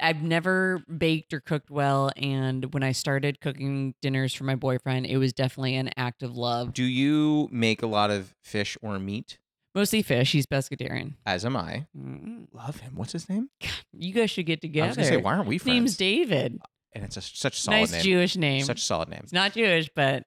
I've 0.00 0.22
never 0.22 0.84
baked 0.96 1.32
or 1.32 1.40
cooked 1.40 1.70
well, 1.70 2.12
and 2.16 2.72
when 2.72 2.84
I 2.84 2.92
started 2.92 3.40
cooking 3.40 3.94
dinners 4.00 4.32
for 4.32 4.44
my 4.44 4.54
boyfriend, 4.54 5.06
it 5.06 5.16
was 5.16 5.32
definitely 5.32 5.74
an 5.74 5.90
act 5.96 6.22
of 6.22 6.36
love. 6.36 6.72
Do 6.72 6.84
you 6.84 7.48
make 7.50 7.82
a 7.82 7.86
lot 7.86 8.10
of 8.10 8.32
fish 8.42 8.76
or 8.80 8.98
meat? 9.00 9.38
Mostly 9.74 10.02
fish. 10.02 10.32
He's 10.32 10.46
pescatarian. 10.46 11.14
As 11.26 11.44
am 11.44 11.56
I. 11.56 11.86
Mm. 11.96 12.46
Love 12.52 12.78
him. 12.80 12.92
What's 12.94 13.12
his 13.12 13.28
name? 13.28 13.48
You 13.92 14.12
guys 14.12 14.30
should 14.30 14.46
get 14.46 14.60
together. 14.60 14.86
I 14.86 14.88
was 14.88 14.96
gonna 14.96 15.08
say, 15.08 15.16
why 15.16 15.34
aren't 15.34 15.48
we 15.48 15.58
friends? 15.58 15.74
His 15.74 15.80
name's 15.80 15.96
David. 15.96 16.58
and 16.92 17.04
it's 17.04 17.16
a, 17.16 17.20
such 17.20 17.58
a 17.58 17.60
solid 17.60 17.76
Nice 17.78 17.92
name. 17.92 18.02
Jewish 18.02 18.36
name. 18.36 18.64
Such 18.64 18.78
a 18.78 18.84
solid 18.84 19.08
name. 19.08 19.20
It's 19.24 19.32
not 19.32 19.52
Jewish, 19.52 19.90
but 19.94 20.24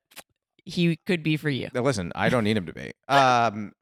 he 0.65 0.97
could 1.05 1.23
be 1.23 1.37
for 1.37 1.49
you. 1.49 1.69
Now, 1.73 1.81
listen, 1.81 2.11
I 2.15 2.29
don't 2.29 2.43
need 2.43 2.57
him 2.57 2.65
to 2.65 2.73
be. 2.73 2.91
Um, 3.07 3.73